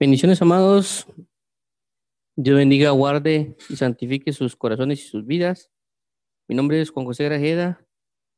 Bendiciones, 0.00 0.40
amados. 0.40 1.08
Dios 2.36 2.56
bendiga, 2.56 2.90
guarde 2.90 3.56
y 3.68 3.74
santifique 3.74 4.32
sus 4.32 4.54
corazones 4.54 5.00
y 5.04 5.08
sus 5.08 5.26
vidas. 5.26 5.72
Mi 6.46 6.54
nombre 6.54 6.80
es 6.80 6.90
Juan 6.90 7.04
José 7.04 7.24
Grajeda 7.24 7.84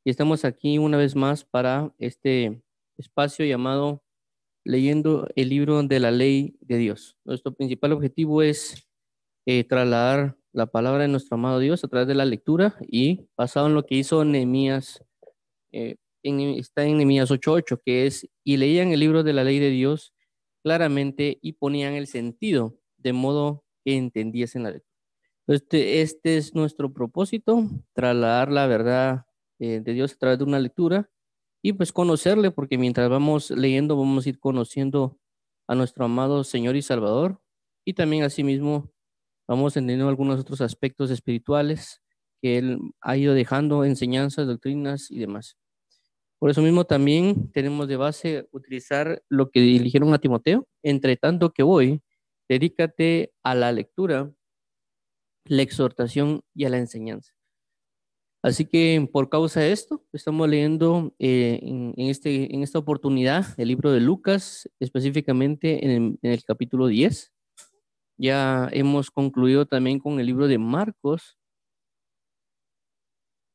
y 0.03 0.09
estamos 0.09 0.47
aquí 0.47 0.79
una 0.79 0.97
vez 0.97 1.15
más 1.15 1.45
para 1.45 1.93
este 1.99 2.63
espacio 2.97 3.45
llamado 3.45 4.03
Leyendo 4.65 5.29
el 5.37 5.51
libro 5.51 5.83
de 5.83 6.01
la 6.01 6.11
ley 6.11 6.57
de 6.63 6.79
Dios. 6.79 7.19
Nuestro 7.27 7.53
principal 7.53 7.93
objetivo 7.93 8.41
es 8.41 8.89
eh, 9.45 9.65
trasladar 9.65 10.39
la 10.53 10.65
palabra 10.65 11.03
de 11.03 11.09
nuestro 11.09 11.35
amado 11.35 11.59
Dios 11.59 11.85
a 11.85 11.89
través 11.89 12.09
de 12.09 12.15
la 12.15 12.25
lectura 12.25 12.79
y 12.89 13.29
basado 13.37 13.67
en 13.67 13.75
lo 13.75 13.85
que 13.85 13.97
hizo 13.97 14.25
Nehemías, 14.25 15.05
eh, 15.73 15.97
está 16.23 16.87
en 16.87 16.97
Nehemías 16.97 17.31
8.8, 17.31 17.83
que 17.85 18.07
es, 18.07 18.27
y 18.45 18.57
leían 18.57 18.93
el 18.93 19.01
libro 19.01 19.23
de 19.23 19.35
la 19.35 19.45
ley 19.45 19.59
de 19.59 19.69
Dios 19.69 20.15
claramente 20.63 21.39
y 21.43 21.55
ponían 21.55 21.95
el 21.95 22.07
sentido 22.07 22.79
de 22.99 23.13
modo 23.13 23.65
que 23.85 23.97
entendiesen 23.97 24.63
la 24.63 24.71
lectura. 24.73 24.91
Este, 25.47 26.37
es 26.37 26.55
nuestro 26.55 26.93
propósito, 26.93 27.65
trasladar 27.93 28.53
la 28.53 28.67
verdad 28.67 29.27
eh, 29.59 29.81
de 29.81 29.93
Dios 29.95 30.13
a 30.13 30.17
través 30.17 30.39
de 30.39 30.45
una 30.45 30.61
lectura 30.61 31.11
y 31.63 31.73
pues 31.73 31.93
conocerle, 31.93 32.51
porque 32.51 32.79
mientras 32.79 33.11
vamos 33.11 33.51
leyendo 33.51 33.97
vamos 33.97 34.27
a 34.27 34.29
ir 34.29 34.39
conociendo 34.39 35.19
a 35.67 35.75
nuestro 35.75 36.05
amado 36.05 36.45
Señor 36.45 36.77
y 36.77 36.83
Salvador 36.83 37.41
y 37.85 37.95
también 37.95 38.23
asimismo 38.23 38.93
vamos 39.49 39.77
entendiendo 39.77 40.09
algunos 40.09 40.41
otros 40.41 40.61
aspectos 40.61 41.11
espirituales 41.11 42.01
que 42.41 42.59
Él 42.59 42.79
ha 43.01 43.17
ido 43.17 43.35
dejando, 43.35 43.85
enseñanzas, 43.85 44.47
doctrinas 44.47 45.11
y 45.11 45.19
demás. 45.19 45.57
Por 46.41 46.49
eso 46.49 46.63
mismo 46.63 46.87
también 46.87 47.53
tenemos 47.53 47.87
de 47.87 47.97
base 47.97 48.49
utilizar 48.51 49.23
lo 49.29 49.51
que 49.51 49.61
dirigieron 49.61 50.15
a 50.15 50.19
Timoteo. 50.19 50.67
Entre 50.83 51.19
tanto 51.19 51.53
que 51.53 51.63
voy, 51.63 52.01
dedícate 52.49 53.35
a 53.43 53.55
la 53.55 53.71
lectura, 53.73 54.33
la 55.45 55.61
exhortación 55.61 56.41
y 56.55 56.65
a 56.65 56.71
la 56.71 56.79
enseñanza. 56.79 57.35
Así 58.43 58.65
que 58.65 59.07
por 59.13 59.29
causa 59.29 59.61
de 59.61 59.73
esto, 59.73 60.03
estamos 60.15 60.49
leyendo 60.49 61.15
eh, 61.19 61.61
en, 61.63 61.95
este, 62.09 62.55
en 62.55 62.63
esta 62.63 62.79
oportunidad 62.79 63.45
el 63.59 63.69
libro 63.69 63.93
de 63.93 64.01
Lucas, 64.01 64.67
específicamente 64.81 65.85
en 65.85 66.19
el, 66.23 66.45
capítulo 66.45 66.87
10. 66.87 67.35
Ya 68.17 68.67
hemos 68.73 69.11
concluido 69.11 69.67
también 69.67 69.99
con 69.99 70.19
el 70.21 70.27
libro 70.27 70.49
de 70.49 70.57
Marcos, 70.57 71.39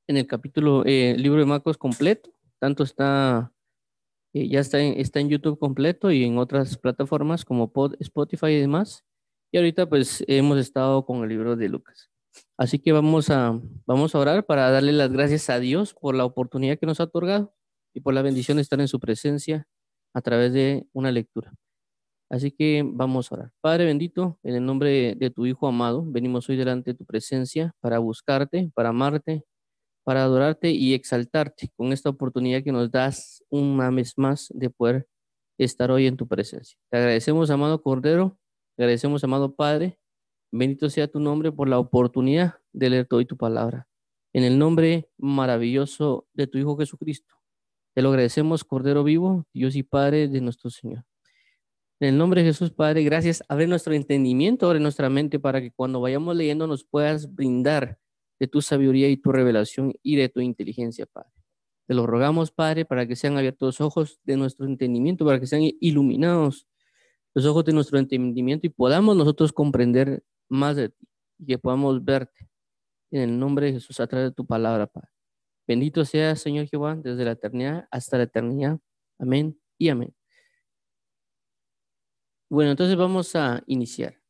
en 0.08 0.18
el 0.18 0.28
capítulo, 0.28 0.86
eh, 0.86 1.14
el 1.16 1.24
libro 1.24 1.40
de 1.40 1.48
Marcos 1.48 1.80
completo 1.80 2.35
tanto 2.60 2.84
está, 2.84 3.52
eh, 4.34 4.48
ya 4.50 4.60
está 4.60 4.80
en, 4.80 5.00
está 5.00 5.20
en 5.20 5.30
YouTube 5.30 5.60
completo 5.60 6.12
y 6.12 6.24
en 6.24 6.38
otras 6.38 6.78
plataformas 6.78 7.46
como 7.46 7.72
Spotify 8.00 8.48
y 8.48 8.60
demás. 8.60 9.04
Y 9.52 9.58
ahorita 9.58 9.88
pues 9.88 10.24
hemos 10.28 10.58
estado 10.60 11.06
con 11.06 11.24
el 11.24 11.30
libro 11.30 11.56
de 11.56 11.70
Lucas. 11.70 12.10
Así 12.58 12.80
que 12.80 12.92
vamos 12.92 13.30
a, 13.30 13.60
vamos 13.86 14.16
a 14.16 14.20
orar 14.20 14.46
para 14.46 14.70
darle 14.70 14.92
las 14.92 15.12
gracias 15.12 15.50
a 15.50 15.60
Dios 15.60 15.94
por 15.94 16.16
la 16.16 16.26
oportunidad 16.26 16.78
que 16.78 16.86
nos 16.86 17.00
ha 17.00 17.06
otorgado 17.06 17.54
y 17.94 18.02
por 18.02 18.14
la 18.14 18.22
bendición 18.22 18.58
de 18.58 18.64
estar 18.64 18.80
en 18.82 18.88
su 18.88 19.00
presencia 19.00 19.68
a 20.14 20.22
través 20.22 20.54
de 20.54 20.88
una 20.94 21.12
lectura. 21.12 21.54
Así 22.30 22.52
que 22.52 22.84
vamos 22.86 23.32
a 23.32 23.36
orar. 23.36 23.52
Padre 23.62 23.86
bendito, 23.86 24.40
en 24.44 24.56
el 24.56 24.66
nombre 24.66 25.16
de 25.16 25.30
tu 25.30 25.46
Hijo 25.46 25.68
amado, 25.68 26.04
venimos 26.06 26.50
hoy 26.50 26.58
delante 26.58 26.92
de 26.92 26.98
tu 26.98 27.06
presencia 27.06 27.76
para 27.82 28.00
buscarte, 28.00 28.72
para 28.74 28.90
amarte, 28.90 29.46
para 30.06 30.24
adorarte 30.24 30.70
y 30.70 30.94
exaltarte 30.94 31.72
con 31.76 31.92
esta 31.92 32.10
oportunidad 32.10 32.64
que 32.64 32.72
nos 32.72 32.92
das 32.92 33.44
una 33.50 33.90
vez 33.90 34.14
más 34.18 34.48
de 34.54 34.70
poder 34.70 35.08
estar 35.58 35.90
hoy 35.90 36.06
en 36.06 36.16
tu 36.16 36.28
presencia. 36.28 36.78
Te 36.92 36.98
agradecemos, 36.98 37.50
amado 37.50 37.82
Cordero, 37.82 38.38
te 38.78 38.84
agradecemos, 38.84 39.24
amado 39.24 39.56
Padre, 39.56 39.98
bendito 40.52 40.92
sea 40.92 41.08
tu 41.08 41.20
nombre 41.20 41.52
por 41.52 41.68
la 41.68 41.80
oportunidad 41.80 42.60
de 42.72 42.92
leer 42.92 43.08
hoy 43.10 43.26
tu 43.26 43.36
palabra. 43.36 43.88
En 44.32 44.44
el 44.44 44.60
nombre 44.60 45.10
maravilloso 45.18 46.28
de 46.34 46.46
tu 46.46 46.60
Hijo 46.60 46.78
Jesucristo. 46.78 47.34
Te 47.96 48.04
lo 48.04 48.10
agradecemos, 48.10 48.64
Cordero 48.64 49.04
vivo, 49.04 49.48
Dios 49.54 49.76
y 49.76 49.82
Padre 49.82 50.28
de 50.28 50.40
nuestro 50.40 50.70
Señor. 50.70 51.04
En 52.00 52.10
el 52.10 52.18
nombre 52.18 52.42
de 52.42 52.50
Jesús, 52.50 52.70
Padre, 52.70 53.04
gracias. 53.04 53.44
Abre 53.48 53.66
nuestro 53.66 53.94
entendimiento, 53.94 54.68
abre 54.68 54.82
nuestra 54.82 55.10
mente 55.10 55.40
para 55.40 55.62
que 55.62 55.72
cuando 55.72 56.00
vayamos 56.00 56.36
leyendo 56.36 56.68
nos 56.68 56.84
puedas 56.84 57.34
brindar 57.34 57.98
de 58.40 58.48
tu 58.48 58.62
sabiduría 58.62 59.10
y 59.10 59.18
tu 59.18 59.32
revelación 59.32 59.94
y 60.04 60.16
de 60.16 60.30
tu 60.30 60.42
inteligencia, 60.42 61.06
Padre. 61.06 61.32
Te 61.88 61.94
lo 61.94 62.08
rogamos, 62.08 62.52
Padre, 62.52 62.86
para 62.86 63.08
que 63.08 63.16
sean 63.16 63.38
abiertos 63.38 63.80
los 63.80 63.82
ojos 63.82 64.20
de 64.24 64.38
nuestro 64.38 64.66
entendimiento, 64.66 65.26
para 65.26 65.40
que 65.40 65.48
sean 65.48 65.62
iluminados 65.80 66.68
los 67.34 67.46
ojos 67.46 67.66
de 67.66 67.74
nuestro 67.74 68.00
entendimiento 68.00 68.66
y 68.66 68.70
podamos 68.70 69.16
nosotros 69.16 69.52
comprender 69.52 70.24
más 70.50 70.76
de 70.78 70.90
ti 70.90 71.08
y 71.38 71.46
que 71.46 71.58
podamos 71.58 72.04
verte 72.04 72.50
en 73.12 73.22
el 73.22 73.40
nombre 73.40 73.68
de 73.68 73.74
Jesús 73.74 74.00
a 74.00 74.08
través 74.08 74.30
de 74.30 74.34
tu 74.34 74.46
palabra, 74.46 74.88
Padre. 74.88 75.10
Bendito 75.68 76.06
sea, 76.06 76.36
Señor 76.36 76.68
Jehová, 76.68 76.96
desde 76.96 77.26
la 77.26 77.32
eternidad 77.32 77.88
hasta 77.92 78.18
la 78.18 78.24
eternidad. 78.24 78.80
Amén 79.20 79.60
y 79.78 79.90
amén. 79.90 80.16
Bueno, 82.50 82.72
entonces 82.72 82.96
vamos 82.96 83.36
a 83.36 83.64
iniciar. 83.68 84.25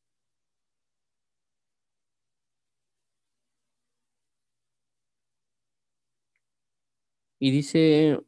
Y 7.39 7.51
dice 7.51 8.19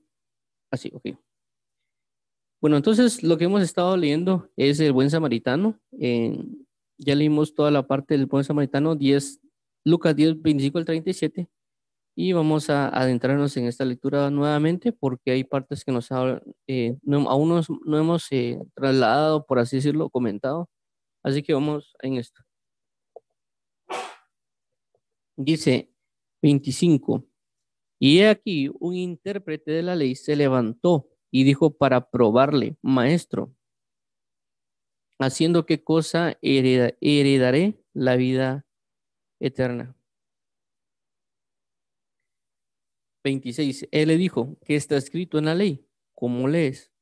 así, 0.71 0.91
ok. 0.93 1.17
Bueno, 2.59 2.77
entonces 2.77 3.23
lo 3.23 3.37
que 3.37 3.45
hemos 3.45 3.61
estado 3.61 3.95
leyendo 3.97 4.49
es 4.57 4.79
el 4.79 4.91
buen 4.91 5.09
samaritano. 5.09 5.79
ya 5.91 7.15
leímos 7.15 7.53
toda 7.53 7.71
la 7.71 7.85
parte 7.87 8.15
del 8.15 8.25
buen 8.25 8.43
samaritano, 8.43 8.95
10, 8.95 9.39
Lucas 9.85 10.15
10, 10.15 10.41
25 10.41 10.77
al 10.79 10.85
37. 10.85 11.47
Y 12.15 12.33
vamos 12.33 12.69
a 12.71 12.89
adentrarnos 12.89 13.55
en 13.57 13.67
esta 13.67 13.85
lectura 13.85 14.31
nuevamente 14.31 14.91
porque 14.91 15.31
hay 15.31 15.43
partes 15.43 15.85
que 15.85 15.91
nos 15.91 16.09
eh, 16.65 16.97
no, 17.03 17.29
aún 17.29 17.61
no, 17.85 17.97
hemos 17.99 18.31
eh, 18.31 18.59
trasladado, 18.73 19.45
por 19.45 19.59
así 19.59 19.75
decirlo, 19.75 20.09
comentado. 20.09 20.67
Así 21.23 21.43
que 21.43 21.53
vamos 21.53 21.93
en 22.01 22.15
esto. 22.17 22.41
Dice 25.35 25.91
25. 26.41 27.23
Y 27.99 28.19
he 28.19 28.29
aquí 28.29 28.69
un 28.79 28.95
intérprete 28.95 29.71
de 29.71 29.83
la 29.83 29.95
ley 29.95 30.15
se 30.15 30.35
levantó 30.35 31.09
y 31.31 31.43
dijo 31.43 31.77
para 31.77 32.09
probarle, 32.09 32.77
maestro, 32.81 33.55
haciendo 35.19 35.65
qué 35.65 35.83
cosa 35.83 36.37
heredaré 36.41 37.83
la 37.93 38.15
vida 38.15 38.65
eterna. 39.39 39.95
26. 43.23 43.89
Él 43.91 44.07
le 44.07 44.17
dijo, 44.17 44.57
¿qué 44.65 44.75
está 44.75 44.95
escrito 44.95 45.37
en 45.37 45.45
la 45.45 45.55
ley? 45.55 45.85
¿Cómo 46.13 46.47
lees? 46.47 46.93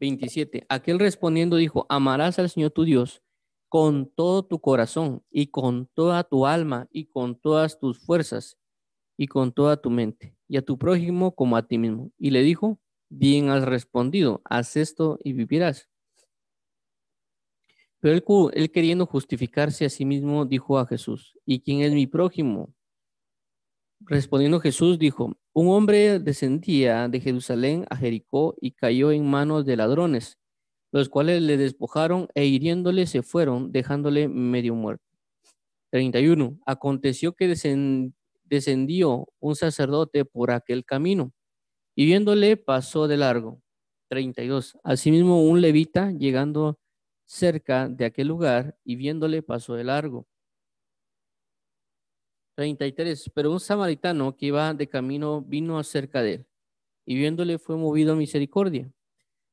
27. 0.00 0.66
Aquel 0.68 0.98
respondiendo 0.98 1.56
dijo, 1.56 1.86
amarás 1.88 2.38
al 2.38 2.50
Señor 2.50 2.72
tu 2.72 2.84
Dios 2.84 3.22
con 3.68 4.12
todo 4.14 4.44
tu 4.44 4.60
corazón 4.60 5.24
y 5.30 5.46
con 5.46 5.86
toda 5.94 6.24
tu 6.24 6.44
alma 6.44 6.88
y 6.92 7.06
con 7.06 7.40
todas 7.40 7.78
tus 7.78 8.04
fuerzas 8.04 8.58
y 9.22 9.28
con 9.28 9.52
toda 9.52 9.76
tu 9.76 9.88
mente, 9.88 10.34
y 10.48 10.56
a 10.56 10.62
tu 10.62 10.76
prójimo 10.76 11.32
como 11.32 11.56
a 11.56 11.64
ti 11.64 11.78
mismo. 11.78 12.10
Y 12.18 12.30
le 12.30 12.42
dijo, 12.42 12.80
bien 13.08 13.50
has 13.50 13.64
respondido, 13.64 14.42
haz 14.44 14.76
esto 14.76 15.16
y 15.22 15.32
vivirás. 15.32 15.88
Pero 18.00 18.50
él, 18.52 18.72
queriendo 18.72 19.06
justificarse 19.06 19.84
a 19.84 19.90
sí 19.90 20.04
mismo, 20.04 20.44
dijo 20.44 20.76
a 20.76 20.86
Jesús, 20.86 21.38
¿y 21.46 21.60
quién 21.60 21.82
es 21.82 21.92
mi 21.92 22.08
prójimo? 22.08 22.74
Respondiendo 24.00 24.58
Jesús 24.58 24.98
dijo, 24.98 25.36
un 25.52 25.68
hombre 25.68 26.18
descendía 26.18 27.08
de 27.08 27.20
Jerusalén 27.20 27.86
a 27.90 27.96
Jericó 27.96 28.56
y 28.60 28.72
cayó 28.72 29.12
en 29.12 29.30
manos 29.30 29.64
de 29.64 29.76
ladrones, 29.76 30.40
los 30.90 31.08
cuales 31.08 31.42
le 31.42 31.56
despojaron 31.56 32.26
e 32.34 32.46
hiriéndole 32.46 33.06
se 33.06 33.22
fueron, 33.22 33.70
dejándole 33.70 34.26
medio 34.26 34.74
muerto. 34.74 35.04
31. 35.90 36.58
Aconteció 36.66 37.34
que 37.34 37.46
descendió 37.46 38.12
descendió 38.52 39.28
un 39.40 39.56
sacerdote 39.56 40.26
por 40.26 40.50
aquel 40.50 40.84
camino 40.84 41.32
y 41.94 42.04
viéndole 42.04 42.58
pasó 42.58 43.08
de 43.08 43.16
largo. 43.16 43.62
32. 44.08 44.76
Asimismo 44.84 45.42
un 45.42 45.62
levita 45.62 46.10
llegando 46.12 46.78
cerca 47.24 47.88
de 47.88 48.04
aquel 48.04 48.28
lugar 48.28 48.76
y 48.84 48.96
viéndole 48.96 49.42
pasó 49.42 49.74
de 49.74 49.84
largo. 49.84 50.26
33. 52.56 53.30
Pero 53.34 53.50
un 53.52 53.58
samaritano 53.58 54.36
que 54.36 54.46
iba 54.46 54.74
de 54.74 54.86
camino 54.86 55.40
vino 55.40 55.78
acerca 55.78 56.20
de 56.20 56.34
él 56.34 56.46
y 57.06 57.14
viéndole 57.14 57.58
fue 57.58 57.76
movido 57.76 58.12
a 58.12 58.16
misericordia. 58.16 58.92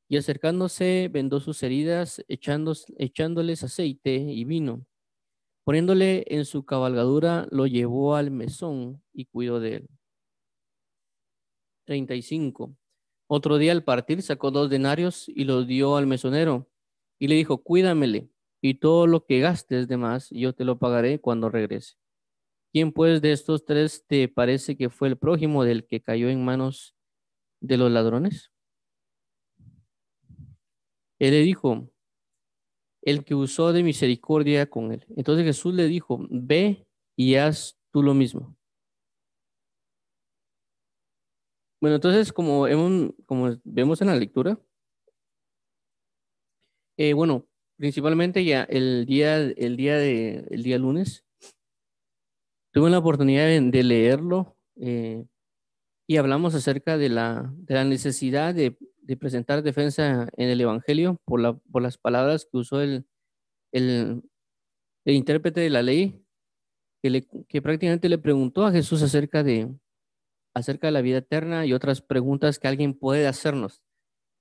Y 0.08 0.18
acercándose 0.18 1.08
vendó 1.10 1.40
sus 1.40 1.62
heridas, 1.62 2.22
echándoles 2.28 3.62
aceite 3.64 4.14
y 4.14 4.44
vino 4.44 4.84
Poniéndole 5.70 6.24
en 6.26 6.46
su 6.46 6.64
cabalgadura, 6.64 7.46
lo 7.52 7.64
llevó 7.64 8.16
al 8.16 8.32
mesón 8.32 9.00
y 9.12 9.26
cuidó 9.26 9.60
de 9.60 9.76
él. 9.76 9.88
35. 11.84 12.74
Otro 13.28 13.56
día 13.56 13.70
al 13.70 13.84
partir 13.84 14.20
sacó 14.20 14.50
dos 14.50 14.68
denarios 14.68 15.28
y 15.28 15.44
los 15.44 15.68
dio 15.68 15.96
al 15.96 16.08
mesonero, 16.08 16.68
y 17.20 17.28
le 17.28 17.36
dijo, 17.36 17.62
cuídamele, 17.62 18.32
y 18.60 18.80
todo 18.80 19.06
lo 19.06 19.24
que 19.26 19.38
gastes 19.38 19.86
de 19.86 19.96
más, 19.96 20.28
yo 20.30 20.52
te 20.52 20.64
lo 20.64 20.80
pagaré 20.80 21.20
cuando 21.20 21.48
regrese. 21.48 21.94
¿Quién 22.72 22.90
pues 22.90 23.22
de 23.22 23.30
estos 23.30 23.64
tres 23.64 24.04
te 24.08 24.26
parece 24.26 24.76
que 24.76 24.90
fue 24.90 25.06
el 25.06 25.18
prójimo 25.18 25.62
del 25.62 25.86
que 25.86 26.02
cayó 26.02 26.30
en 26.30 26.44
manos 26.44 26.96
de 27.60 27.76
los 27.76 27.92
ladrones? 27.92 28.50
Él 31.20 31.30
le 31.30 31.42
dijo, 31.42 31.88
el 33.02 33.24
que 33.24 33.34
usó 33.34 33.72
de 33.72 33.82
misericordia 33.82 34.68
con 34.68 34.92
él. 34.92 35.06
Entonces 35.16 35.44
Jesús 35.44 35.74
le 35.74 35.86
dijo, 35.86 36.26
ve 36.30 36.86
y 37.16 37.36
haz 37.36 37.78
tú 37.90 38.02
lo 38.02 38.14
mismo. 38.14 38.56
Bueno, 41.80 41.96
entonces 41.96 42.32
como, 42.32 42.66
vemos 43.64 44.00
en 44.02 44.08
la 44.08 44.14
lectura, 44.14 44.60
eh, 46.98 47.14
bueno, 47.14 47.48
principalmente 47.78 48.44
ya 48.44 48.64
el 48.64 49.06
día, 49.06 49.38
el 49.38 49.76
día 49.76 49.96
de, 49.96 50.46
el 50.50 50.62
día 50.62 50.78
lunes, 50.78 51.24
tuve 52.72 52.90
la 52.90 52.98
oportunidad 52.98 53.46
de, 53.46 53.82
leerlo 53.82 54.58
eh, 54.76 55.24
y 56.06 56.18
hablamos 56.18 56.54
acerca 56.54 56.98
de 56.98 57.08
la, 57.08 57.50
de 57.56 57.74
la 57.74 57.84
necesidad 57.84 58.54
de, 58.54 58.76
de, 59.10 59.16
presentar 59.16 59.62
defensa 59.62 60.28
en 60.36 60.48
el 60.48 60.60
Evangelio 60.60 61.16
por, 61.24 61.40
la, 61.40 61.54
por 61.72 61.82
las 61.82 61.98
palabras 61.98 62.46
que 62.50 62.58
usó 62.58 62.80
el, 62.80 63.06
el, 63.72 64.22
el 65.04 65.14
intérprete 65.14 65.60
de 65.60 65.70
la 65.70 65.82
ley, 65.82 66.24
que, 67.02 67.10
le, 67.10 67.26
que 67.48 67.62
prácticamente 67.62 68.08
le 68.08 68.18
preguntó 68.18 68.64
a 68.64 68.72
Jesús 68.72 69.02
acerca 69.02 69.42
de, 69.42 69.74
acerca 70.54 70.88
de 70.88 70.92
la 70.92 71.02
vida 71.02 71.18
eterna 71.18 71.66
y 71.66 71.72
otras 71.72 72.02
preguntas 72.02 72.58
que 72.58 72.68
alguien 72.68 72.94
puede 72.94 73.26
hacernos. 73.26 73.82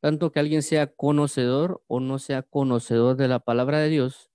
Tanto 0.01 0.31
que 0.31 0.39
alguien 0.39 0.61
sea 0.63 0.87
conocedor 0.87 1.83
o 1.87 1.99
no 1.99 2.19
sea 2.19 2.43
conocedor 2.43 3.17
de 3.17 3.27
la 3.27 3.39
palabra 3.39 3.79
de 3.79 3.89
Dios, 3.89 4.29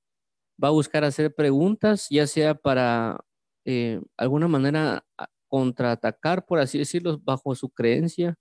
va 0.63 0.69
a 0.69 0.73
buscar 0.73 1.05
hacer 1.05 1.35
preguntas, 1.35 2.09
ya 2.11 2.27
sea 2.27 2.55
para 2.55 3.25
eh, 3.65 4.01
alguna 4.17 4.49
manera 4.49 5.07
contraatacar, 5.49 6.45
por 6.45 6.59
así 6.59 6.79
decirlo, 6.79 7.19
bajo 7.23 7.55
su 7.55 7.71
creencia, 7.71 8.37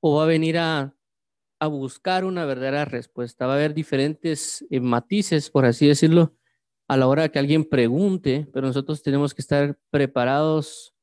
o 0.00 0.16
va 0.16 0.24
a 0.24 0.26
venir 0.26 0.58
a, 0.58 0.94
buscar 1.62 2.24
una 2.24 2.46
verdadera 2.46 2.86
respuesta. 2.86 3.46
Va 3.46 3.52
a 3.52 3.56
haber 3.56 3.74
diferentes 3.74 4.66
eh, 4.70 4.80
matices, 4.80 5.50
por 5.50 5.66
así 5.66 5.86
decirlo, 5.86 6.34
a 6.88 6.96
la 6.96 7.06
hora 7.06 7.28
que 7.28 7.38
alguien 7.38 7.64
pregunte, 7.64 8.48
pero 8.52 8.66
nosotros 8.66 9.02
tenemos 9.02 9.34
que 9.34 9.42
estar 9.42 9.78
preparados 9.90 10.94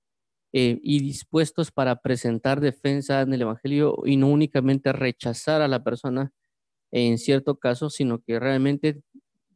eh, 0.51 0.79
y 0.81 0.99
dispuestos 0.99 1.71
para 1.71 2.01
presentar 2.01 2.59
defensa 2.59 3.21
en 3.21 3.33
el 3.33 3.44
Evangelio 3.44 3.97
y 4.05 4.17
no 4.17 4.27
únicamente 4.29 4.91
rechazar 4.94 5.61
a 5.61 5.67
la 5.67 5.83
persona 5.83 6.33
en 6.91 7.19
cierto 7.19 7.59
caso, 7.59 7.91
sino 7.91 8.19
que 8.19 8.39
realmente 8.39 9.01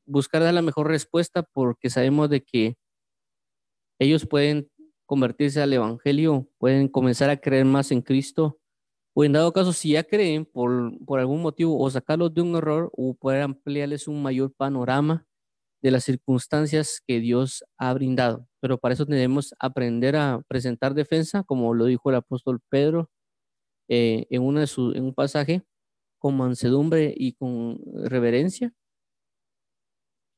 buscar 0.06 0.42
la 0.42 0.62
mejor 0.62 0.88
respuesta 0.88 1.44
porque 1.44 1.90
sabemos 1.90 2.30
de 2.30 2.44
que 2.44 2.78
ellos 4.00 4.28
pueden 4.28 4.70
convertirse 5.06 5.62
al 5.62 5.74
Evangelio, 5.74 6.48
pueden 6.58 6.88
comenzar 6.88 7.30
a 7.30 7.38
creer 7.38 7.66
más 7.66 7.92
en 7.92 8.02
Cristo, 8.02 8.61
o 9.14 9.24
en 9.26 9.34
dado 9.34 9.52
caso, 9.54 9.74
si 9.74 9.92
ya 9.92 10.04
creen 10.04 10.46
por, 10.46 10.94
por 11.06 11.20
algún 11.20 11.42
motivo, 11.42 11.78
o 11.80 11.90
sacarlos 11.90 12.34
de 12.34 12.42
un 12.42 12.56
error, 12.56 12.90
o 12.96 13.14
poder 13.14 13.42
ampliarles 13.42 14.08
un 14.08 14.22
mayor 14.22 14.54
panorama 14.54 15.26
de 15.82 15.92
las 15.92 16.04
circunstancias 16.04 17.02
que 17.06 17.20
Dios 17.20 17.64
ha 17.78 17.94
brindado. 17.94 18.48
Pero 18.62 18.78
para 18.78 18.94
eso 18.94 19.06
debemos 19.06 19.54
aprender 19.60 20.16
a 20.16 20.42
presentar 20.48 20.94
defensa, 20.94 21.44
como 21.44 21.74
lo 21.74 21.86
dijo 21.86 22.10
el 22.10 22.18
apóstol 22.18 22.62
Pedro 22.70 23.10
eh, 23.90 24.28
en, 24.30 24.44
una 24.44 24.64
en 24.64 25.04
un 25.04 25.14
pasaje, 25.14 25.64
con 26.20 26.38
mansedumbre 26.38 27.14
y 27.18 27.34
con 27.34 27.80
reverencia. 28.06 28.74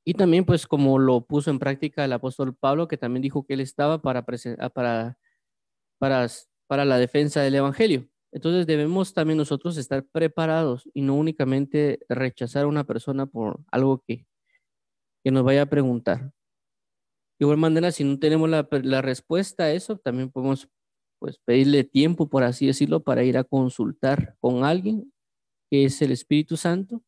Y 0.06 0.16
también, 0.16 0.46
pues, 0.46 0.68
como 0.68 1.00
lo 1.00 1.22
puso 1.25 1.50
en 1.52 1.60
práctica 1.60 2.06
el 2.06 2.14
apóstol 2.14 2.56
Pablo, 2.56 2.88
que 2.88 2.98
también 2.98 3.22
dijo 3.22 3.46
que 3.46 3.54
él 3.54 3.62
estaba 3.62 4.02
para, 4.02 4.25
para, 4.25 5.18
para, 6.00 6.28
para 6.68 6.86
la 6.86 6.98
defensa 6.98 7.42
del 7.42 7.56
Evangelio. 7.56 8.08
Entonces 8.33 8.65
debemos 8.65 9.13
también 9.13 9.38
nosotros 9.38 9.77
estar 9.77 10.03
preparados 10.06 10.89
y 10.94 11.03
no 11.03 11.15
únicamente 11.15 12.00
rechazar 12.09 12.63
a 12.63 12.68
una 12.68 12.83
persona 12.83 13.27
por 13.27 13.59
algo 13.71 14.03
que, 14.07 14.25
que 15.24 15.31
nos 15.31 15.44
vaya 15.44 15.62
a 15.62 15.68
preguntar. 15.68 16.33
De 17.39 17.45
igual 17.45 17.57
manera, 17.57 17.91
si 17.91 18.03
no 18.03 18.18
tenemos 18.18 18.50
la, 18.50 19.01
respuesta 19.01 19.65
a 19.65 19.71
eso, 19.71 19.97
también 19.97 20.31
podemos 20.31 20.68
pues, 21.19 21.38
pedirle 21.45 21.83
tiempo, 21.83 22.27
por 22.27 22.44
así 22.44 22.65
decirlo, 22.65 23.03
para 23.03 23.24
ir 23.24 23.38
a 23.38 23.44
consultar 23.44 24.36
con 24.39 24.63
alguien 24.63 25.13
que 25.69 25.86
es 25.86 26.01
el 26.01 26.12
Espíritu 26.12 26.57
Santo 26.57 27.03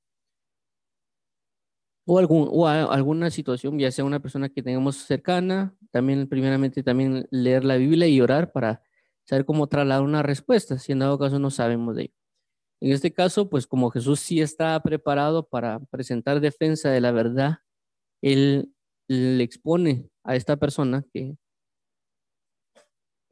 o, 2.06 2.20
algún, 2.20 2.48
o 2.52 2.68
alguna 2.68 3.32
situación, 3.32 3.80
ya 3.80 3.92
sea 3.92 4.06
una 4.06 4.20
persona 4.20 4.50
que 4.50 4.62
tengamos 4.62 4.98
cercana, 4.98 5.76
también 5.90 6.28
primeramente 6.28 6.84
también 6.84 7.28
leer 7.32 7.66
la 7.66 7.78
Biblia 7.78 8.08
y 8.08 8.22
orar 8.22 8.52
para 8.52 8.84
saber 9.26 9.46
cómo 9.46 9.68
trasladar 9.68 10.04
una 10.04 10.24
respuesta, 10.24 10.78
si 10.80 10.92
en 10.92 11.00
dado 11.00 11.20
caso 11.20 11.40
no 11.40 11.52
sabemos 11.52 11.96
de 11.96 12.04
ello. 12.04 12.14
En 12.82 12.92
este 12.92 13.12
caso, 13.12 13.50
pues 13.50 13.68
como 13.68 13.90
Jesús 13.90 14.20
sí 14.20 14.42
está 14.42 14.80
preparado 14.82 15.48
para 15.48 15.80
presentar 15.80 16.40
defensa 16.40 16.90
de 16.90 17.02
la 17.02 17.12
verdad 17.12 17.60
él 18.26 18.74
le 19.08 19.44
expone 19.44 20.10
a 20.24 20.36
esta 20.36 20.58
persona 20.58 21.06
que 21.14 21.38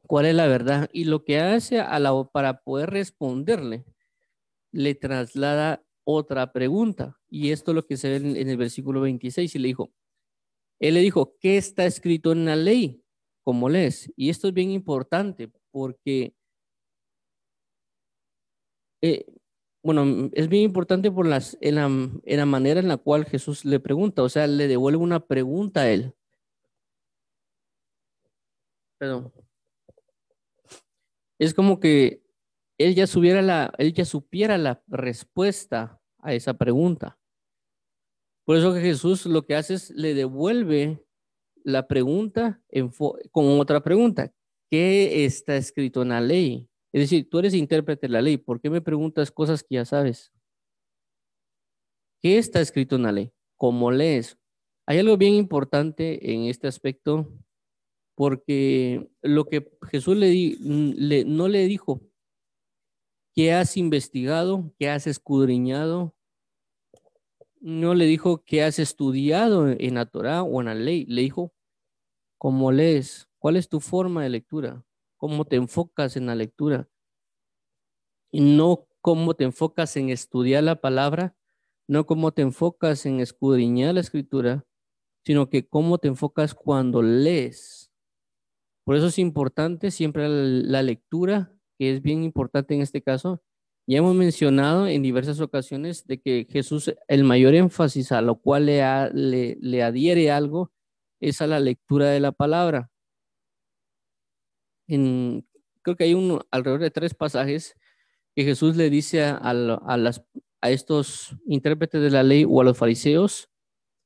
cuál 0.06 0.26
es 0.26 0.34
la 0.36 0.46
verdad 0.46 0.88
y 0.92 1.04
lo 1.04 1.24
que 1.24 1.40
hace 1.40 1.80
a 1.80 1.98
la, 1.98 2.12
para 2.32 2.62
poder 2.62 2.90
responderle, 2.90 3.84
le 4.70 4.94
traslada 4.94 5.84
otra 6.04 6.52
pregunta. 6.52 7.18
Y 7.28 7.50
esto 7.50 7.72
es 7.72 7.74
lo 7.74 7.86
que 7.86 7.96
se 7.96 8.08
ve 8.08 8.40
en, 8.40 8.48
el 8.48 8.56
versículo 8.56 9.00
26 9.00 9.52
y 9.52 9.58
le 9.58 9.68
dijo, 9.68 9.92
él 10.78 10.94
le 10.94 11.00
dijo, 11.00 11.36
¿qué 11.40 11.56
está 11.56 11.84
escrito 11.84 12.30
en 12.30 12.44
la 12.44 12.54
ley? 12.54 13.02
¿Cómo 13.42 13.68
lees? 13.68 14.12
Y 14.16 14.30
esto 14.30 14.46
es 14.46 14.54
bien 14.54 14.70
importante 14.70 15.50
porque 15.74 16.32
eh, 19.02 19.26
bueno, 19.82 20.30
es 20.32 20.48
bien 20.48 20.62
importante 20.62 21.10
por 21.10 21.26
las, 21.26 21.58
en, 21.60 21.74
la, 21.74 22.46
manera 22.46 22.80
en 22.80 22.88
la 22.88 22.96
cual 22.96 23.26
Jesús 23.26 23.64
le 23.64 23.80
pregunta, 23.80 24.22
o 24.22 24.28
sea, 24.30 24.46
le 24.46 24.68
devuelve 24.68 24.98
una 24.98 25.20
pregunta 25.26 25.82
a 25.82 25.90
él. 25.90 26.14
Perdón. 28.98 29.32
Es 31.38 31.52
como 31.52 31.80
que 31.80 32.22
él 32.78 32.94
ya, 32.94 33.04
la, 33.42 33.74
él 33.76 33.92
ya 33.92 34.04
supiera 34.04 34.56
la 34.58 34.82
respuesta 34.86 36.00
a 36.18 36.32
esa 36.34 36.54
pregunta. 36.54 37.18
Por 38.46 38.56
eso 38.56 38.72
que 38.72 38.80
Jesús 38.80 39.26
lo 39.26 39.44
que 39.44 39.56
hace 39.56 39.74
es 39.74 39.90
le 39.90 40.14
devuelve 40.14 41.04
la 41.62 41.88
pregunta 41.88 42.62
con 43.32 43.60
otra 43.60 43.82
pregunta. 43.82 44.32
¿Qué 44.74 45.24
está 45.24 45.56
escrito 45.56 46.02
en 46.02 46.08
la 46.08 46.20
ley? 46.20 46.68
Es 46.92 47.02
decir, 47.02 47.30
tú 47.30 47.38
eres 47.38 47.54
intérprete 47.54 48.08
de 48.08 48.12
la 48.12 48.20
ley, 48.20 48.38
¿por 48.38 48.60
qué 48.60 48.70
me 48.70 48.80
preguntas 48.80 49.30
cosas 49.30 49.62
que 49.62 49.76
ya 49.76 49.84
sabes? 49.84 50.32
¿Qué 52.20 52.38
está 52.38 52.60
escrito 52.60 52.96
en 52.96 53.04
la 53.04 53.12
ley? 53.12 53.32
¿Cómo 53.56 53.92
lees? 53.92 54.36
Hay 54.84 54.98
algo 54.98 55.16
bien 55.16 55.34
importante 55.34 56.34
en 56.34 56.46
este 56.46 56.66
aspecto, 56.66 57.32
porque 58.16 59.08
lo 59.22 59.44
que 59.44 59.70
Jesús 59.92 60.16
le, 60.16 61.24
no 61.24 61.46
le 61.46 61.68
dijo, 61.68 62.00
¿qué 63.32 63.52
has 63.52 63.76
investigado? 63.76 64.74
¿Qué 64.76 64.90
has 64.90 65.06
escudriñado? 65.06 66.16
No 67.60 67.94
le 67.94 68.06
dijo 68.06 68.42
que 68.42 68.64
has 68.64 68.80
estudiado 68.80 69.68
en 69.68 69.94
la 69.94 70.06
Torah 70.06 70.42
o 70.42 70.60
en 70.60 70.66
la 70.66 70.74
ley. 70.74 71.06
Le 71.06 71.22
dijo, 71.22 71.54
¿cómo 72.38 72.72
lees? 72.72 73.28
¿Cuál 73.44 73.56
es 73.56 73.68
tu 73.68 73.80
forma 73.80 74.22
de 74.22 74.30
lectura? 74.30 74.86
cómo 75.18 75.44
te 75.44 75.56
enfocas 75.56 76.16
en 76.16 76.24
la 76.24 76.34
lectura 76.34 76.88
y 78.32 78.40
no 78.40 78.86
cómo 79.02 79.34
te 79.34 79.44
enfocas 79.44 79.98
en 79.98 80.08
estudiar 80.08 80.64
la 80.64 80.80
palabra, 80.80 81.36
no 81.86 82.06
cómo 82.06 82.32
te 82.32 82.40
enfocas 82.40 83.04
en 83.04 83.20
escudriñar 83.20 83.92
la 83.92 84.00
escritura, 84.00 84.64
sino 85.26 85.50
que 85.50 85.68
cómo 85.68 85.98
te 85.98 86.08
enfocas 86.08 86.54
cuando 86.54 87.02
lees. 87.02 87.92
Por 88.82 88.96
eso 88.96 89.08
es 89.08 89.18
importante 89.18 89.90
siempre 89.90 90.26
la, 90.26 90.82
lectura, 90.82 91.52
que 91.78 91.92
es 91.92 92.00
bien 92.00 92.24
importante 92.24 92.74
en 92.74 92.80
este 92.80 93.02
caso. 93.02 93.42
Ya 93.86 93.98
hemos 93.98 94.14
mencionado 94.14 94.88
en 94.88 95.02
diversas 95.02 95.42
ocasiones 95.42 96.06
de 96.06 96.18
que 96.18 96.46
Jesús, 96.48 96.94
el 97.08 97.24
mayor 97.24 97.54
énfasis 97.54 98.10
a 98.10 98.22
lo 98.22 98.36
cual 98.40 98.64
le, 98.64 99.58
le 99.60 99.82
adhiere 99.82 100.30
algo, 100.30 100.72
es 101.20 101.42
a 101.42 101.46
la 101.46 101.60
lectura 101.60 102.08
de 102.08 102.20
la 102.20 102.32
palabra 102.32 102.90
creo 104.86 105.96
que 105.96 106.04
hay 106.04 106.14
alrededor 106.50 106.80
de 106.80 106.90
tres 106.90 107.14
pasajes 107.14 107.76
que 108.34 108.44
Jesús 108.44 108.76
le 108.76 108.90
dice 108.90 109.22
a 109.22 110.70
estos 110.70 111.36
intérpretes 111.46 112.02
de 112.02 112.10
la 112.10 112.22
ley 112.22 112.44
o 112.48 112.60
a 112.60 112.64
los 112.64 112.76
fariseos, 112.76 113.50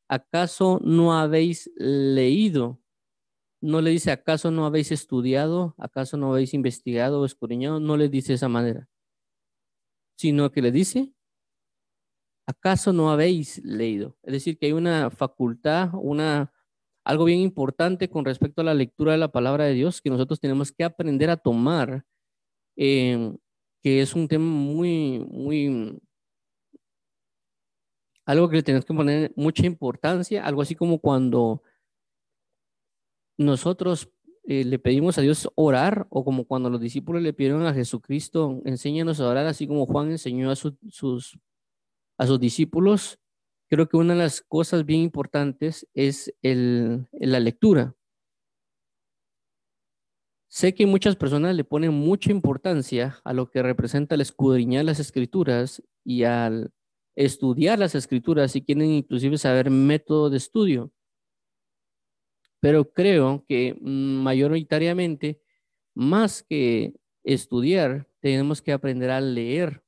¿acaso 0.09 0.81
no 0.83 1.19
habéis 1.19 1.71
leído? 1.77 2.81
No 3.61 3.81
le 3.81 3.91
dice, 3.91 4.11
¿acaso 4.11 4.51
no 4.51 4.67
habéis 4.67 4.93
estudiado? 4.93 5.75
¿Acaso 5.79 6.17
no 6.17 6.33
habéis 6.33 6.55
investigado 6.55 7.21
o 7.21 7.25
escudriñado? 7.25 7.81
No 7.81 7.97
le 7.97 8.09
dice 8.09 8.29
de 8.29 8.37
esa 8.37 8.49
manera, 8.49 8.89
sino 10.17 10.51
que 10.53 10.63
le 10.63 10.71
dice, 10.71 11.13
¿acaso 12.47 12.93
no 12.93 13.11
habéis 13.11 13.63
leído? 13.65 14.17
Es 14.23 14.33
decir, 14.33 14.59
que 14.59 14.67
hay 14.67 14.73
una 14.73 15.11
facultad, 15.11 15.91
una, 15.95 16.53
algo 17.09 17.25
bien 17.25 17.41
importante 17.41 18.11
con 18.11 18.27
respecto 18.27 18.61
a 18.61 18.65
la 18.65 18.75
lectura 18.75 19.13
de 19.13 19.19
la 19.19 19.33
palabra 19.33 19.65
de 19.65 19.73
Dios 19.73 20.03
que 20.03 20.11
nosotros 20.11 20.41
tenemos 20.41 20.73
que 20.73 20.85
aprender 20.85 21.31
a 21.31 21.39
tomar, 21.39 22.05
eh, 22.77 23.35
que 23.83 24.03
es 24.03 24.15
un 24.15 24.29
tema 24.29 24.45
muy, 24.45 25.27
muy, 25.31 25.99
algo 28.27 28.51
que 28.51 28.57
le 28.57 28.63
tenemos 28.63 28.85
que 28.85 28.93
poner 28.93 29.33
mucha 29.37 29.65
importancia, 29.65 30.45
algo 30.45 30.61
así 30.61 30.75
como 30.75 30.99
cuando 30.99 31.63
nosotros 33.39 34.11
eh, 34.47 34.65
le 34.67 34.79
pedimos 34.79 35.17
a 35.17 35.23
Dios 35.23 35.51
orar, 35.55 36.07
o 36.11 36.27
como 36.27 36.45
cuando 36.45 36.69
los 36.69 36.81
discípulos 36.81 37.23
le 37.23 37.33
pidieron 37.33 37.65
a 37.65 37.73
Jesucristo, 37.73 38.61
enséñanos 38.67 39.19
a 39.19 39.29
orar, 39.31 39.47
así 39.47 39.67
como 39.67 39.87
Juan 39.87 40.11
enseñó 40.11 40.51
a, 40.51 40.57
sus, 40.57 41.39
a 42.19 42.27
sus 42.27 42.39
discípulos, 42.39 43.19
creo 43.69 43.89
que 43.89 43.97
una 43.97 44.15
de 44.15 44.21
las 44.21 44.41
cosas 44.43 44.85
bien 44.85 45.01
importantes 45.01 45.87
es 45.95 46.33
la 46.43 47.41
lectura. 47.41 47.95
Sé 50.51 50.75
que 50.75 50.87
muchas 50.87 51.17
personas 51.17 51.55
le 51.55 51.65
ponen 51.65 51.93
mucha 51.93 52.31
importancia 52.31 53.21
a 53.25 53.33
lo 53.33 53.51
que 53.51 53.63
representa 53.63 54.15
el 54.15 54.23
escudriñar 54.23 54.85
las 54.85 54.99
escrituras 54.99 55.83
y 56.05 56.25
al 56.25 56.73
estudiar 57.17 57.79
las 57.79 57.95
escrituras 57.95 58.57
y 58.57 58.63
quieren 58.65 58.91
inclusive 58.91 59.37
saber 59.39 59.71
método 59.71 60.31
de 60.31 60.39
estudio 60.39 60.93
pero 62.61 62.93
creo 62.93 63.45
que 63.49 63.77
mayoritariamente, 63.81 65.41
más 65.95 66.43
que 66.43 66.95
estudiar, 67.25 68.09
tenemos 68.21 68.63
que 68.63 68.73
aprender 68.73 69.11
a 69.11 69.21
leer, 69.21 69.83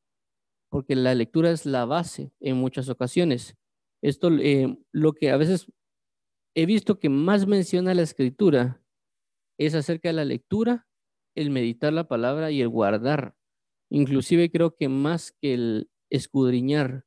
porque 0.69 0.95
la 0.95 1.15
lectura 1.15 1.51
es 1.51 1.67
la 1.67 1.85
base 1.85 2.33
en 2.41 2.57
muchas 2.57 2.89
ocasiones. 2.89 3.57
Esto, 4.03 4.31
eh, 4.39 4.79
lo 4.93 5.13
que 5.13 5.31
a 5.31 5.37
veces 5.37 5.67
he 6.55 6.67
visto 6.67 6.99
que 6.99 7.09
más 7.09 7.47
menciona 7.47 7.95
la 7.95 8.03
escritura 8.03 8.83
es 9.59 9.75
acerca 9.75 10.09
de 10.09 10.15
la 10.15 10.25
lectura, 10.25 10.89
el 11.37 11.51
meditar 11.51 11.93
la 11.93 12.09
palabra 12.09 12.51
y 12.51 12.61
el 12.61 12.69
guardar. 12.69 13.35
Inclusive 13.91 14.51
creo 14.51 14.75
que 14.75 14.89
más 14.89 15.33
que 15.33 15.55
el 15.55 15.91
escudriñar, 16.11 17.05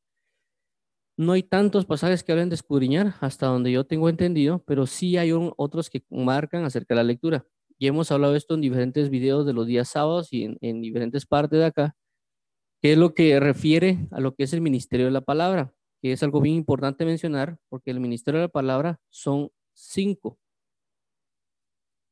no 1.18 1.34
hay 1.34 1.44
tantos 1.44 1.86
pasajes 1.86 2.24
que 2.24 2.32
hablen 2.32 2.50
de 2.50 2.56
escudriñar, 2.56 3.16
hasta 3.20 3.46
donde 3.46 3.72
yo 3.72 3.86
tengo 3.86 4.10
entendido, 4.10 4.64
pero 4.66 4.88
sí 4.88 5.18
hay 5.18 5.32
otros 5.32 5.90
que 5.90 6.04
marcan 6.10 6.64
acerca 6.64 6.96
de 6.96 6.98
la 6.98 7.04
lectura. 7.04 7.46
Y 7.78 7.88
hemos 7.88 8.12
hablado 8.12 8.36
esto 8.36 8.56
en 8.56 8.62
diferentes 8.62 9.10
videos 9.10 9.46
de 9.46 9.54
los 9.54 9.68
días 9.68 9.90
sábados 9.90 10.30
y 10.32 10.58
en, 10.60 10.82
diferentes 10.82 11.26
partes 11.26 11.60
de 11.60 11.66
acá, 11.66 11.96
que 12.82 12.94
es 12.94 12.98
lo 12.98 13.14
que 13.14 13.40
refiere 13.40 14.08
a 14.12 14.20
lo 14.20 14.36
que 14.36 14.44
es 14.44 14.54
el 14.54 14.62
ministerio 14.62 15.06
de 15.06 15.12
la 15.12 15.22
palabra, 15.22 15.74
que 16.04 16.12
es 16.12 16.22
algo 16.22 16.42
bien 16.42 16.58
importante 16.58 17.06
mencionar, 17.06 17.58
porque 17.70 17.90
el 17.90 18.02
ministerio 18.02 18.42
de 18.42 18.48
la 18.48 18.52
palabra 18.52 19.00
son 19.10 19.54
cinco, 19.72 20.38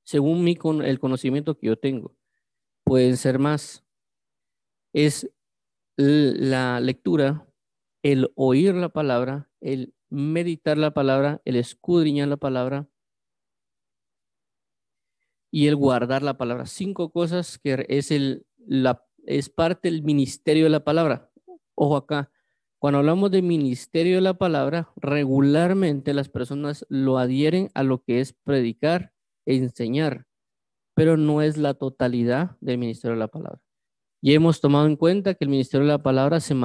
según 0.05 0.45
mi, 0.45 0.55
con 0.55 0.81
el 0.81 0.97
conocimiento 0.97 1.57
que 1.57 1.67
yo 1.67 1.77
tengo. 1.77 2.15
Pueden 2.85 3.17
ser 3.17 3.37
más. 3.37 3.83
Es 4.93 5.29
la 5.97 6.79
lectura, 6.79 7.45
el 8.01 8.31
oír 8.35 8.73
la 8.75 8.87
palabra, 8.87 9.51
el 9.59 9.93
meditar 10.09 10.77
la 10.77 10.93
palabra, 10.93 11.41
el 11.43 11.57
escudriñar 11.57 12.29
la 12.29 12.37
palabra 12.37 12.87
y 15.51 15.67
el 15.67 15.75
guardar 15.75 16.23
la 16.23 16.37
palabra. 16.37 16.65
Cinco 16.65 17.11
cosas 17.11 17.59
que 17.59 17.85
es, 17.89 18.09
el, 18.11 18.45
la, 18.57 19.05
es 19.25 19.49
parte 19.49 19.91
del 19.91 20.01
ministerio 20.01 20.63
de 20.63 20.69
la 20.69 20.85
palabra. 20.85 21.29
Ojo 21.75 21.97
acá, 21.97 22.31
cuando 22.81 22.97
hablamos 22.97 23.29
de 23.29 23.43
ministerio 23.43 24.15
de 24.15 24.21
la 24.21 24.33
palabra, 24.33 24.91
regularmente 24.95 26.15
las 26.15 26.29
personas 26.29 26.83
lo 26.89 27.19
adhieren 27.19 27.69
a 27.75 27.83
lo 27.83 28.01
que 28.01 28.21
es 28.21 28.33
predicar 28.33 29.13
e 29.45 29.55
enseñar, 29.55 30.25
pero 30.95 31.15
no 31.15 31.43
es 31.43 31.57
la 31.57 31.75
totalidad 31.75 32.57
del 32.59 32.79
ministerio 32.79 33.13
de 33.13 33.19
la 33.19 33.27
palabra. 33.27 33.61
Y 34.19 34.33
hemos 34.33 34.61
tomado 34.61 34.87
en 34.87 34.95
cuenta 34.95 35.35
que 35.35 35.45
el 35.45 35.51
ministerio 35.51 35.85
de 35.85 35.93
la 35.93 36.01
palabra 36.01 36.39
se, 36.39 36.55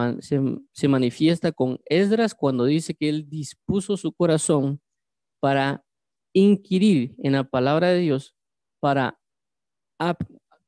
se, 0.73 0.89
manifiesta 0.89 1.53
con 1.53 1.81
Esdras 1.85 2.35
cuando 2.35 2.65
dice 2.65 2.95
que 2.95 3.11
él 3.11 3.29
dispuso 3.29 3.99
su 3.99 4.11
corazón 4.11 4.81
para 5.39 5.85
inquirir 6.33 7.15
en 7.19 7.33
la 7.33 7.45
palabra 7.45 7.89
de 7.89 7.99
Dios, 7.99 8.35
para, 8.81 9.21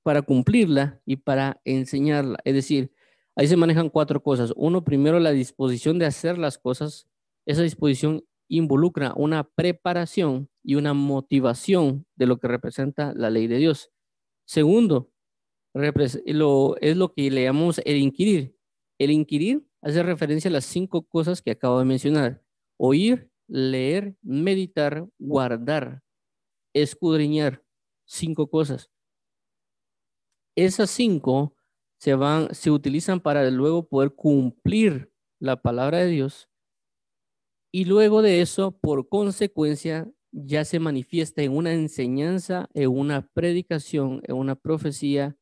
para 0.03 0.21
cumplirla 0.21 1.01
y 1.07 1.17
para 1.17 1.59
enseñarla. 1.65 2.39
Es 2.45 2.53
decir, 2.53 2.93
ahí 3.39 3.47
se 3.47 3.57
manejan 3.57 3.89
cuatro 3.89 4.21
cosas. 4.21 4.53
Uno, 4.57 4.85
primero, 4.85 5.21
la 5.21 5.31
disposición 5.31 5.99
de 5.99 6.07
hacer 6.07 6.39
las 6.39 6.59
cosas. 6.59 7.09
Esa 7.47 7.63
disposición 7.63 8.25
involucra 8.49 9.15
una 9.15 9.45
preparación 9.45 10.51
y 10.65 10.75
una 10.75 10.93
motivación 10.93 12.05
de 12.17 12.27
lo 12.27 12.39
que 12.39 12.49
representa 12.49 13.15
la 13.15 13.31
ley 13.31 13.47
de 13.47 13.59
Dios. 13.59 13.93
Segundo, 14.45 15.13
lo, 15.73 16.77
es 16.79 16.97
lo 16.97 17.13
que 17.13 17.31
le 17.31 17.45
llamamos 17.45 17.81
el 17.85 17.99
inquirir. 17.99 18.57
El 18.99 19.13
inquirir 19.13 19.65
hace 19.83 20.03
referencia 20.03 20.49
a 20.49 20.53
las 20.53 20.65
cinco 20.65 21.07
cosas 21.07 21.41
que 21.41 21.53
acabo 21.53 21.79
de 21.79 21.85
mencionar. 21.85 22.43
Oír, 22.77 23.31
leer, 23.47 24.17
meditar, 24.21 25.07
guardar, 25.17 26.03
escudriñar. 26.75 27.63
Cinco 28.05 28.51
cosas. 28.51 28.91
Esas 30.57 30.91
cinco 30.91 31.55
se 31.99 32.15
van, 32.15 32.55
se 32.55 32.71
utilizan 32.71 33.21
para 33.21 33.51
luego 33.51 33.89
poder 33.89 34.15
cumplir 34.15 35.13
la 35.41 35.61
palabra 35.61 35.99
de 35.99 36.07
Dios. 36.07 36.49
Y 37.73 37.85
luego 37.85 38.23
de 38.23 38.41
eso, 38.41 38.79
por 38.79 39.09
consecuencia, 39.09 40.11
ya 40.33 40.65
se 40.65 40.81
manifiesta 40.81 41.43
en 41.43 41.57
una 41.57 41.73
enseñanza, 41.73 42.69
en 42.75 42.91
una 42.91 43.29
predicación, 43.35 44.23
en 44.25 44.37
una 44.37 44.55
profecía, 44.55 45.37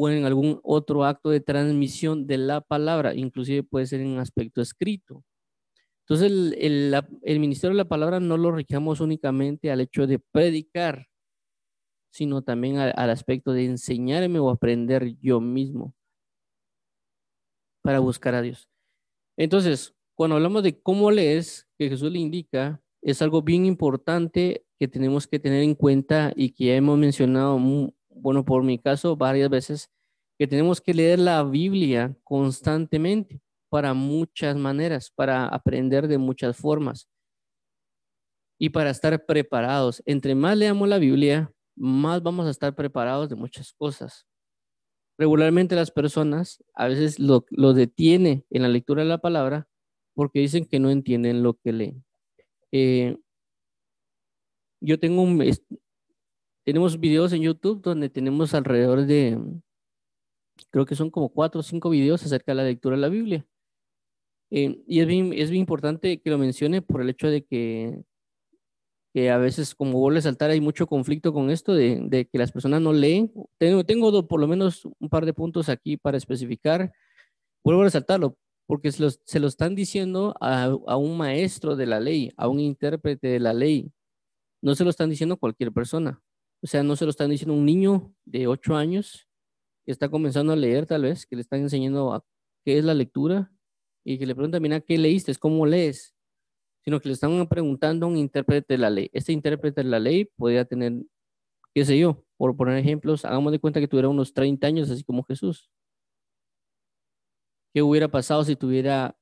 o 0.00 0.08
en 0.08 0.24
algún 0.24 0.60
otro 0.62 1.04
acto 1.04 1.28
de 1.30 1.40
transmisión 1.40 2.28
de 2.28 2.38
la 2.38 2.60
palabra, 2.60 3.16
inclusive 3.16 3.64
puede 3.64 3.86
ser 3.86 4.00
en 4.00 4.18
aspecto 4.18 4.62
escrito. 4.62 5.24
Entonces, 6.06 6.30
el, 6.56 6.94
el, 7.22 7.40
ministerio 7.40 7.74
de 7.74 7.82
la 7.82 7.88
palabra 7.88 8.20
no 8.20 8.36
lo 8.36 8.52
requiramos 8.52 9.00
únicamente 9.00 9.72
al 9.72 9.80
hecho 9.80 10.06
de 10.06 10.20
predicar, 10.20 11.07
sino 12.10 12.42
también 12.42 12.78
al, 12.78 13.10
aspecto 13.10 13.52
de 13.52 13.64
enseñarme 13.64 14.38
o 14.38 14.50
aprender 14.50 15.16
yo 15.20 15.40
mismo 15.40 15.94
para 17.82 18.00
buscar 18.00 18.34
a 18.34 18.42
Dios. 18.42 18.68
Entonces, 19.36 19.94
cuando 20.14 20.36
hablamos 20.36 20.62
de 20.62 20.80
cómo 20.80 21.10
lees, 21.10 21.68
que 21.78 21.88
Jesús 21.88 22.10
le 22.10 22.18
indica, 22.18 22.82
es 23.02 23.22
algo 23.22 23.42
bien 23.42 23.66
importante 23.66 24.64
que 24.78 24.88
tenemos 24.88 25.26
que 25.26 25.38
tener 25.38 25.62
en 25.62 25.74
cuenta 25.74 26.32
y 26.34 26.50
que 26.50 26.66
ya 26.66 26.74
hemos 26.74 26.98
mencionado 26.98 27.58
bueno, 28.08 28.44
por 28.44 28.62
mi 28.62 28.78
caso, 28.78 29.16
varias 29.16 29.48
veces, 29.48 29.90
que 30.38 30.46
tenemos 30.46 30.80
que 30.80 30.94
leer 30.94 31.18
la 31.18 31.42
Biblia 31.44 32.16
constantemente 32.24 33.40
para 33.68 33.94
muchas 33.94 34.56
maneras, 34.56 35.10
para 35.10 35.46
aprender 35.46 36.08
de 36.08 36.18
muchas 36.18 36.56
formas 36.56 37.08
y 38.58 38.70
para 38.70 38.90
estar 38.90 39.24
preparados. 39.24 40.02
Entre 40.06 40.34
más 40.34 40.56
leamos 40.56 40.88
la 40.88 40.98
Biblia, 40.98 41.52
más 41.78 42.22
vamos 42.22 42.46
a 42.46 42.50
estar 42.50 42.74
preparados 42.74 43.28
de 43.28 43.36
muchas 43.36 43.72
cosas. 43.72 44.26
Regularmente 45.18 45.74
las 45.74 45.90
personas 45.90 46.62
a 46.74 46.88
veces 46.88 47.18
lo, 47.18 47.44
lo 47.50 47.72
detiene 47.74 48.44
en 48.50 48.62
la 48.62 48.68
lectura 48.68 49.02
de 49.02 49.08
la 49.08 49.18
palabra 49.18 49.68
porque 50.14 50.40
dicen 50.40 50.64
que 50.64 50.80
no 50.80 50.90
entienden 50.90 51.42
lo 51.42 51.54
que 51.54 51.72
leen. 51.72 52.04
Eh, 52.72 53.16
yo 54.80 54.98
tengo 54.98 55.22
un, 55.22 55.42
tenemos 56.64 57.00
videos 57.00 57.32
en 57.32 57.42
YouTube 57.42 57.82
donde 57.82 58.10
tenemos 58.10 58.54
alrededor 58.54 59.06
de, 59.06 59.38
creo 60.70 60.86
que 60.86 60.94
son 60.94 61.10
como 61.10 61.30
cuatro 61.30 61.60
o 61.60 61.62
cinco 61.62 61.90
videos 61.90 62.24
acerca 62.24 62.52
de 62.52 62.56
la 62.56 62.64
lectura 62.64 62.96
de 62.96 63.02
la 63.02 63.08
Biblia. 63.08 63.46
Eh, 64.50 64.82
y 64.86 65.00
es 65.00 65.06
bien, 65.06 65.32
es 65.32 65.50
bien 65.50 65.60
importante 65.60 66.20
que 66.20 66.30
lo 66.30 66.38
mencione 66.38 66.82
por 66.82 67.02
el 67.02 67.10
hecho 67.10 67.28
de 67.28 67.44
que, 67.44 68.02
que 69.18 69.30
a 69.30 69.38
veces, 69.38 69.74
como 69.74 69.98
vuelve 69.98 70.20
a 70.20 70.22
saltar, 70.22 70.50
hay 70.50 70.60
mucho 70.60 70.86
conflicto 70.86 71.32
con 71.32 71.50
esto 71.50 71.74
de, 71.74 72.28
que 72.30 72.38
las 72.38 72.52
personas 72.52 72.80
no 72.80 72.92
leen. 72.92 73.32
Tengo, 73.58 73.84
tengo 73.84 74.28
por 74.28 74.38
lo 74.38 74.46
menos 74.46 74.84
un 75.00 75.08
par 75.08 75.26
de 75.26 75.34
puntos 75.34 75.68
aquí 75.68 75.96
para 75.96 76.16
especificar. 76.16 76.92
Vuelvo 77.64 77.80
a 77.80 77.84
resaltarlo, 77.86 78.38
porque 78.66 78.92
se, 78.92 79.10
se 79.24 79.40
lo 79.40 79.48
están 79.48 79.74
diciendo 79.74 80.36
a, 80.40 80.66
a, 80.86 80.96
un 80.96 81.16
maestro 81.16 81.74
de 81.74 81.86
la 81.86 81.98
ley, 81.98 82.32
a 82.36 82.46
un 82.46 82.60
intérprete 82.60 83.26
de 83.26 83.40
la 83.40 83.52
ley. 83.52 83.90
No 84.62 84.76
se 84.76 84.84
lo 84.84 84.90
están 84.90 85.10
diciendo 85.10 85.34
a 85.34 85.38
cualquier 85.38 85.72
persona. 85.72 86.22
O 86.62 86.68
sea, 86.68 86.84
no 86.84 86.94
se 86.94 87.04
lo 87.04 87.10
están 87.10 87.30
diciendo 87.30 87.54
un 87.54 87.64
niño 87.64 88.14
de 88.24 88.46
ocho 88.46 88.76
años 88.76 89.28
que 89.84 89.90
está 89.90 90.08
comenzando 90.08 90.52
a 90.52 90.56
leer 90.56 90.86
tal 90.86 91.02
vez, 91.02 91.26
que 91.26 91.34
le 91.34 91.42
están 91.42 91.58
enseñando 91.60 92.12
a 92.12 92.24
qué 92.64 92.78
es 92.78 92.84
la 92.84 92.94
lectura 92.94 93.52
y 94.04 94.16
que 94.16 94.26
le 94.26 94.36
preguntan, 94.36 94.62
mira, 94.62 94.80
¿qué 94.80 94.96
leíste? 94.96 95.34
¿Cómo 95.34 95.66
lees? 95.66 96.14
Sino 96.88 97.00
que 97.00 97.10
le 97.10 97.12
están 97.12 97.46
preguntando 97.48 98.06
a 98.06 98.08
un 98.08 98.16
intérprete 98.16 98.72
de 98.72 98.78
la 98.78 98.88
ley. 98.88 99.10
Este 99.12 99.30
intérprete 99.30 99.82
de 99.82 99.90
la 99.90 99.98
ley 99.98 100.24
podría 100.24 100.64
tener, 100.64 100.94
qué 101.74 101.84
sé 101.84 101.98
yo, 101.98 102.24
por 102.38 102.56
poner 102.56 102.78
ejemplos, 102.78 103.26
hagamos 103.26 103.52
de 103.52 103.58
cuenta 103.58 103.78
que 103.78 103.86
tuviera 103.86 104.08
unos 104.08 104.32
30 104.32 104.66
años, 104.66 104.90
así 104.90 105.04
como 105.04 105.22
Jesús. 105.24 105.68
¿Qué 107.74 107.82
hubiera 107.82 108.08
pasado 108.08 108.42
si 108.42 108.56
tuviera 108.56 109.14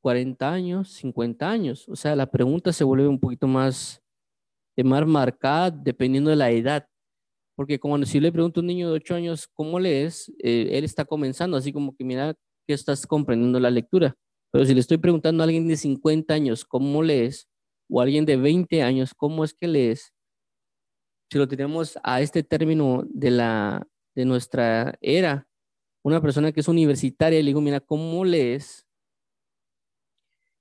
40 0.00 0.52
años, 0.52 0.90
50 0.90 1.48
años. 1.48 1.88
O 1.88 1.94
sea, 1.94 2.16
la 2.16 2.26
pregunta 2.26 2.72
se 2.72 2.82
vuelve 2.82 3.06
un 3.06 3.20
poquito 3.20 3.46
más, 3.46 4.02
más 4.76 5.06
marcada 5.06 5.70
dependiendo 5.70 6.30
de 6.30 6.36
la 6.36 6.50
edad. 6.50 6.84
Porque 7.54 7.78
como 7.78 8.04
si 8.04 8.18
le 8.18 8.32
pregunto 8.32 8.58
a 8.58 8.62
un 8.62 8.66
niño 8.66 8.88
de 8.88 8.94
8 8.94 9.14
años 9.14 9.46
cómo 9.54 9.78
lees, 9.78 10.32
eh, 10.42 10.70
él 10.72 10.82
está 10.82 11.04
comenzando, 11.04 11.56
así 11.56 11.72
como 11.72 11.94
que 11.94 12.02
mira 12.02 12.34
que 12.66 12.74
estás 12.74 13.06
comprendiendo 13.06 13.60
la 13.60 13.70
lectura. 13.70 14.16
Pero 14.54 14.66
si 14.66 14.72
le 14.72 14.78
estoy 14.78 14.98
preguntando 14.98 15.42
a 15.42 15.46
alguien 15.46 15.66
de 15.66 15.76
50 15.76 16.32
años 16.32 16.64
cómo 16.64 17.02
lees, 17.02 17.48
o 17.90 17.98
a 17.98 18.04
alguien 18.04 18.24
de 18.24 18.36
20 18.36 18.84
años 18.84 19.12
cómo 19.12 19.42
es 19.42 19.52
que 19.52 19.66
lees, 19.66 20.14
si 21.28 21.38
lo 21.38 21.48
tenemos 21.48 21.98
a 22.04 22.20
este 22.20 22.44
término 22.44 23.02
de, 23.08 23.32
la, 23.32 23.88
de 24.14 24.24
nuestra 24.24 24.96
era, 25.00 25.48
una 26.04 26.22
persona 26.22 26.52
que 26.52 26.60
es 26.60 26.68
universitaria, 26.68 27.40
le 27.40 27.46
digo, 27.46 27.60
mira, 27.60 27.80
¿cómo 27.80 28.24
lees? 28.24 28.86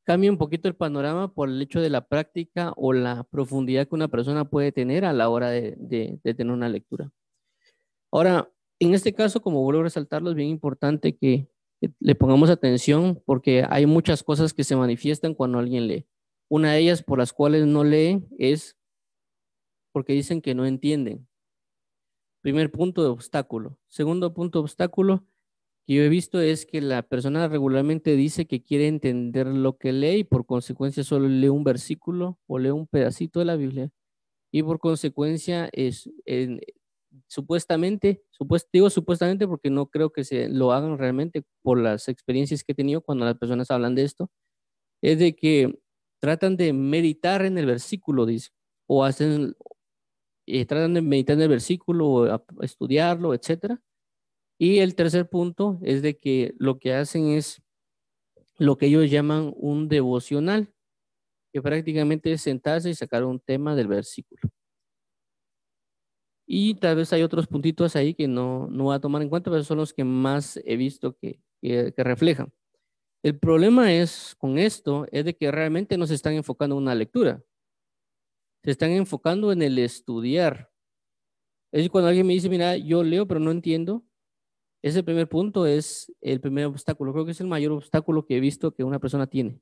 Cambia 0.08 0.32
un 0.32 0.40
poquito 0.40 0.68
el 0.68 0.76
panorama 0.76 1.32
por 1.32 1.50
el 1.50 1.62
hecho 1.62 1.80
de 1.80 1.92
la 1.92 2.08
práctica 2.08 2.74
o 2.76 2.94
la 2.94 3.24
profundidad 3.26 3.88
que 3.88 3.94
una 3.94 4.08
persona 4.08 4.50
puede 4.50 4.72
tener 4.72 5.06
a 5.06 5.14
la 5.14 5.30
hora 5.30 5.52
de, 5.52 5.76
de 5.78 6.34
tener 6.34 6.52
una 6.52 6.68
lectura. 6.68 7.12
Ahora, 8.12 8.52
en 8.80 8.96
este 8.96 9.14
caso, 9.14 9.40
como 9.40 9.62
vuelvo 9.62 9.82
a 9.82 9.84
resaltarlo, 9.84 10.32
es 10.32 10.36
bien 10.36 10.50
importante 10.50 11.16
que 11.16 11.53
le 12.00 12.16
pongamos 12.16 12.50
atención 12.50 13.22
porque 13.26 13.66
hay 13.70 13.86
muchas 13.86 14.24
cosas 14.24 14.54
que 14.54 14.64
se 14.64 14.76
manifiestan 14.76 15.34
cuando 15.34 15.60
alguien 15.60 15.88
lee. 15.88 16.06
Una 16.50 16.74
de 16.74 16.80
ellas 16.80 17.04
por 17.04 17.20
las 17.20 17.34
cuales 17.34 17.66
no 17.66 17.84
lee 17.84 18.24
es 18.38 18.78
porque 19.92 20.14
dicen 20.14 20.42
que 20.42 20.56
no 20.56 20.66
entienden. 20.66 21.28
Primer 22.42 22.72
punto 22.72 23.04
de 23.04 23.10
obstáculo. 23.10 23.80
Segundo 23.88 24.34
punto 24.34 24.60
de 24.60 24.64
obstáculo 24.64 25.26
que 25.86 25.96
yo 25.96 26.04
he 26.04 26.10
visto 26.10 26.40
es 26.40 26.66
que 26.66 26.82
la 26.82 27.02
persona 27.02 27.48
regularmente 27.48 28.16
dice 28.16 28.46
que 28.46 28.64
quiere 28.64 28.88
entender 28.88 29.48
lo 29.48 29.78
que 29.78 29.92
lee 29.92 30.20
y 30.20 30.24
por 30.24 30.46
consecuencia 30.46 31.04
solo 31.04 31.28
lee 31.28 31.50
un 31.50 31.64
versículo 31.64 32.40
o 32.48 32.60
lee 32.60 32.70
un 32.70 32.88
pedacito 32.88 33.40
de 33.40 33.46
la 33.46 33.56
Biblia 33.56 33.92
y 34.52 34.64
por 34.64 34.80
consecuencia 34.80 35.70
es 35.74 36.10
supuestamente, 37.28 38.24
digo 38.72 38.90
supuestamente 38.90 39.48
porque 39.48 39.70
no 39.70 39.88
creo 39.88 40.12
que 40.12 40.24
se 40.24 40.50
lo 40.50 40.72
hagan 40.72 40.98
realmente 40.98 41.44
por 41.62 41.80
las 41.80 42.08
experiencias 42.10 42.64
que 42.64 42.74
he 42.74 42.76
tenido 42.76 43.02
cuando 43.02 43.26
las 43.26 43.38
personas 43.38 43.72
hablan 43.72 43.96
de 43.96 44.04
esto, 44.04 44.32
es 45.02 45.20
de 45.20 45.36
que 45.36 45.80
tratan 46.20 46.58
de 46.58 46.74
meditar 46.74 47.44
en 47.46 47.58
el 47.58 47.66
versículo, 47.66 48.26
dice, 48.26 48.50
o 48.88 49.04
hacen, 49.04 49.56
eh, 50.48 50.66
tratan 50.66 50.94
de 50.94 51.02
meditar 51.02 51.36
en 51.36 51.44
el 51.44 51.50
versículo, 51.50 52.08
o 52.08 52.46
estudiarlo, 52.62 53.34
etcétera. 53.34 53.82
Y 54.58 54.80
el 54.80 54.96
tercer 54.96 55.30
punto 55.30 55.80
es 55.84 56.02
de 56.02 56.18
que 56.18 56.54
lo 56.58 56.80
que 56.80 56.94
hacen 56.94 57.28
es 57.30 57.62
lo 58.58 58.78
que 58.78 58.86
ellos 58.86 59.10
llaman 59.10 59.54
un 59.58 59.90
devocional, 59.90 60.74
que 61.52 61.62
prácticamente 61.62 62.32
es 62.32 62.42
sentarse 62.42 62.90
y 62.90 62.96
sacar 62.96 63.26
un 63.26 63.40
tema 63.40 63.76
del 63.76 63.88
versículo. 63.88 64.42
Y 66.56 66.76
tal 66.76 66.98
vez 66.98 67.12
hay 67.12 67.24
otros 67.24 67.48
puntitos 67.48 67.96
ahí 67.96 68.14
que 68.14 68.28
no, 68.28 68.68
no 68.70 68.84
voy 68.84 68.96
a 68.96 69.00
tomar 69.00 69.24
en 69.24 69.30
cuenta, 69.30 69.50
pero 69.50 69.64
son 69.64 69.80
los 69.80 69.92
que 69.92 70.04
más 70.04 70.60
he 70.66 70.78
visto 70.78 71.18
que, 71.18 71.40
que, 71.60 71.92
reflejan. 71.98 72.54
El 73.24 73.40
problema 73.40 73.92
es 73.92 74.36
con 74.38 74.60
esto 74.60 75.08
es 75.12 75.26
de 75.26 75.36
que 75.36 75.50
realmente 75.50 75.98
no 75.98 76.06
se 76.06 76.14
están 76.14 76.34
enfocando 76.34 76.76
en 76.76 76.84
una 76.84 76.94
lectura. 76.94 77.44
Se 78.64 78.70
están 78.70 78.92
enfocando 78.92 79.52
en 79.52 79.64
el 79.64 79.80
estudiar. 79.80 80.70
Es 81.72 81.90
cuando 81.90 82.10
alguien 82.10 82.28
me 82.28 82.34
dice, 82.34 82.50
mira, 82.50 82.78
yo 82.78 83.02
leo, 83.04 83.28
pero 83.28 83.40
no 83.40 83.50
entiendo, 83.50 84.06
ese 84.84 85.02
primer 85.02 85.28
punto 85.28 85.66
es 85.66 86.14
el 86.22 86.40
primer 86.40 86.68
obstáculo. 86.68 87.14
Creo 87.14 87.26
que 87.26 87.32
es 87.32 87.42
el 87.42 87.48
mayor 87.48 87.72
obstáculo 87.72 88.28
que 88.28 88.38
he 88.38 88.40
visto 88.40 88.76
que 88.76 88.84
una 88.84 89.00
persona 89.00 89.26
tiene. 89.26 89.60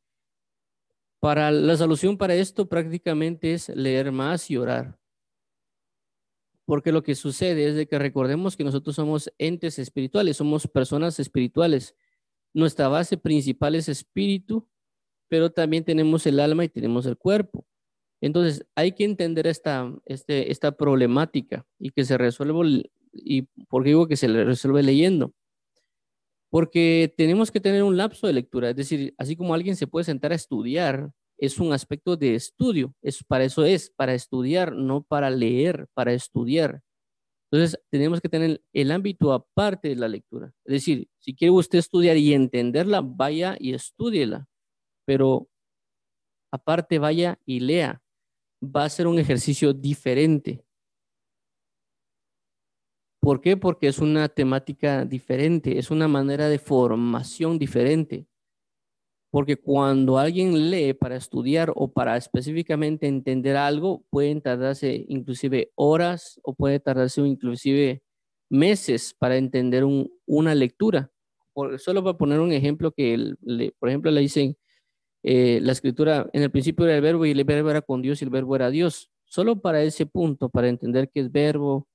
Para 1.22 1.52
la 1.52 1.78
solución 1.78 2.18
para 2.18 2.36
esto 2.36 2.68
prácticamente 2.68 3.54
es 3.54 3.70
leer 3.70 4.12
más 4.12 4.52
y 4.52 4.58
orar. 4.58 5.01
Porque 6.66 6.92
lo 6.92 7.04
que 7.04 7.16
sucede 7.16 7.68
es 7.68 7.76
de 7.76 7.88
que 7.88 8.00
recordemos 8.00 8.56
que 8.56 8.64
nosotros 8.64 8.96
somos 8.96 9.32
entes 9.38 9.80
espirituales, 9.80 10.38
somos 10.38 10.68
personas 10.68 11.20
espirituales. 11.20 11.96
Nuestra 12.54 12.88
base 12.88 13.18
principal 13.18 13.76
es 13.76 13.90
espíritu, 13.90 14.68
pero 15.28 15.52
también 15.52 15.84
tenemos 15.84 16.26
el 16.28 16.40
alma 16.40 16.64
y 16.64 16.70
tenemos 16.70 17.06
el 17.06 17.18
cuerpo. 17.18 17.66
Entonces, 18.22 18.66
hay 18.76 18.92
que 18.92 19.04
entender 19.04 19.48
esta, 19.48 19.92
este, 20.06 20.52
esta 20.52 20.74
problemática 20.74 21.66
y 21.80 21.90
que 21.90 22.06
se 22.06 22.18
resuelve, 22.18 22.92
y 23.14 23.44
porque 23.68 23.90
digo 23.90 24.08
que 24.08 24.16
se 24.16 24.28
resuelve 24.28 24.84
leyendo. 24.84 25.34
Porque 26.50 27.14
tenemos 27.18 27.50
que 27.50 27.60
tener 27.60 27.82
un 27.82 27.98
lapso 27.98 28.28
de 28.28 28.34
lectura, 28.34 28.70
es 28.70 28.76
decir, 28.76 29.16
así 29.18 29.36
como 29.36 29.54
alguien 29.54 29.76
se 29.76 29.88
puede 29.88 30.04
sentar 30.04 30.34
a 30.34 30.36
estudiar, 30.36 31.12
es 31.42 31.60
un 31.60 31.74
aspecto 31.74 32.16
de 32.16 32.36
estudio, 32.36 32.94
es, 33.02 33.24
para 33.24 33.44
eso 33.44 33.66
es, 33.66 33.90
para 33.90 34.14
estudiar, 34.14 34.74
no 34.74 35.02
para 35.02 35.32
leer, 35.32 35.88
para 35.96 36.14
estudiar. 36.14 36.84
Entonces, 37.52 37.82
tenemos 37.90 38.22
que 38.22 38.30
tener 38.30 38.62
el 38.72 38.92
ámbito 38.92 39.34
aparte 39.34 39.90
de 39.90 39.96
la 39.96 40.08
lectura. 40.08 40.54
Es 40.64 40.74
decir, 40.74 41.10
si 41.20 41.34
quiere 41.34 41.52
usted 41.52 41.80
estudiar 41.80 42.16
y 42.16 42.36
entenderla, 42.36 43.02
vaya 43.02 43.58
y 43.60 43.74
estudiela, 43.74 44.48
pero 45.04 45.50
aparte 46.52 47.00
vaya 47.00 47.40
y 47.44 47.60
lea. 47.60 48.04
Va 48.64 48.86
a 48.86 48.90
ser 48.90 49.08
un 49.08 49.18
ejercicio 49.18 49.74
diferente. 49.74 50.64
¿Por 53.20 53.42
qué? 53.42 53.58
Porque 53.58 53.88
es 53.88 53.98
una 53.98 54.30
temática 54.30 55.06
diferente, 55.06 55.80
es 55.80 55.90
una 55.90 56.08
manera 56.08 56.50
de 56.50 56.60
formación 56.60 57.58
diferente. 57.58 58.28
Porque 59.32 59.56
cuando 59.58 60.18
alguien 60.20 60.70
lee 60.70 60.94
para 60.94 61.16
estudiar 61.16 61.72
o 61.76 61.92
para 61.92 62.18
específicamente 62.18 63.08
entender 63.08 63.56
algo, 63.56 64.04
pueden 64.10 64.42
tardarse 64.42 65.06
inclusive 65.08 65.72
horas 65.76 66.40
o 66.44 66.54
puede 66.54 66.80
tardarse 66.82 67.22
inclusive 67.22 68.04
meses 68.50 69.16
para 69.18 69.38
entender 69.38 69.86
una 70.28 70.56
lectura. 70.56 71.12
solo 71.78 72.04
para 72.04 72.18
poner 72.18 72.40
un 72.40 72.52
ejemplo 72.52 72.92
que, 72.92 73.36
por 73.80 73.90
ejemplo, 73.90 74.12
le 74.12 74.22
dicen 74.22 74.58
eh, 75.24 75.60
la 75.62 75.74
escritura, 75.74 76.30
en 76.34 76.44
el 76.44 76.52
principio 76.52 76.86
era 76.86 76.96
el 76.96 77.02
verbo 77.02 77.26
y 77.26 77.32
el 77.32 77.44
verbo 77.44 77.70
era 77.70 77.82
con 77.82 78.02
Dios 78.02 78.22
y 78.22 78.26
el 78.26 78.32
verbo 78.32 78.56
era 78.56 78.70
Dios. 78.70 79.12
Solo 79.26 79.62
para 79.62 79.84
ese 79.84 80.06
punto, 80.06 80.50
para 80.50 80.70
entender 80.70 81.10
qué 81.14 81.22
es 81.22 81.32
verbo, 81.32 81.88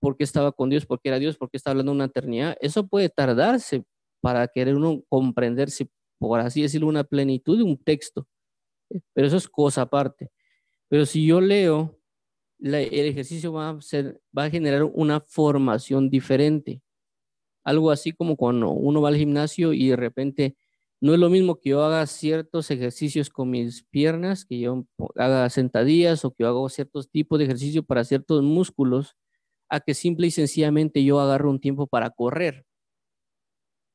por 0.00 0.16
qué 0.16 0.24
estaba 0.24 0.52
con 0.52 0.70
Dios, 0.70 0.86
por 0.86 1.00
qué 1.00 1.08
era 1.10 1.18
Dios, 1.18 1.36
por 1.36 1.50
qué 1.50 1.56
está 1.56 1.70
hablando 1.70 1.92
una 1.92 2.06
eternidad, 2.06 2.56
eso 2.60 2.86
puede 2.86 3.08
tardarse 3.08 3.84
para 4.20 4.48
querer 4.48 4.76
uno 4.76 5.02
comprender 5.08 5.70
si 5.70 5.88
por 6.18 6.40
así 6.40 6.62
decirlo, 6.62 6.88
una 6.88 7.04
plenitud 7.04 7.56
de 7.58 7.64
un 7.64 7.76
texto. 7.78 8.26
Pero 9.12 9.26
eso 9.26 9.36
es 9.36 9.48
cosa 9.48 9.82
aparte. 9.82 10.30
Pero 10.88 11.06
si 11.06 11.26
yo 11.26 11.40
leo, 11.40 11.98
el 12.60 12.74
ejercicio 12.74 13.52
va 13.52 13.70
a, 13.70 13.80
ser, 13.80 14.20
va 14.36 14.44
a 14.44 14.50
generar 14.50 14.84
una 14.84 15.20
formación 15.20 16.10
diferente. 16.10 16.82
Algo 17.64 17.90
así 17.90 18.12
como 18.12 18.36
cuando 18.36 18.70
uno 18.70 19.02
va 19.02 19.10
al 19.10 19.16
gimnasio 19.16 19.72
y 19.72 19.88
de 19.88 19.96
repente 19.96 20.56
no 21.00 21.14
es 21.14 21.20
lo 21.20 21.30
mismo 21.30 21.60
que 21.60 21.70
yo 21.70 21.84
haga 21.84 22.04
ciertos 22.06 22.70
ejercicios 22.70 23.30
con 23.30 23.50
mis 23.50 23.84
piernas, 23.84 24.44
que 24.44 24.58
yo 24.58 24.86
haga 25.16 25.48
sentadillas 25.50 26.24
o 26.24 26.32
que 26.32 26.42
yo 26.42 26.48
haga 26.48 26.68
ciertos 26.70 27.10
tipos 27.10 27.38
de 27.38 27.44
ejercicio 27.44 27.84
para 27.84 28.04
ciertos 28.04 28.42
músculos, 28.42 29.16
a 29.68 29.80
que 29.80 29.94
simple 29.94 30.26
y 30.26 30.30
sencillamente 30.30 31.04
yo 31.04 31.20
agarro 31.20 31.50
un 31.50 31.60
tiempo 31.60 31.86
para 31.86 32.10
correr. 32.10 32.64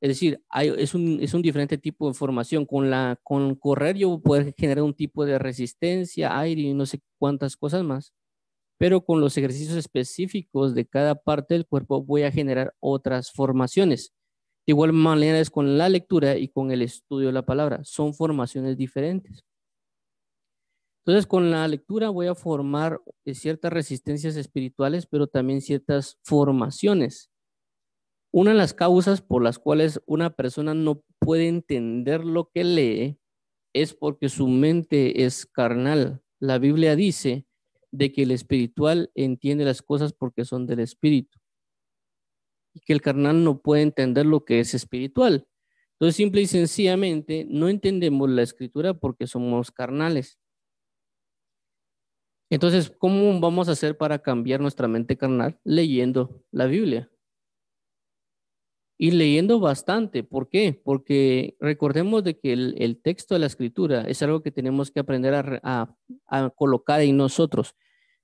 Es 0.03 0.09
decir, 0.09 0.43
es, 0.53 0.93
un, 0.95 1.19
es 1.21 1.33
un 1.33 1.41
diferente 1.41 1.77
tipo 1.77 2.09
de 2.09 2.13
formación. 2.13 2.65
Con, 2.65 2.89
la, 2.89 3.17
con 3.23 3.55
correr 3.55 3.95
yo 3.95 4.19
puedo 4.19 4.51
generar 4.57 4.83
un 4.83 4.93
tipo 4.93 5.23
de 5.23 5.39
resistencia, 5.39 6.37
aire 6.37 6.61
y 6.61 6.73
no 6.73 6.85
sé 6.85 6.99
cuántas 7.17 7.55
cosas 7.55 7.85
más. 7.85 8.13
Pero 8.77 9.05
con 9.05 9.21
los 9.21 9.37
ejercicios 9.37 9.77
específicos 9.77 10.75
de 10.75 10.85
cada 10.85 11.15
parte 11.15 11.53
del 11.53 11.65
cuerpo 11.65 12.03
voy 12.03 12.23
a 12.23 12.33
generar 12.33 12.75
otras 12.81 13.31
formaciones. 13.31 14.13
De 14.67 14.73
igual 14.73 14.91
manera 14.91 15.39
es 15.39 15.49
con 15.49 15.77
la 15.77 15.87
lectura 15.87 16.37
y 16.37 16.49
con 16.49 16.71
el 16.71 16.81
estudio 16.81 17.27
de 17.27 17.33
la 17.33 17.45
palabra. 17.45 17.79
Son 17.85 18.13
formaciones 18.13 18.75
diferentes. 18.75 19.45
Entonces, 21.05 21.25
con 21.25 21.49
la 21.49 21.65
lectura 21.69 22.09
voy 22.09 22.27
a 22.27 22.35
formar 22.35 22.99
ciertas 23.25 23.71
resistencias 23.71 24.35
espirituales, 24.35 25.05
pero 25.05 25.27
también 25.27 25.61
ciertas 25.61 26.19
formaciones. 26.23 27.32
Una 28.35 28.49
de 28.49 28.57
las 28.57 28.73
causas 28.73 29.21
por 29.21 29.43
las 29.43 29.59
cuales 29.59 30.01
una 30.07 30.31
persona 30.31 30.73
no 30.73 31.03
puede 31.19 31.47
entender 31.47 32.25
lo 32.25 32.49
que 32.49 32.63
lee 32.63 33.19
es 33.73 33.93
porque 33.93 34.27
su 34.27 34.47
mente 34.47 35.23
es 35.23 35.45
carnal. 35.45 36.23
La 36.39 36.57
Biblia 36.57 36.95
dice 36.95 37.45
de 37.91 38.11
que 38.11 38.23
el 38.23 38.31
espiritual 38.31 39.11
entiende 39.13 39.65
las 39.65 39.83
cosas 39.83 40.13
porque 40.13 40.45
son 40.45 40.65
del 40.65 40.79
espíritu 40.79 41.37
y 42.73 42.79
que 42.79 42.93
el 42.93 43.03
carnal 43.03 43.43
no 43.43 43.61
puede 43.61 43.83
entender 43.83 44.25
lo 44.25 44.45
que 44.45 44.59
es 44.59 44.73
espiritual. 44.73 45.47
Entonces, 45.91 46.15
simple 46.15 46.41
y 46.41 46.47
sencillamente, 46.47 47.45
no 47.47 47.69
entendemos 47.69 48.31
la 48.31 48.41
escritura 48.41 48.95
porque 48.95 49.27
somos 49.27 49.69
carnales. 49.69 50.39
Entonces, 52.49 52.89
¿cómo 52.97 53.39
vamos 53.39 53.69
a 53.69 53.73
hacer 53.73 53.95
para 53.95 54.17
cambiar 54.17 54.59
nuestra 54.59 54.87
mente 54.87 55.17
carnal? 55.17 55.59
Leyendo 55.63 56.43
la 56.49 56.65
Biblia. 56.65 57.12
Y 59.03 59.11
leyendo 59.11 59.59
bastante. 59.59 60.23
¿Por 60.23 60.47
qué? 60.47 60.79
Porque 60.81 61.57
recordemos 61.59 62.23
de 62.23 62.39
que 62.39 62.53
el, 62.53 63.01
texto 63.03 63.35
de 63.35 63.39
la 63.41 63.47
escritura 63.47 64.03
es 64.07 64.23
algo 64.23 64.41
que 64.41 64.49
tenemos 64.49 64.91
que 64.91 65.01
aprender 65.01 65.59
a, 65.61 65.93
colocar 66.55 67.01
en 67.01 67.17
nosotros. 67.17 67.75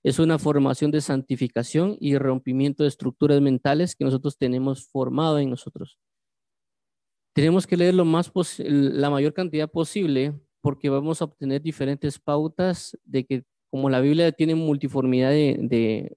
Es 0.03 0.19
una 0.19 0.39
formación 0.39 0.89
de 0.89 1.01
santificación 1.01 1.97
y 1.99 2.17
rompimiento 2.17 2.83
de 2.83 2.87
estructuras 2.87 3.41
mentales 3.41 3.93
que 3.93 4.05
nosotros 4.05 4.37
tenemos 4.37 4.87
formado 4.87 5.37
en 5.39 5.49
nosotros. 5.49 5.99
Tenemos 7.33 7.67
que 7.67 7.75
leer 7.75 7.93
lo 7.93 8.05
más 8.05 8.31
la 8.59 9.09
mayor 9.09 9.33
cantidad 9.33 9.69
posible 9.69 10.33
porque 10.61 10.87
vamos 10.87 11.21
a 11.21 11.25
obtener 11.25 11.61
diferentes 11.61 12.19
pautas 12.19 12.97
de 13.03 13.25
que 13.25 13.43
como 13.69 13.89
la 13.89 13.99
Biblia 13.99 14.31
tiene 14.31 14.55
multiformidad 14.55 15.31
de, 15.31 16.15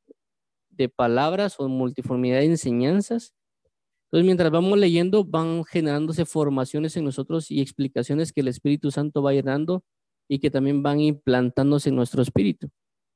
de 0.71 0.89
palabras 0.89 1.57
o 1.59 1.67
multiformidad 1.67 2.39
de 2.39 2.45
enseñanzas, 2.45 3.35
entonces, 4.13 4.27
mientras 4.27 4.51
vamos 4.51 4.79
leyendo, 4.79 5.25
van 5.25 5.65
generándose 5.65 6.27
formaciones 6.27 6.99
en 6.99 7.05
nosotros 7.05 7.51
y 7.51 7.63
explicaciones 7.63 8.31
que 8.31 8.43
el 8.43 8.49
Espíritu 8.49 8.91
Santo 8.91 9.23
va 9.23 9.31
a 9.31 9.35
ir 9.35 9.45
dando 9.45 9.85
y 10.29 10.39
que 10.39 10.51
también 10.51 10.83
van 10.83 11.01
implantándose 11.01 11.89
en 11.89 11.97
nuestro 11.97 12.21
espíritu. 12.21 12.69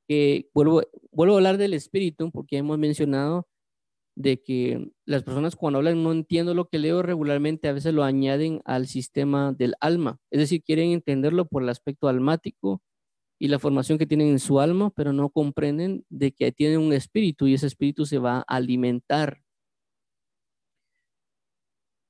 Que 0.07 0.49
vuelvo, 0.55 0.81
a 0.81 1.35
hablar 1.35 1.59
del 1.59 1.75
espíritu 1.75 2.31
porque 2.31 2.57
hemos 2.57 2.79
mencionado 2.79 3.47
de 4.15 4.41
que 4.41 4.89
las 5.05 5.21
personas 5.21 5.55
cuando 5.55 5.77
hablan 5.77 6.01
no 6.01 6.11
entiendo 6.11 6.55
lo 6.55 6.67
que 6.67 6.79
leo 6.79 7.03
regularmente, 7.03 7.67
a 7.67 7.73
veces 7.73 7.93
lo 7.93 8.03
añaden 8.03 8.61
al 8.65 8.87
sistema 8.87 9.53
del 9.53 9.75
alma. 9.81 10.19
Es 10.31 10.39
decir, 10.39 10.63
quieren 10.63 10.89
entenderlo 10.93 11.47
por 11.47 11.61
el 11.61 11.69
aspecto 11.69 12.07
almático 12.07 12.81
y 13.39 13.49
la 13.49 13.59
formación 13.59 13.99
que 13.99 14.07
tienen 14.07 14.29
en 14.29 14.39
su 14.39 14.59
alma, 14.59 14.89
pero 14.95 15.13
no 15.13 15.29
comprenden 15.29 16.05
de 16.09 16.31
que 16.31 16.51
tienen 16.51 16.79
un 16.79 16.93
espíritu 16.93 17.45
y 17.45 17.53
ese 17.53 17.67
espíritu 17.67 18.07
se 18.07 18.17
va 18.17 18.39
a 18.39 18.55
alimentar 18.55 19.43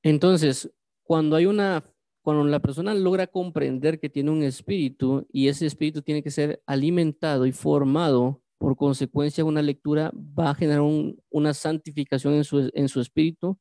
entonces, 0.08 0.70
cuando 1.02 1.36
hay 1.36 1.46
una, 1.46 1.84
cuando 2.22 2.44
la 2.44 2.60
persona 2.60 2.94
logra 2.94 3.26
comprender 3.26 3.98
que 3.98 4.08
tiene 4.08 4.30
un 4.30 4.42
espíritu 4.42 5.26
y 5.32 5.48
ese 5.48 5.66
espíritu 5.66 6.02
tiene 6.02 6.22
que 6.22 6.30
ser 6.30 6.62
alimentado 6.66 7.46
y 7.46 7.52
formado, 7.52 8.42
por 8.58 8.76
consecuencia 8.76 9.44
una 9.44 9.62
lectura 9.62 10.12
va 10.14 10.50
a 10.50 10.54
generar 10.54 10.82
una 11.30 11.54
santificación 11.54 12.34
en 12.34 12.44
su, 12.88 13.00
espíritu 13.00 13.58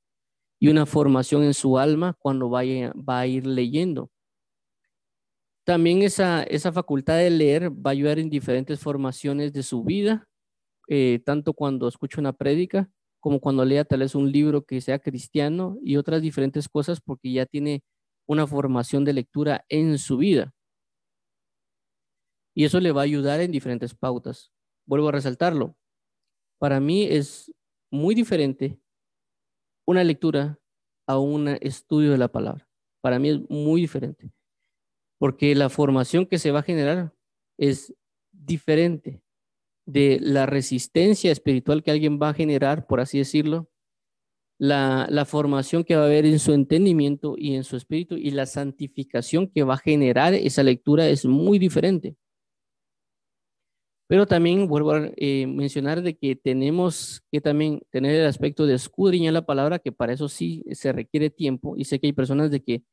y 0.60 0.70
una 0.70 0.86
formación 0.86 1.44
en 1.44 1.54
su 1.54 1.78
alma 1.78 2.16
cuando 2.20 2.50
vaya, 2.50 2.92
va 2.96 3.20
a 3.20 3.28
ir 3.28 3.46
leyendo. 3.46 4.10
También 5.64 6.02
esa, 6.02 6.44
esa 6.44 6.72
facultad 6.72 7.18
de 7.18 7.30
leer 7.30 7.70
va 7.72 7.92
a 7.92 7.94
ayudar 7.94 8.20
en 8.20 8.30
diferentes 8.30 8.80
formaciones 8.80 9.54
de 9.54 9.64
su 9.64 9.84
vida, 9.84 10.28
eh, 10.88 11.20
tanto 11.26 11.54
cuando 11.54 11.88
escucha 11.88 12.22
una 12.22 12.34
prédica 12.34 12.90
como 13.20 13.40
cuando 13.40 13.66
lea 13.66 13.86
tal 13.86 14.00
vez 14.00 14.16
un 14.16 14.32
libro 14.32 14.64
que 14.64 14.82
sea 14.82 15.00
cristiano 15.00 15.78
y 15.84 15.98
otras 15.98 16.22
diferentes 16.22 16.70
cosas 16.70 17.02
porque 17.02 17.32
ya 17.32 17.46
tiene 17.46 17.84
una 18.28 18.46
formación 18.46 19.06
de 19.06 19.14
lectura 19.14 19.66
en 19.70 19.98
su 19.98 20.18
vida. 20.18 20.54
Y 22.56 22.66
eso 22.66 22.80
le 22.80 22.92
va 22.92 23.02
a 23.02 23.04
ayudar 23.04 23.40
en 23.40 23.52
diferentes 23.52 23.94
pautas. 23.94 24.52
Vuelvo 24.86 25.10
a 25.10 25.12
resaltarlo. 25.12 25.76
Para 26.60 26.80
mí 26.80 27.04
es 27.04 27.54
muy 27.92 28.16
diferente 28.16 28.80
una 29.86 30.04
lectura 30.04 30.60
a 31.08 31.20
un 31.20 31.48
estudio 31.48 32.12
de 32.12 32.18
la 32.18 32.28
palabra. 32.28 32.68
Para 33.02 33.20
mí 33.20 33.30
es 33.30 33.50
muy 33.50 33.82
diferente. 33.82 34.32
Porque 35.20 35.56
la 35.56 35.70
formación 35.70 36.26
que 36.26 36.40
se 36.40 36.52
va 36.52 36.60
a 36.60 36.64
generar 36.64 37.14
es 37.58 37.94
diferente 38.32 39.22
de 39.88 40.20
la 40.22 40.46
resistencia 40.46 41.32
espiritual 41.32 41.82
que 41.82 41.92
alguien 41.92 42.20
va 42.22 42.30
a 42.30 42.34
generar, 42.34 42.86
por 42.86 43.00
así 43.00 43.18
decirlo, 43.18 43.70
la, 44.60 45.26
formación 45.26 45.84
que 45.84 45.96
va 45.96 46.04
a 46.04 46.06
haber 46.06 46.26
en 46.26 46.40
su 46.40 46.54
entendimiento 46.54 47.36
y 47.38 47.56
en 47.56 47.64
su 47.64 47.78
espíritu 47.78 48.16
y 48.16 48.32
la 48.32 48.46
santificación 48.46 49.48
que 49.48 49.64
va 49.64 49.76
a 49.76 49.78
generar 49.78 50.34
esa 50.34 50.62
lectura 50.64 51.08
es 51.08 51.26
muy 51.26 51.58
diferente. 51.58 52.16
Pero 54.10 54.26
también 54.26 54.68
vuelvo 54.68 54.92
a 54.92 55.10
eh, 55.16 55.48
mencionar 55.48 56.02
de 56.02 56.18
que 56.18 56.36
tenemos 56.36 57.22
que 57.32 57.42
también 57.42 57.82
tener 57.90 58.16
el 58.16 58.26
aspecto 58.26 58.66
de 58.66 58.74
escudriñar 58.76 59.34
la 59.34 59.46
palabra, 59.46 59.80
que 59.80 59.92
para 59.92 60.14
eso 60.14 60.30
sí 60.30 60.64
se 60.72 60.92
requiere 60.94 61.30
tiempo. 61.30 61.76
Y 61.78 61.86
sé 61.86 62.00
que 62.00 62.08
hay 62.08 62.14
personas 62.14 62.50
de 62.50 62.64
que, 62.64 62.84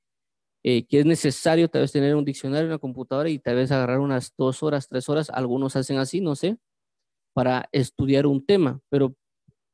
eh, 0.64 0.86
que 0.86 1.00
es 1.00 1.06
necesario 1.06 1.68
tal 1.68 1.82
vez 1.82 1.92
tener 1.92 2.16
un 2.16 2.24
diccionario, 2.24 2.66
una 2.66 2.78
computadora 2.78 3.30
y 3.30 3.38
tal 3.38 3.56
vez 3.56 3.70
agarrar 3.72 4.00
unas 4.00 4.34
dos 4.36 4.62
horas, 4.64 4.88
tres 4.88 5.08
horas. 5.08 5.30
Algunos 5.30 5.76
hacen 5.76 5.98
así, 5.98 6.20
no 6.20 6.34
sé 6.36 6.58
para 7.34 7.68
estudiar 7.72 8.26
un 8.26 8.44
tema, 8.44 8.80
pero 8.88 9.14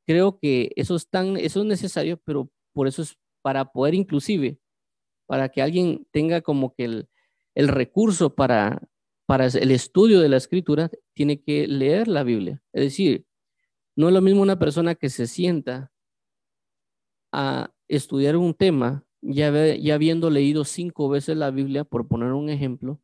creo 0.05 0.37
que 0.37 0.71
eso 0.75 0.95
es, 0.95 1.07
tan, 1.07 1.37
eso 1.37 1.61
es 1.61 1.65
necesario, 1.65 2.19
pero 2.25 2.49
por 2.73 2.87
eso 2.87 3.01
es 3.01 3.15
para 3.41 3.71
poder 3.71 3.93
inclusive, 3.93 4.59
para 5.27 5.49
que 5.49 5.61
alguien 5.61 6.05
tenga 6.11 6.41
como 6.41 6.73
que 6.73 6.85
el, 6.85 7.09
el 7.55 7.67
recurso 7.67 8.35
para, 8.35 8.81
para 9.25 9.45
el 9.47 9.71
estudio 9.71 10.19
de 10.19 10.29
la 10.29 10.37
escritura, 10.37 10.89
tiene 11.13 11.41
que 11.41 11.67
leer 11.67 12.07
la 12.07 12.23
Biblia. 12.23 12.61
Es 12.73 12.83
decir, 12.83 13.25
no 13.95 14.07
es 14.07 14.13
lo 14.13 14.21
mismo 14.21 14.41
una 14.41 14.59
persona 14.59 14.95
que 14.95 15.09
se 15.09 15.27
sienta 15.27 15.91
a 17.31 17.71
estudiar 17.87 18.35
un 18.35 18.53
tema, 18.53 19.05
ya, 19.21 19.75
ya 19.75 19.93
habiendo 19.93 20.29
leído 20.29 20.65
cinco 20.65 21.09
veces 21.09 21.37
la 21.37 21.51
Biblia, 21.51 21.83
por 21.83 22.07
poner 22.07 22.33
un 22.33 22.49
ejemplo, 22.49 22.99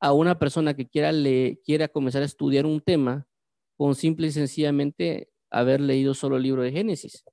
a 0.00 0.12
una 0.12 0.38
persona 0.38 0.74
que 0.74 0.86
quiera, 0.86 1.12
le, 1.12 1.60
quiera 1.64 1.88
comenzar 1.88 2.22
a 2.22 2.26
estudiar 2.26 2.66
un 2.66 2.80
tema 2.80 3.26
con 3.76 3.94
simple 3.94 4.28
y 4.28 4.32
sencillamente 4.32 5.28
haber 5.50 5.80
leído 5.80 6.14
solo 6.14 6.36
el 6.36 6.42
libro 6.42 6.62
de 6.62 6.72
Génesis. 6.72 7.24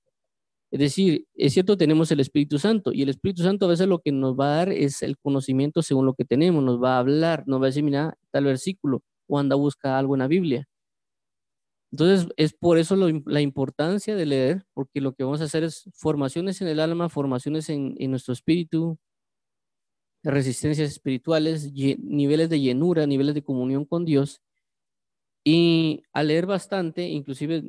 Es 0.71 0.80
decir, 0.80 1.27
es 1.34 1.54
cierto, 1.54 1.77
tenemos 1.77 2.12
el 2.12 2.21
Espíritu 2.21 2.58
Santo 2.58 2.93
y 2.93 3.01
el 3.01 3.10
Espíritu 3.10 3.43
Santo 3.43 3.65
a 3.65 3.69
veces 3.69 3.88
lo 3.88 3.99
que 3.99 4.12
nos 4.12 4.39
va 4.39 4.54
a 4.54 4.58
dar 4.58 4.69
es 4.71 5.01
el 5.01 5.17
conocimiento 5.17 5.82
según 5.82 6.06
lo 6.06 6.13
que 6.13 6.23
tenemos, 6.25 6.63
nos 6.63 6.82
va 6.82 6.95
a 6.95 6.99
hablar, 6.99 7.43
nos 7.45 7.62
va 7.62 7.65
a 7.65 7.67
decir, 7.67 7.84
mira, 7.84 8.17
tal 8.32 8.45
versículo 8.45 9.04
o 9.27 9.38
anda 9.39 9.56
a 9.56 9.58
buscar 9.58 9.95
algo 9.95 10.15
en 10.15 10.19
la 10.19 10.27
Biblia. 10.27 10.67
Entonces, 11.91 12.30
es 12.38 12.54
por 12.54 12.77
eso 12.77 12.95
la 12.95 13.41
importancia 13.41 14.15
de 14.15 14.25
leer, 14.25 14.63
porque 14.73 15.01
lo 15.01 15.13
que 15.13 15.25
vamos 15.25 15.41
a 15.41 15.45
hacer 15.45 15.63
es 15.65 15.89
formaciones 15.93 16.62
en 16.62 16.69
el 16.69 16.80
alma, 16.80 17.10
formaciones 17.10 17.69
en 17.69 17.95
nuestro 18.10 18.34
espíritu, 18.34 18.97
resistencias 20.23 20.89
espirituales, 20.89 21.71
niveles 21.73 22.49
de 22.49 22.60
llenura, 22.60 23.08
niveles 23.08 23.36
de 23.36 23.43
comunión 23.43 23.86
con 23.86 24.06
Dios, 24.06 24.41
y 25.43 26.04
al 26.13 26.27
leer 26.27 26.45
bastante, 26.45 27.08
inclusive 27.08 27.63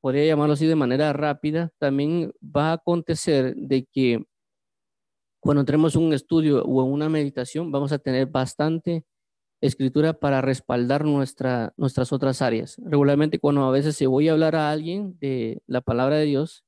podría 0.00 0.26
llamarlo 0.26 0.54
así 0.54 0.66
de 0.66 0.76
manera 0.76 1.12
rápida, 1.12 1.70
también 1.78 2.32
va 2.42 2.70
a 2.70 2.74
acontecer 2.74 3.54
de 3.56 3.86
que 3.92 4.24
cuando 5.40 5.64
tenemos 5.64 5.96
un 5.96 6.12
estudio 6.12 6.62
o 6.62 6.84
una 6.84 7.08
meditación, 7.08 7.72
vamos 7.72 7.92
a 7.92 7.98
tener 7.98 8.26
bastante 8.26 9.04
escritura 9.62 10.14
para 10.14 10.40
respaldar 10.40 11.04
nuestra, 11.04 11.72
nuestras 11.76 12.12
otras 12.12 12.42
áreas. 12.42 12.76
Regularmente 12.84 13.38
cuando 13.38 13.64
a 13.64 13.70
veces 13.70 13.96
se 13.96 14.06
voy 14.06 14.28
a 14.28 14.32
hablar 14.32 14.56
a 14.56 14.70
alguien 14.70 15.18
de 15.18 15.62
la 15.66 15.80
palabra 15.80 16.16
de 16.16 16.26
Dios, 16.26 16.64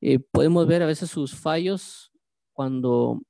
eh, 0.00 0.18
podemos 0.18 0.66
ver 0.66 0.82
a 0.82 0.86
veces 0.86 1.10
sus 1.10 1.34
fallos 1.34 2.10
cuando 2.52 3.22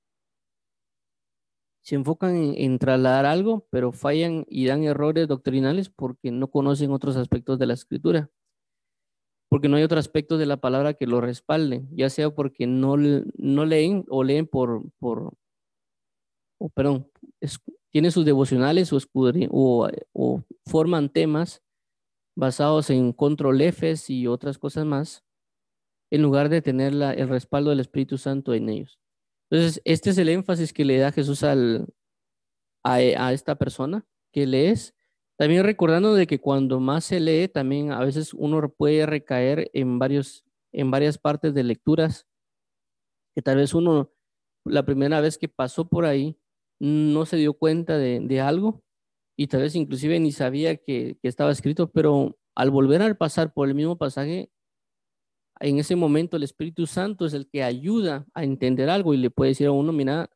se 1.83 1.95
enfocan 1.95 2.55
en, 2.57 2.79
trasladar 2.79 3.27
algo, 3.27 3.67
pero 3.71 3.93
fallan 3.93 4.45
y 4.49 4.67
dan 4.67 4.85
errores 4.85 5.27
doctrinales 5.29 5.89
porque 5.89 6.31
no 6.31 6.51
conocen 6.51 6.93
otros 6.93 7.17
aspectos 7.17 7.59
de 7.59 7.67
la 7.67 7.75
escritura. 7.75 8.31
Porque 9.49 9.69
no 9.69 9.77
hay 9.77 9.83
otro 9.83 9.99
aspecto 9.99 10.39
de 10.39 10.47
la 10.47 10.59
palabra 10.59 10.95
que 10.95 11.07
lo 11.07 11.21
respalde, 11.21 11.85
ya 11.91 12.09
sea 12.11 12.31
porque 12.31 12.67
no, 12.67 12.97
no 12.97 13.65
leen 13.65 14.05
o 14.09 14.23
leen 14.23 14.47
por, 14.47 14.85
por 14.99 15.35
o 16.59 16.69
perdón, 16.69 17.11
tienen 17.91 18.13
sus 18.13 18.25
devocionales 18.25 18.93
o, 18.93 18.99
o, 19.51 19.89
o 20.13 20.45
forman 20.67 21.09
temas 21.09 21.63
basados 22.37 22.91
en 22.91 23.13
control 23.13 23.61
Fs 23.63 24.11
y 24.11 24.27
otras 24.27 24.59
cosas 24.59 24.85
más, 24.85 25.25
en 26.13 26.23
lugar 26.23 26.49
de 26.49 26.63
tener 26.63 26.93
el 26.93 27.29
respaldo 27.29 27.71
del 27.71 27.81
Espíritu 27.81 28.19
Santo 28.19 28.55
en 28.55 28.69
ellos. 28.69 29.00
Entonces, 29.51 29.83
este 29.85 30.11
es 30.11 30.19
el 30.19 30.29
énfasis 30.29 30.73
que 30.73 30.85
le 30.85 30.99
da 30.99 31.13
Jesús 31.13 31.43
al, 31.43 31.89
a, 32.85 33.33
esta 33.33 33.57
persona 33.57 34.07
que 34.33 34.47
lees. 34.47 34.95
También 35.37 35.65
recordando 35.65 36.15
de 36.15 36.27
que 36.27 36.41
cuando 36.41 36.81
más 36.81 37.05
se 37.05 37.19
lee, 37.19 37.49
también 37.49 37.93
a 37.93 38.01
veces 38.01 38.35
uno 38.35 38.69
puede 38.69 39.07
recaer 39.07 39.71
en, 39.73 39.99
varios, 39.99 40.45
en 40.73 40.91
varias 40.91 41.19
partes 41.19 41.55
de 41.55 41.65
lecturas 41.65 42.27
que 43.35 43.43
tal 43.43 43.57
vez 43.57 43.75
uno 43.75 44.13
la 44.65 44.85
primera 44.85 45.21
vez 45.21 45.39
que 45.39 45.49
pasó 45.49 45.89
por 45.89 46.05
ahí 46.05 46.39
no 46.79 47.25
se 47.27 47.37
dio 47.37 47.55
cuenta 47.55 47.97
de, 47.97 48.41
algo 48.41 48.83
y 49.37 49.47
tal 49.47 49.63
vez 49.63 49.75
inclusive 49.75 50.21
ni 50.21 50.33
sabía 50.33 50.77
que, 50.77 51.17
que, 51.23 51.29
estaba 51.29 51.51
escrito, 51.51 51.91
pero 51.91 52.39
al 52.55 52.71
volver 52.71 53.01
a 53.03 53.15
pasar 53.15 53.55
por 53.55 53.69
el 53.69 53.75
mismo 53.75 53.97
pasaje, 53.97 54.51
en 55.61 55.79
ese 55.79 55.95
momento 55.95 56.37
el 56.37 56.43
Espíritu 56.43 56.87
Santo 56.87 57.27
es 57.27 57.35
el 57.35 57.49
que 57.49 57.63
ayuda 57.63 58.27
a 58.35 58.45
entender 58.45 58.89
algo 58.89 59.15
y 59.15 59.19
le 59.19 59.31
puede 59.31 59.51
decir 59.51 59.67
a 59.67 59.73
uno, 59.73 59.93
mira, 59.93 60.31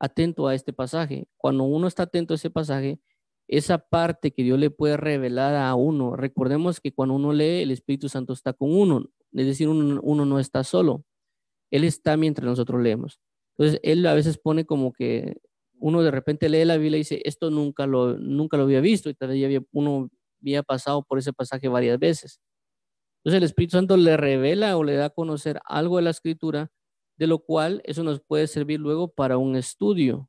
atento 0.00 0.48
a 0.48 0.54
este 0.54 0.72
pasaje. 0.72 1.28
Cuando 1.36 1.64
uno 1.64 1.86
está 1.86 2.04
atento 2.04 2.34
a 2.34 2.36
ese 2.36 2.50
pasaje, 2.50 3.00
esa 3.48 3.78
parte 3.78 4.32
que 4.32 4.42
Dios 4.42 4.58
le 4.58 4.70
puede 4.70 4.96
revelar 4.96 5.54
a 5.54 5.74
uno, 5.74 6.16
recordemos 6.16 6.80
que 6.80 6.92
cuando 6.92 7.14
uno 7.14 7.32
lee, 7.32 7.62
el 7.62 7.70
Espíritu 7.70 8.08
Santo 8.08 8.32
está 8.32 8.52
con 8.52 8.74
uno, 8.74 9.10
es 9.32 9.46
decir, 9.46 9.68
uno, 9.68 10.24
no 10.26 10.38
está 10.40 10.64
solo. 10.64 11.04
Él 11.70 11.84
está 11.84 12.16
mientras 12.16 12.46
nosotros 12.46 12.82
leemos. 12.82 13.20
Entonces, 13.56 13.80
Él 13.82 14.04
a 14.06 14.14
veces 14.14 14.38
pone 14.38 14.64
como 14.66 14.92
que 14.92 15.36
uno 15.78 16.02
de 16.02 16.10
repente 16.10 16.48
lee 16.48 16.64
la 16.64 16.76
Biblia 16.76 16.98
y 16.98 17.00
dice, 17.00 17.22
esto 17.24 17.50
nunca 17.50 17.86
lo, 17.86 18.18
nunca 18.18 18.56
lo 18.56 18.64
había 18.64 18.80
visto 18.80 19.08
y 19.08 19.14
tal 19.14 19.30
vez 19.30 19.40
ya 19.40 19.46
había, 19.46 19.62
uno 19.72 20.10
había 20.40 20.62
pasado 20.62 21.02
por 21.04 21.18
ese 21.18 21.32
pasaje 21.32 21.68
varias 21.68 21.98
veces. 21.98 22.40
Entonces 23.22 23.38
el 23.38 23.44
Espíritu 23.44 23.76
Santo 23.76 23.96
le 23.96 24.16
revela 24.16 24.76
o 24.76 24.82
le 24.82 24.94
da 24.94 25.06
a 25.06 25.10
conocer 25.10 25.60
algo 25.66 25.96
de 25.96 26.02
la 26.02 26.10
escritura, 26.10 26.72
de 27.16 27.28
lo 27.28 27.38
cual 27.38 27.80
eso 27.84 28.02
nos 28.02 28.20
puede 28.20 28.48
servir 28.48 28.80
luego 28.80 29.12
para 29.12 29.38
un 29.38 29.54
estudio. 29.54 30.28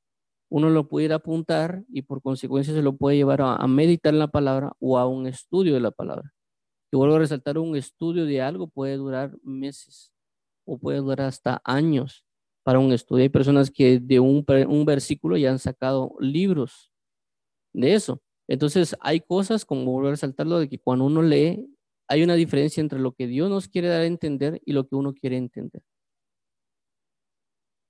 Uno 0.49 0.69
lo 0.69 0.87
puede 0.87 1.11
apuntar 1.11 1.83
y 1.89 2.03
por 2.03 2.21
consecuencia 2.21 2.71
se 2.71 2.83
lo 2.83 2.95
puede 2.95 3.17
llevar 3.17 3.41
a, 3.41 3.65
meditar 3.67 4.13
la 4.13 4.27
palabra 4.27 4.73
o 4.79 4.99
a 4.99 5.07
un 5.07 5.25
estudio 5.25 5.73
de 5.73 5.79
la 5.79 5.89
palabra. 5.89 6.35
Y 6.91 6.97
vuelvo 6.97 7.15
a 7.15 7.19
resaltar, 7.19 7.57
un 7.57 7.75
estudio 7.75 8.25
de 8.25 8.41
algo 8.43 8.67
puede 8.67 8.97
durar 8.97 9.35
meses 9.41 10.13
o 10.63 10.77
puede 10.77 10.99
durar 10.99 11.21
hasta 11.21 11.61
años 11.65 12.23
para 12.61 12.77
un 12.77 12.93
estudio. 12.93 13.23
Hay 13.23 13.29
personas 13.29 13.71
que 13.71 13.99
de 13.99 14.19
un, 14.19 14.45
un 14.67 14.85
versículo 14.85 15.35
ya 15.35 15.49
han 15.49 15.57
sacado 15.57 16.13
libros 16.19 16.91
de 17.73 17.95
eso. 17.95 18.21
Entonces, 18.47 18.95
hay 18.99 19.21
cosas, 19.21 19.65
como 19.65 19.85
vuelvo 19.85 20.09
a 20.09 20.11
resaltarlo, 20.11 20.59
de 20.59 20.69
que 20.69 20.77
cuando 20.77 21.05
uno 21.05 21.23
lee, 21.23 21.65
hay 22.13 22.23
una 22.23 22.35
diferencia 22.35 22.79
entre 22.79 22.99
lo 22.99 23.13
que 23.13 23.25
Dios 23.25 23.49
nos 23.49 23.67
quiere 23.67 23.87
dar 23.87 24.01
a 24.01 24.05
entender 24.05 24.61
y 24.65 24.73
lo 24.73 24.87
que 24.87 24.95
uno 24.95 25.13
quiere 25.13 25.35
entender. 25.37 25.81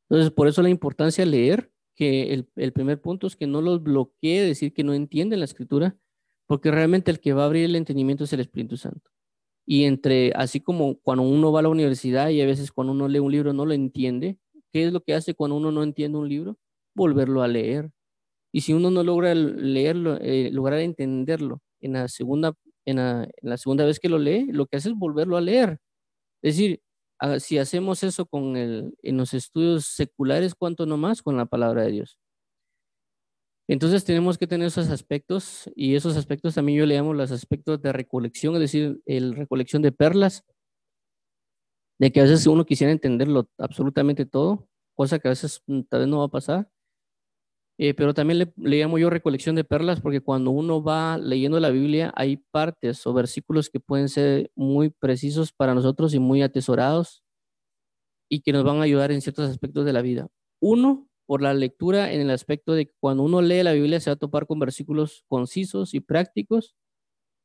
Entonces, 0.10 0.32
por 0.32 0.48
eso 0.48 0.62
la 0.62 0.70
importancia 0.70 1.26
de 1.26 1.32
leer, 1.32 1.72
que 1.96 2.34
el, 2.56 2.74
primer 2.74 3.02
punto 3.02 3.28
es 3.28 3.36
que 3.36 3.48
no 3.48 3.62
los 3.62 3.84
bloquee 3.84 4.42
decir 4.42 4.74
que 4.74 4.84
no 4.84 4.94
entienden 4.94 5.40
la 5.40 5.46
escritura, 5.46 5.98
porque 6.48 6.72
realmente 6.72 7.12
el 7.12 7.20
que 7.20 7.34
va 7.34 7.44
a 7.44 7.46
abrir 7.48 7.66
el 7.66 7.76
entendimiento 7.76 8.24
es 8.24 8.32
el 8.34 8.40
Espíritu 8.40 8.78
Santo. 8.78 9.12
Y 9.66 9.84
entre, 9.84 10.32
así 10.36 10.62
como 10.62 11.00
cuando 11.02 11.24
uno 11.24 11.52
va 11.52 11.60
a 11.60 11.64
la 11.64 11.70
universidad 11.70 12.30
y 12.30 12.42
a 12.42 12.46
veces 12.46 12.72
cuando 12.72 12.94
uno 12.94 13.08
lee 13.10 13.20
un 13.20 13.32
libro 13.32 13.52
no 13.54 13.66
lo 13.66 13.74
entiende, 13.74 14.38
¿qué 14.72 14.86
es 14.86 14.94
lo 14.94 15.02
que 15.02 15.14
hace 15.16 15.34
cuando 15.34 15.58
uno 15.58 15.72
no 15.72 15.84
entiende 15.84 16.18
un 16.18 16.30
libro? 16.30 16.58
Volverlo 16.96 17.42
a 17.44 17.48
leer. 17.50 17.92
Y 18.54 18.62
si 18.62 18.74
uno 18.74 18.90
no 18.90 19.04
logra 19.04 19.36
leerlo, 19.36 20.18
eh, 20.22 20.50
lograr 20.54 20.80
entenderlo 20.80 21.62
en 21.82 21.94
la 21.94 22.08
segunda 22.08 22.54
en 22.86 22.98
la, 23.42 23.58
segunda 23.58 23.86
vez 23.86 24.00
que 24.00 24.10
lo 24.10 24.20
lee, 24.20 24.48
lo 24.52 24.66
que 24.68 24.78
hace 24.78 24.90
es 24.90 24.96
volverlo 24.96 25.38
a 25.38 25.42
leer. 25.42 25.80
Es 26.42 26.56
decir, 26.58 26.82
ah, 27.20 27.40
si 27.40 27.58
hacemos 27.58 28.04
eso 28.04 28.26
con 28.26 28.58
el, 28.58 28.96
en 29.04 29.18
los 29.18 29.34
estudios 29.34 29.86
seculares, 29.86 30.56
¿cuánto 30.56 30.86
no 30.86 30.98
más 30.98 31.22
con 31.22 31.38
la 31.38 31.46
palabra 31.46 31.84
de 31.84 31.92
Dios? 31.92 32.20
Entonces 33.68 34.04
tenemos 34.04 34.38
que 34.38 34.48
tener 34.48 34.68
esos 34.68 34.90
aspectos 34.90 35.70
y 35.76 35.96
esos 35.96 36.18
aspectos 36.18 36.56
también 36.56 36.80
yo 36.80 36.86
le 36.86 36.96
llamo 36.96 37.14
los 37.14 37.32
aspectos 37.32 37.82
de 37.82 37.94
recolección, 37.94 38.56
es 38.56 38.62
decir, 38.62 39.02
el 39.06 39.36
recolección 39.36 39.82
de 39.82 39.94
perlas, 39.94 40.44
de 42.00 42.12
que 42.12 42.20
a 42.20 42.24
veces 42.24 42.46
uno 42.48 42.66
quisiera 42.66 42.92
entenderlo 42.92 43.50
absolutamente 43.58 44.26
todo, 44.26 44.68
cosa 44.96 45.20
que 45.20 45.30
a 45.30 45.32
veces 45.32 45.62
mm, 45.68 45.82
tal 45.84 46.02
vez 46.02 46.10
no 46.10 46.20
va 46.20 46.26
a 46.26 46.30
pasar, 46.30 46.70
eh, 47.80 47.94
pero 47.96 48.14
también 48.14 48.40
le, 48.40 48.78
llamo 48.78 49.00
yo 49.00 49.10
recolección 49.10 49.56
de 49.56 49.64
perlas 49.64 50.00
porque 50.00 50.22
cuando 50.22 50.52
uno 50.52 50.84
va 50.84 51.18
leyendo 51.18 51.60
la 51.60 51.72
Biblia 51.72 52.14
hay 52.16 52.38
partes 52.38 53.06
o 53.08 53.14
versículos 53.14 53.70
que 53.70 53.80
pueden 53.80 54.10
ser 54.10 54.52
muy 54.56 54.90
precisos 54.90 55.52
para 55.52 55.74
nosotros 55.74 56.14
y 56.14 56.20
muy 56.20 56.44
atesorados 56.44 57.24
y 58.30 58.42
que 58.42 58.54
nos 58.54 58.64
van 58.64 58.78
a 58.78 58.84
ayudar 58.84 59.12
en 59.12 59.22
ciertos 59.22 59.50
aspectos 59.50 59.86
de 59.86 59.94
la 59.94 60.02
vida. 60.02 60.28
Uno, 60.60 61.08
por 61.26 61.42
la 61.42 61.54
lectura 61.54 62.12
en 62.14 62.22
el 62.22 62.30
aspecto 62.30 62.74
de 62.74 62.88
que 62.88 62.94
cuando 63.00 63.24
uno 63.24 63.42
lee 63.42 63.64
la 63.64 63.74
Biblia 63.74 64.00
se 64.00 64.10
va 64.10 64.16
a 64.16 64.18
topar 64.18 64.46
con 64.46 64.60
versículos 64.60 65.24
concisos 65.28 65.94
y 65.94 66.00
prácticos, 66.00 66.76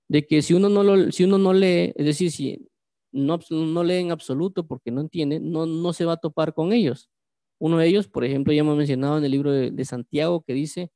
de 0.09 0.27
que 0.27 0.43
si 0.43 0.55
uno 0.55 0.69
no, 0.69 0.83
lo, 0.83 1.12
si 1.12 1.25
uno 1.25 1.38
no 1.38 1.53
lee, 1.53 1.93
es 1.97 2.07
decir, 2.07 2.31
si 2.31 2.69
no, 3.12 3.38
no 3.51 3.85
lee 3.85 3.97
en 3.97 4.11
absoluto 4.11 4.67
porque 4.67 4.91
no 4.91 5.01
entiende, 5.01 5.41
no, 5.41 5.67
no 5.67 5.93
se 5.93 6.05
va 6.05 6.14
a 6.14 6.17
topar 6.19 6.55
con 6.55 6.73
ellos. 6.73 7.11
Uno 7.59 7.79
de 7.79 7.87
ellos, 7.88 8.09
por 8.09 8.25
ejemplo, 8.25 8.53
ya 8.53 8.61
hemos 8.61 8.77
mencionado 8.77 9.18
en 9.18 9.25
el 9.25 9.31
libro 9.31 9.53
de, 9.53 9.85
Santiago 9.85 10.42
que 10.42 10.55
dice, 10.55 10.90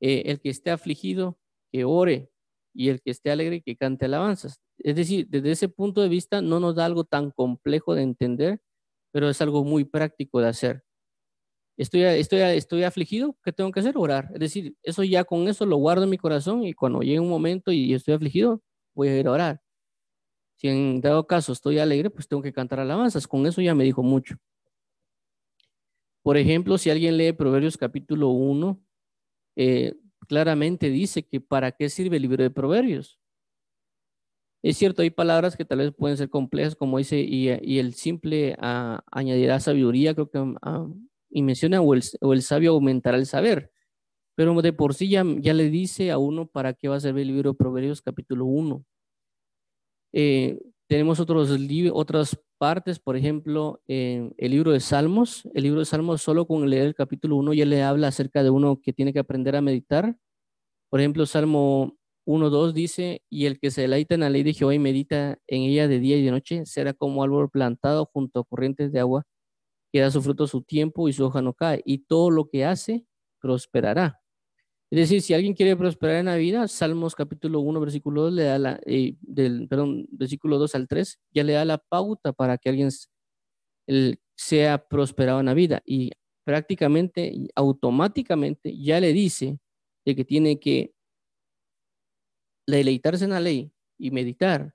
eh, 0.00 0.24
el 0.26 0.40
que 0.40 0.50
esté 0.50 0.70
afligido, 0.70 1.38
que 1.72 1.84
ore, 1.84 2.30
y 2.74 2.90
el 2.90 3.02
que 3.02 3.10
esté 3.10 3.30
alegre, 3.30 3.62
que 3.62 3.76
cante 3.76 4.06
alabanzas. 4.06 4.60
Es 4.78 4.94
decir, 4.96 5.26
desde 5.28 5.50
ese 5.50 5.68
punto 5.68 6.00
de 6.00 6.08
vista 6.08 6.40
no 6.42 6.60
nos 6.60 6.76
da 6.76 6.86
algo 6.86 7.04
tan 7.04 7.32
complejo 7.32 7.94
de 7.94 8.02
entender, 8.02 8.60
pero 9.12 9.28
es 9.28 9.40
algo 9.42 9.64
muy 9.64 9.84
práctico 9.84 10.40
de 10.40 10.48
hacer. 10.48 10.84
Estoy, 11.76 12.02
estoy, 12.02 12.40
estoy 12.40 12.82
afligido, 12.84 13.36
¿qué 13.44 13.52
tengo 13.52 13.72
que 13.72 13.80
hacer? 13.80 13.96
Orar. 13.96 14.30
Es 14.34 14.40
decir, 14.40 14.76
eso 14.82 15.04
ya 15.04 15.24
con 15.24 15.48
eso 15.48 15.66
lo 15.66 15.76
guardo 15.76 16.04
en 16.04 16.10
mi 16.10 16.18
corazón 16.18 16.64
y 16.64 16.72
cuando 16.72 17.00
llegue 17.00 17.20
un 17.20 17.28
momento 17.28 17.72
y 17.72 17.94
estoy 17.94 18.14
afligido, 18.14 18.62
voy 18.94 19.08
a 19.08 19.18
ir 19.18 19.26
a 19.28 19.32
orar. 19.32 19.62
Si 20.56 20.68
en 20.68 21.00
dado 21.00 21.26
caso 21.26 21.52
estoy 21.52 21.78
alegre, 21.78 22.10
pues 22.10 22.26
tengo 22.28 22.42
que 22.42 22.52
cantar 22.52 22.80
alabanzas. 22.80 23.28
Con 23.28 23.46
eso 23.46 23.60
ya 23.62 23.74
me 23.74 23.84
dijo 23.84 24.02
mucho. 24.02 24.36
Por 26.28 26.36
ejemplo, 26.36 26.76
si 26.76 26.90
alguien 26.90 27.16
lee 27.16 27.32
Proverbios 27.32 27.78
capítulo 27.78 28.28
1, 28.28 28.78
eh, 29.56 29.94
claramente 30.28 30.90
dice 30.90 31.22
que 31.22 31.40
para 31.40 31.72
qué 31.72 31.88
sirve 31.88 32.16
el 32.16 32.22
libro 32.24 32.42
de 32.42 32.50
Proverbios. 32.50 33.18
Es 34.62 34.76
cierto, 34.76 35.00
hay 35.00 35.08
palabras 35.08 35.56
que 35.56 35.64
tal 35.64 35.78
vez 35.78 35.94
pueden 35.94 36.18
ser 36.18 36.28
complejas, 36.28 36.76
como 36.76 36.98
dice, 36.98 37.18
y, 37.20 37.48
el 37.78 37.94
simple 37.94 38.56
ah, 38.58 39.02
añadirá 39.10 39.58
sabiduría, 39.58 40.12
creo 40.12 40.28
que, 40.28 40.54
ah, 40.60 40.86
y 41.30 41.40
menciona, 41.40 41.80
o 41.80 41.94
el, 41.94 42.02
o 42.20 42.34
el, 42.34 42.42
sabio 42.42 42.72
aumentará 42.72 43.16
el 43.16 43.24
saber. 43.24 43.72
Pero 44.34 44.60
de 44.60 44.74
por 44.74 44.92
sí 44.92 45.08
ya, 45.08 45.24
ya, 45.38 45.54
le 45.54 45.70
dice 45.70 46.10
a 46.10 46.18
uno 46.18 46.46
para 46.46 46.74
qué 46.74 46.88
va 46.88 46.96
a 46.96 47.00
servir 47.00 47.22
el 47.22 47.28
libro 47.28 47.52
de 47.52 47.56
Proverbios 47.56 48.02
capítulo 48.02 48.44
1. 48.44 48.84
Eh, 50.12 50.58
tenemos 50.88 51.20
otros 51.20 51.50
otras 51.92 52.38
partes, 52.56 52.98
por 52.98 53.16
ejemplo, 53.16 53.82
en 53.86 54.34
el 54.38 54.50
libro 54.50 54.72
de 54.72 54.80
Salmos. 54.80 55.46
El 55.54 55.64
libro 55.64 55.80
de 55.80 55.86
Salmos 55.86 56.22
solo 56.22 56.46
con 56.46 56.68
leer 56.68 56.86
el 56.86 56.94
capítulo 56.94 57.36
1 57.36 57.52
ya 57.52 57.66
le 57.66 57.82
habla 57.82 58.08
acerca 58.08 58.42
de 58.42 58.50
uno 58.50 58.80
que 58.82 58.94
tiene 58.94 59.12
que 59.12 59.18
aprender 59.18 59.54
a 59.54 59.60
meditar. 59.60 60.16
Por 60.90 61.00
ejemplo, 61.00 61.26
Salmo 61.26 61.98
1.2 62.26 62.72
dice, 62.72 63.22
y 63.28 63.44
el 63.44 63.60
que 63.60 63.70
se 63.70 63.82
deleita 63.82 64.14
en 64.14 64.22
la 64.22 64.30
ley 64.30 64.42
de 64.42 64.54
Jehová 64.54 64.74
y 64.74 64.78
medita 64.78 65.38
en 65.46 65.62
ella 65.62 65.88
de 65.88 65.98
día 65.98 66.16
y 66.16 66.24
de 66.24 66.30
noche, 66.30 66.64
será 66.64 66.94
como 66.94 67.22
árbol 67.22 67.50
plantado 67.50 68.06
junto 68.06 68.40
a 68.40 68.44
corrientes 68.44 68.90
de 68.90 69.00
agua, 69.00 69.24
que 69.92 70.00
da 70.00 70.10
su 70.10 70.22
fruto 70.22 70.46
su 70.46 70.62
tiempo 70.62 71.08
y 71.08 71.12
su 71.12 71.24
hoja 71.24 71.42
no 71.42 71.52
cae, 71.52 71.82
y 71.84 71.98
todo 71.98 72.30
lo 72.30 72.48
que 72.48 72.64
hace 72.64 73.06
prosperará. 73.40 74.20
Es 74.90 74.98
decir, 75.00 75.20
si 75.20 75.34
alguien 75.34 75.52
quiere 75.52 75.76
prosperar 75.76 76.16
en 76.16 76.26
la 76.26 76.36
vida, 76.36 76.66
Salmos 76.66 77.14
capítulo 77.14 77.60
1, 77.60 77.78
versículo 77.78 78.22
2, 78.22 78.32
le 78.32 78.44
da 78.44 78.58
la, 78.58 78.80
eh, 78.86 79.16
del, 79.20 79.68
perdón, 79.68 80.06
versículo 80.10 80.56
2 80.56 80.74
al 80.74 80.88
3, 80.88 81.18
ya 81.30 81.44
le 81.44 81.52
da 81.52 81.66
la 81.66 81.76
pauta 81.76 82.32
para 82.32 82.56
que 82.56 82.70
alguien 82.70 82.88
sea 84.34 84.88
prosperado 84.88 85.40
en 85.40 85.46
la 85.46 85.52
vida. 85.52 85.82
Y 85.84 86.12
prácticamente, 86.42 87.34
automáticamente, 87.54 88.74
ya 88.78 88.98
le 88.98 89.12
dice 89.12 89.58
de 90.06 90.16
que 90.16 90.24
tiene 90.24 90.58
que 90.58 90.94
deleitarse 92.66 93.24
en 93.24 93.30
la 93.30 93.40
ley 93.40 93.70
y 93.98 94.10
meditar. 94.10 94.74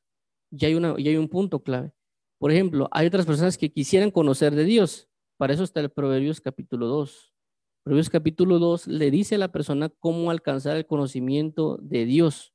Ya 0.52 0.68
hay, 0.68 0.76
una, 0.76 0.96
ya 1.00 1.10
hay 1.10 1.18
un 1.18 1.28
punto 1.28 1.64
clave. 1.64 1.92
Por 2.38 2.52
ejemplo, 2.52 2.88
hay 2.92 3.08
otras 3.08 3.26
personas 3.26 3.58
que 3.58 3.72
quisieran 3.72 4.12
conocer 4.12 4.54
de 4.54 4.64
Dios. 4.64 5.10
Para 5.38 5.54
eso 5.54 5.64
está 5.64 5.80
el 5.80 5.90
Proverbios 5.90 6.40
capítulo 6.40 6.86
2 6.86 7.33
Proverbios 7.84 8.10
capítulo 8.10 8.60
2 8.60 8.88
le 8.88 9.12
dice 9.12 9.36
a 9.36 9.38
la 9.38 9.52
persona 9.52 9.90
cómo 10.00 10.32
alcanzar 10.32 10.78
el 10.78 10.86
conocimiento 10.86 11.78
de 11.82 12.06
Dios. 12.06 12.54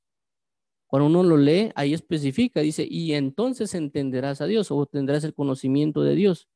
Cuando 0.87 1.07
uno 1.07 1.23
lo 1.23 1.37
lee, 1.37 1.71
ahí 1.75 1.93
especifica, 1.93 2.61
dice, 2.61 2.87
y 2.88 3.12
entonces 3.12 3.75
entenderás 3.75 4.41
a 4.41 4.47
Dios 4.47 4.71
o 4.71 4.87
tendrás 4.87 5.25
el 5.25 5.35
conocimiento 5.35 6.03
de 6.03 6.14
Dios. 6.14 6.49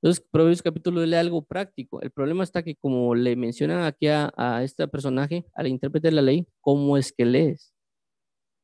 Entonces, 0.00 0.24
Proverbios 0.30 0.62
capítulo 0.62 1.04
lee 1.04 1.16
algo 1.16 1.42
práctico. 1.42 2.00
El 2.00 2.10
problema 2.10 2.42
está 2.42 2.62
que 2.62 2.74
como 2.74 3.14
le 3.14 3.36
mencionan 3.36 3.84
aquí 3.84 4.06
a, 4.06 4.32
a 4.34 4.64
este 4.64 4.88
personaje, 4.88 5.44
al 5.54 5.66
intérprete 5.66 6.08
de 6.08 6.12
la 6.12 6.22
ley, 6.22 6.46
¿cómo 6.62 6.96
es 6.96 7.12
que 7.12 7.26
lees? 7.26 7.74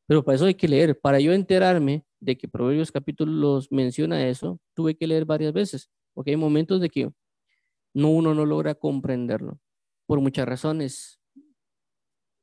Pero 0.06 0.24
para 0.24 0.36
eso 0.36 0.46
hay 0.46 0.54
que 0.54 0.66
leer. 0.66 0.98
Para 0.98 1.20
yo 1.20 1.34
enterarme 1.34 2.06
de 2.20 2.38
que 2.38 2.48
Proverbios 2.48 2.90
capítulo 2.90 3.60
menciona 3.70 4.26
eso, 4.26 4.58
tuve 4.74 4.96
que 4.96 5.06
leer 5.06 5.26
varias 5.26 5.52
veces, 5.52 5.90
porque 6.14 6.30
hay 6.30 6.36
momentos 6.38 6.80
de 6.80 6.88
que 6.88 7.10
no 7.96 8.10
uno 8.10 8.34
no 8.34 8.44
logra 8.44 8.74
comprenderlo 8.74 9.58
por 10.06 10.20
muchas 10.20 10.46
razones. 10.46 11.18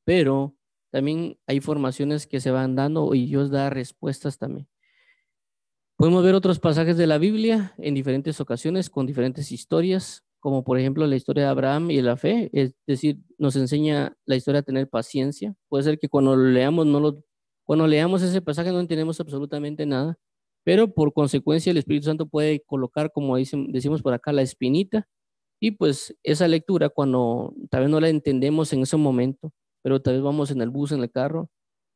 Pero 0.03 0.55
también 0.91 1.37
hay 1.45 1.59
formaciones 1.59 2.25
que 2.25 2.39
se 2.39 2.49
van 2.49 2.75
dando 2.75 3.13
y 3.13 3.27
Dios 3.27 3.51
da 3.51 3.69
respuestas 3.69 4.39
también. 4.39 4.67
Podemos 5.95 6.23
ver 6.23 6.33
otros 6.33 6.59
pasajes 6.59 6.97
de 6.97 7.05
la 7.05 7.19
Biblia 7.19 7.75
en 7.77 7.93
diferentes 7.93 8.41
ocasiones 8.41 8.89
con 8.89 9.05
diferentes 9.05 9.51
historias, 9.51 10.23
como 10.39 10.63
por 10.63 10.79
ejemplo 10.79 11.05
la 11.05 11.15
historia 11.15 11.43
de 11.43 11.49
Abraham 11.49 11.91
y 11.91 12.01
la 12.01 12.17
fe, 12.17 12.49
es 12.51 12.73
decir, 12.87 13.19
nos 13.37 13.55
enseña 13.55 14.17
la 14.25 14.35
historia 14.35 14.61
a 14.61 14.63
tener 14.63 14.89
paciencia. 14.89 15.53
Puede 15.69 15.83
ser 15.83 15.99
que 15.99 16.09
cuando 16.09 16.35
leamos 16.35 16.87
no 16.87 16.99
lo 16.99 17.23
cuando 17.63 17.85
leamos 17.85 18.23
ese 18.23 18.41
pasaje 18.41 18.71
no 18.71 18.79
entendemos 18.79 19.19
absolutamente 19.19 19.85
nada, 19.85 20.17
pero 20.63 20.93
por 20.93 21.13
consecuencia 21.13 21.69
el 21.69 21.77
Espíritu 21.77 22.05
Santo 22.07 22.25
puede 22.25 22.59
colocar, 22.65 23.11
como 23.11 23.37
decimos 23.37 24.01
por 24.01 24.13
acá, 24.13 24.33
la 24.33 24.41
espinita 24.41 25.07
y 25.63 25.71
pues 25.71 26.13
esa 26.23 26.45
lectura, 26.49 26.89
cuando 26.89 27.55
tal 27.69 27.83
vez 27.83 27.89
no 27.89 28.01
la 28.01 28.09
entendemos 28.09 28.73
en 28.73 28.81
ese 28.81 28.97
momento, 28.97 29.53
pero 29.81 30.01
tal 30.01 30.15
vez 30.15 30.21
vamos 30.21 30.51
en 30.51 30.61
el 30.61 30.69
bus, 30.69 30.91
en 30.91 30.99
el 30.99 31.09
carro, 31.09 31.49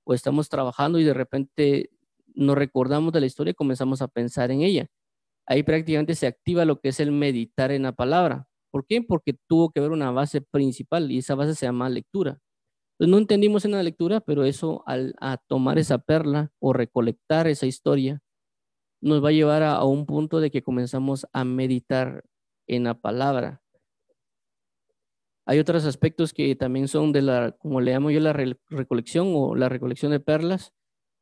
o 0.06 0.14
estamos 0.14 0.48
trabajando 0.48 1.00
y 1.00 1.04
de 1.04 1.14
repente 1.14 1.90
nos 2.34 2.58
recordamos 2.58 3.12
de 3.12 3.20
la 3.20 3.26
historia 3.26 3.52
y 3.52 3.56
comenzamos 3.56 4.02
a 4.02 4.08
pensar 4.08 4.52
en 4.52 4.62
ella. 4.62 4.88
ahí 5.46 5.64
prácticamente 5.64 6.16
se 6.16 6.28
activa 6.28 6.64
lo 6.64 6.80
que 6.80 6.88
es 6.90 7.02
el 7.02 7.12
meditar 7.12 7.74
en 7.74 7.84
la 7.84 7.92
palabra. 7.92 8.48
¿Por 8.72 8.88
qué? 8.88 9.02
Porque 9.02 9.36
tuvo 9.50 9.72
que 9.72 9.82
haber 9.82 9.92
una 9.92 10.12
base 10.12 10.40
principal 10.40 11.12
y 11.12 11.18
esa 11.18 11.36
base 11.36 11.54
se 11.54 11.66
llama 11.66 11.90
lectura. 11.90 12.40
Pues 12.98 13.10
no 13.10 13.18
entendimos 13.18 13.66
en 13.66 13.72
la 13.72 13.84
lectura, 13.84 14.22
pero 14.22 14.46
eso 14.46 14.82
al 14.86 15.14
a 15.20 15.36
tomar 15.46 15.78
esa 15.78 15.98
perla 15.98 16.54
o 16.60 16.72
recolectar 16.72 17.48
esa 17.48 17.66
historia, 17.66 18.22
nos 19.02 19.22
va 19.22 19.28
a 19.30 19.34
llevar 19.34 19.64
a, 19.64 19.84
un 19.84 20.06
punto 20.06 20.40
de 20.40 20.52
que 20.52 20.64
comenzamos 20.64 21.28
a 21.34 21.44
meditar 21.44 22.24
en 22.68 22.84
la 22.86 22.94
palabra. 22.94 23.62
Hay 25.46 25.60
otros 25.60 25.86
aspectos 25.86 26.34
que 26.34 26.56
también 26.56 26.88
son 26.88 27.14
de 27.14 27.22
la, 27.22 27.54
como 27.54 27.80
le 27.80 27.92
llamo 27.92 28.12
yo, 28.12 28.20
la 28.20 28.34
recolección 28.34 29.32
o 29.34 29.56
la 29.56 29.70
recolección 29.70 30.12
de 30.12 30.20
perlas, 30.20 30.74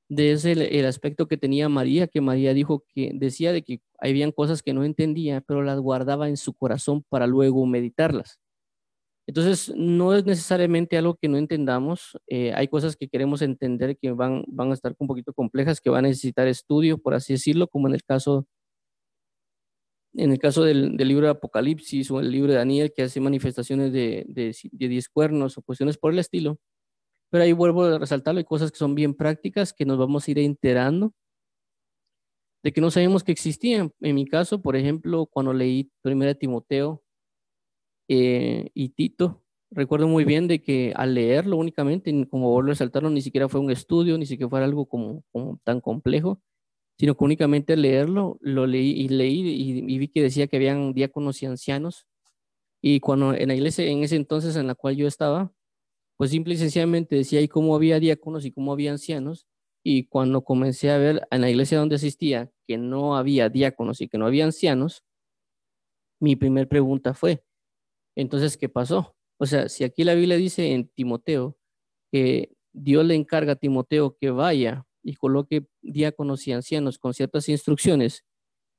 de 0.10 0.32
ese 0.32 0.52
el, 0.52 0.86
aspecto 0.86 1.28
que 1.28 1.38
tenía 1.38 1.70
María, 1.70 2.08
que 2.08 2.22
María 2.22 2.54
dijo 2.54 2.84
que 2.94 3.12
decía 3.14 3.52
de 3.54 3.64
que 3.64 3.82
habían 4.00 4.32
cosas 4.32 4.62
que 4.64 4.74
no 4.74 4.84
entendía, 4.84 5.42
pero 5.42 5.64
las 5.64 5.80
guardaba 5.80 6.30
en 6.30 6.38
su 6.38 6.54
corazón 6.54 7.04
para 7.10 7.28
luego 7.28 7.66
meditarlas. 7.66 8.40
Entonces, 9.28 9.74
no 9.76 10.14
es 10.14 10.26
necesariamente 10.26 10.98
algo 10.98 11.16
que 11.16 11.28
no 11.28 11.38
entendamos. 11.38 12.18
Eh, 12.28 12.54
hay 12.54 12.68
cosas 12.68 12.96
que 12.96 13.08
queremos 13.08 13.42
entender 13.42 13.98
que 13.98 14.12
van, 14.12 14.44
van 14.48 14.70
a 14.70 14.74
estar 14.76 14.96
un 15.00 15.08
poquito 15.08 15.34
complejas, 15.34 15.82
que 15.82 15.90
van 15.90 16.06
a 16.06 16.10
necesitar 16.10 16.48
estudio, 16.48 17.00
por 17.00 17.16
así 17.16 17.34
decirlo, 17.34 17.68
como 17.68 17.88
en 17.88 17.96
el 17.96 18.04
caso, 18.04 18.46
en 20.18 20.32
el 20.32 20.40
caso 20.40 20.64
del, 20.64 20.96
libro 20.98 21.26
de 21.26 21.32
Apocalipsis 21.32 22.10
o 22.12 22.20
el 22.20 22.32
libro 22.32 22.52
de 22.52 22.58
Daniel, 22.58 22.94
que 22.96 23.04
hace 23.04 23.20
manifestaciones 23.20 23.92
de, 23.92 24.26
de, 24.28 24.56
diez 24.72 25.10
cuernos 25.10 25.58
o 25.58 25.62
cuestiones 25.62 25.98
por 25.98 26.14
el 26.14 26.20
estilo. 26.20 26.60
Pero 27.30 27.44
ahí 27.44 27.54
vuelvo 27.54 27.84
a 27.86 28.00
resaltarlo, 28.00 28.40
hay 28.40 28.46
cosas 28.46 28.72
que 28.72 28.78
son 28.78 28.96
bien 28.96 29.14
prácticas 29.14 29.74
que 29.74 29.86
nos 29.86 29.98
vamos 29.98 30.28
a 30.28 30.32
ir 30.32 30.40
enterando 30.40 31.14
de 32.64 32.74
que 32.74 32.82
no 32.82 32.90
sabemos 32.90 33.24
que 33.24 33.32
existían. 33.32 33.92
En 34.02 34.16
mi 34.16 34.26
caso, 34.26 34.62
por 34.62 34.76
ejemplo, 34.76 35.28
cuando 35.28 35.54
leí 35.54 35.92
Primera 36.02 36.34
Timoteo 36.34 37.04
eh, 38.08 38.72
y 38.74 38.90
Tito, 38.90 39.44
recuerdo 39.70 40.08
muy 40.08 40.26
bien 40.26 40.48
de 40.48 40.64
que 40.64 40.92
al 40.96 41.14
leerlo 41.14 41.58
únicamente, 41.58 42.12
como 42.28 42.52
vuelvo 42.52 42.70
a 42.70 42.72
resaltarlo, 42.72 43.12
ni 43.12 43.22
siquiera 43.22 43.50
fue 43.50 43.60
un 43.60 43.70
estudio, 43.70 44.18
ni 44.18 44.26
siquiera 44.26 44.50
fue 44.50 44.64
algo 44.64 44.88
como, 44.88 45.24
tan 45.64 45.80
complejo, 45.80 46.42
sino 46.98 47.16
que 47.16 47.24
únicamente 47.24 47.76
leerlo, 47.78 48.38
lo 48.42 48.68
leí 48.68 48.92
y 48.92 49.10
leí 49.10 49.42
y, 49.42 49.94
y, 49.94 49.98
vi 49.98 50.08
que 50.08 50.22
decía 50.22 50.48
que 50.48 50.58
habían 50.58 50.94
diáconos 50.94 51.42
y 51.44 51.46
ancianos. 51.46 52.08
Y 52.82 53.00
cuando 53.00 53.34
en 53.34 53.48
la 53.50 53.56
iglesia, 53.56 53.86
en 53.86 54.04
ese 54.04 54.16
entonces 54.16 54.56
en 54.56 54.68
la 54.68 54.76
cual 54.76 54.96
yo 54.96 55.08
estaba, 55.08 55.52
pues 56.18 56.32
simple 56.32 56.54
y 56.54 56.58
sencillamente 56.58 57.16
decía 57.16 57.40
ahí 57.40 57.48
cómo 57.48 57.76
había 57.76 58.00
diáconos 58.00 58.46
y 58.46 58.52
cómo 58.52 58.72
había 58.74 58.92
ancianos. 58.92 59.48
Y 59.84 60.08
cuando 60.08 60.44
comencé 60.44 60.92
a 60.92 60.98
ver 60.98 61.28
en 61.32 61.42
la 61.42 61.50
iglesia 61.50 61.80
donde 61.80 61.96
asistía 61.96 62.52
que 62.68 62.78
no 62.78 63.18
había 63.18 63.50
diáconos 63.50 64.02
y 64.02 64.08
que 64.08 64.18
no 64.18 64.26
había 64.26 64.46
ancianos, 64.46 65.04
mi 66.20 66.36
primer 66.36 66.68
pregunta 66.68 67.14
fue, 67.14 67.44
entonces, 68.16 68.58
¿qué 68.58 68.70
pasó? 68.70 69.16
O 69.38 69.46
sea, 69.46 69.70
si 69.70 69.84
aquí 69.84 70.04
la 70.04 70.16
Biblia 70.16 70.38
dice 70.38 70.72
en 70.74 70.88
Timoteo 70.90 71.58
que 72.12 72.56
Dios 72.74 73.06
le 73.06 73.16
encarga 73.16 73.54
a 73.54 73.56
Timoteo 73.58 74.18
que 74.20 74.32
vaya 74.32 74.85
y 75.06 75.16
coloque 75.16 75.68
diáconos 75.82 76.48
y 76.48 76.52
ancianos 76.52 76.98
con 76.98 77.14
ciertas 77.14 77.48
instrucciones, 77.48 78.26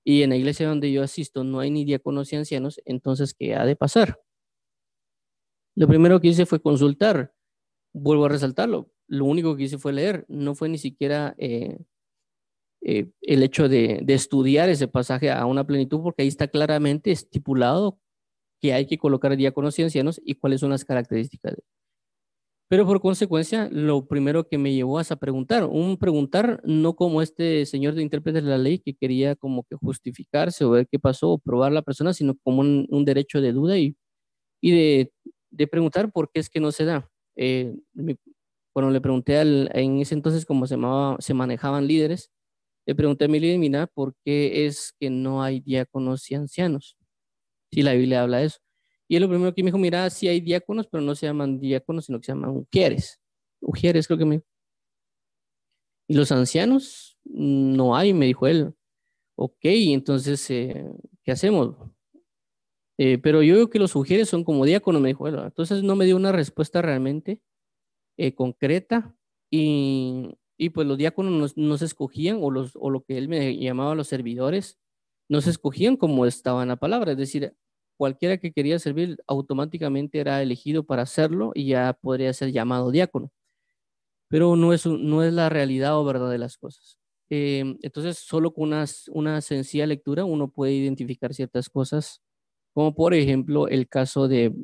y 0.04 0.22
en 0.22 0.30
la 0.30 0.36
iglesia 0.36 0.68
donde 0.68 0.92
yo 0.92 1.02
asisto 1.02 1.42
no 1.42 1.58
hay 1.58 1.70
ni 1.70 1.84
diáconos 1.84 2.32
y 2.32 2.36
ancianos, 2.36 2.80
entonces, 2.84 3.34
¿qué 3.34 3.56
ha 3.56 3.64
de 3.64 3.74
pasar? 3.74 4.20
Lo 5.74 5.88
primero 5.88 6.20
que 6.20 6.28
hice 6.28 6.46
fue 6.46 6.60
consultar. 6.62 7.34
Vuelvo 7.92 8.26
a 8.26 8.28
resaltarlo. 8.28 8.90
Lo 9.08 9.24
único 9.24 9.56
que 9.56 9.64
hice 9.64 9.78
fue 9.78 9.92
leer. 9.92 10.24
No 10.28 10.54
fue 10.54 10.68
ni 10.68 10.78
siquiera 10.78 11.34
eh, 11.38 11.78
eh, 12.82 13.10
el 13.20 13.42
hecho 13.42 13.68
de, 13.68 14.04
estudiar 14.06 14.68
ese 14.68 14.86
pasaje 14.86 15.28
a 15.30 15.44
una 15.44 15.66
plenitud, 15.66 16.00
porque 16.00 16.22
ahí 16.22 16.28
está 16.28 16.46
claramente 16.46 17.10
estipulado 17.10 17.98
que 18.60 18.74
hay 18.74 18.86
que 18.86 18.98
colocar 18.98 19.36
diáconos 19.36 19.76
y 19.80 19.82
ancianos 19.82 20.20
y 20.24 20.36
cuáles 20.36 20.60
son 20.60 20.70
las 20.70 20.84
características. 20.84 21.56
Pero 22.68 22.84
por 22.86 23.00
consecuencia, 23.00 23.68
lo 23.70 24.06
primero 24.06 24.48
que 24.48 24.58
me 24.58 24.74
llevó 24.74 24.98
a 24.98 25.04
preguntar, 25.04 25.64
un 25.64 25.96
preguntar 25.98 26.60
no 26.64 26.96
como 26.96 27.22
este 27.22 27.64
señor 27.66 27.94
de 27.94 28.02
intérprete 28.02 28.42
de 28.42 28.48
la 28.50 28.58
ley 28.58 28.80
que 28.80 28.94
quería 28.94 29.36
como 29.36 29.62
que 29.64 29.76
justificarse 29.76 30.64
o 30.64 30.70
ver 30.70 30.88
qué 30.90 30.98
pasó 30.98 31.30
o 31.30 31.38
probar 31.38 31.72
la 31.72 31.82
persona, 31.82 32.12
sino 32.12 32.34
como 32.42 32.62
un, 32.62 33.04
derecho 33.04 33.40
de 33.40 33.52
duda 33.52 33.78
y, 33.78 33.96
y 34.60 35.08
de 35.50 35.66
preguntar 35.68 36.12
por 36.12 36.30
qué 36.32 36.40
es 36.40 36.50
que 36.50 36.60
no 36.60 36.72
se 36.72 36.84
da. 36.84 37.08
Eh, 37.36 37.76
cuando 38.72 38.90
le 38.92 39.00
pregunté 39.00 39.38
al, 39.38 39.70
en 39.74 40.00
ese 40.00 40.14
entonces 40.14 40.44
cómo 40.44 40.66
se 40.66 41.34
manejaban 41.34 41.86
líderes, 41.86 42.30
le 42.86 42.94
pregunté 42.94 43.26
a 43.26 43.28
mi 43.28 43.40
líder, 43.40 43.58
mira, 43.58 43.86
¿por 43.88 44.14
qué 44.24 44.66
es 44.66 44.92
que 45.00 45.10
no 45.10 45.42
hay 45.42 45.60
diáconos 45.60 46.30
y 46.30 46.34
ancianos? 46.36 46.96
Si 47.72 47.82
la 47.82 47.94
Biblia 47.94 48.22
habla 48.22 48.38
de 48.38 48.46
eso. 48.46 48.58
Y 49.08 49.16
él 49.16 49.22
lo 49.22 49.28
primero 49.28 49.54
que 49.54 49.62
me 49.62 49.68
dijo, 49.68 49.78
mira, 49.78 50.08
sí 50.10 50.28
hay 50.28 50.40
diáconos, 50.40 50.86
pero 50.88 51.02
no 51.02 51.14
se 51.14 51.26
llaman 51.26 51.60
diáconos, 51.60 52.06
sino 52.06 52.18
que 52.18 52.26
se 52.26 52.32
llaman 52.32 52.50
ujieres. 52.50 53.20
Ujieres, 53.60 54.06
creo 54.06 54.18
que 54.18 54.24
me 54.24 54.42
Y 56.08 56.14
los 56.14 56.32
ancianos, 56.32 57.18
no 57.24 57.96
hay, 57.96 58.12
me 58.14 58.26
dijo 58.26 58.46
él. 58.46 58.74
Ok, 59.36 59.58
entonces, 59.62 60.50
eh, 60.50 60.84
¿qué 61.24 61.32
hacemos? 61.32 61.76
Eh, 62.98 63.18
pero 63.18 63.42
yo 63.42 63.54
veo 63.56 63.70
que 63.70 63.78
los 63.78 63.90
sugieres 63.90 64.28
son 64.28 64.44
como 64.44 64.64
diáconos, 64.64 65.02
me 65.02 65.08
dijo. 65.08 65.20
Bueno, 65.20 65.44
entonces 65.44 65.82
no 65.82 65.96
me 65.96 66.06
dio 66.06 66.16
una 66.16 66.32
respuesta 66.32 66.82
realmente 66.82 67.40
eh, 68.16 68.34
concreta 68.34 69.14
y, 69.50 70.36
y, 70.56 70.70
pues 70.70 70.86
los 70.86 70.98
diáconos 70.98 71.56
no, 71.56 71.78
se 71.78 71.84
escogían 71.84 72.38
o, 72.40 72.50
los, 72.50 72.72
o 72.76 72.90
lo 72.90 73.04
que 73.04 73.18
él 73.18 73.28
me 73.28 73.56
llamaba 73.58 73.94
los 73.94 74.08
servidores, 74.08 74.78
no 75.28 75.40
se 75.40 75.50
escogían 75.50 75.96
como 75.96 76.26
estaba 76.26 76.62
en 76.62 76.68
la 76.68 76.76
palabra. 76.76 77.12
Es 77.12 77.18
decir, 77.18 77.54
cualquiera 77.96 78.38
que 78.38 78.52
quería 78.52 78.78
servir 78.78 79.18
automáticamente 79.26 80.20
era 80.20 80.42
elegido 80.42 80.84
para 80.84 81.02
hacerlo 81.02 81.52
y 81.54 81.68
ya 81.68 81.92
podría 82.00 82.32
ser 82.32 82.52
llamado 82.52 82.90
diácono. 82.90 83.30
Pero 84.28 84.56
no 84.56 84.72
es, 84.72 84.86
no 84.86 85.22
es 85.22 85.32
la 85.32 85.48
realidad 85.48 85.98
o 85.98 86.04
verdad 86.04 86.30
de 86.30 86.38
las 86.38 86.56
cosas. 86.58 86.98
Eh, 87.30 87.76
entonces, 87.82 88.18
solo 88.18 88.52
con 88.52 88.68
una, 88.68 88.84
una 89.12 89.40
sencilla 89.40 89.86
lectura 89.86 90.24
uno 90.24 90.48
puede 90.48 90.72
identificar 90.72 91.34
ciertas 91.34 91.68
cosas 91.68 92.20
como 92.74 92.94
por 92.94 93.14
ejemplo 93.14 93.68
el 93.68 93.88
caso 93.88 94.28
de, 94.28 94.54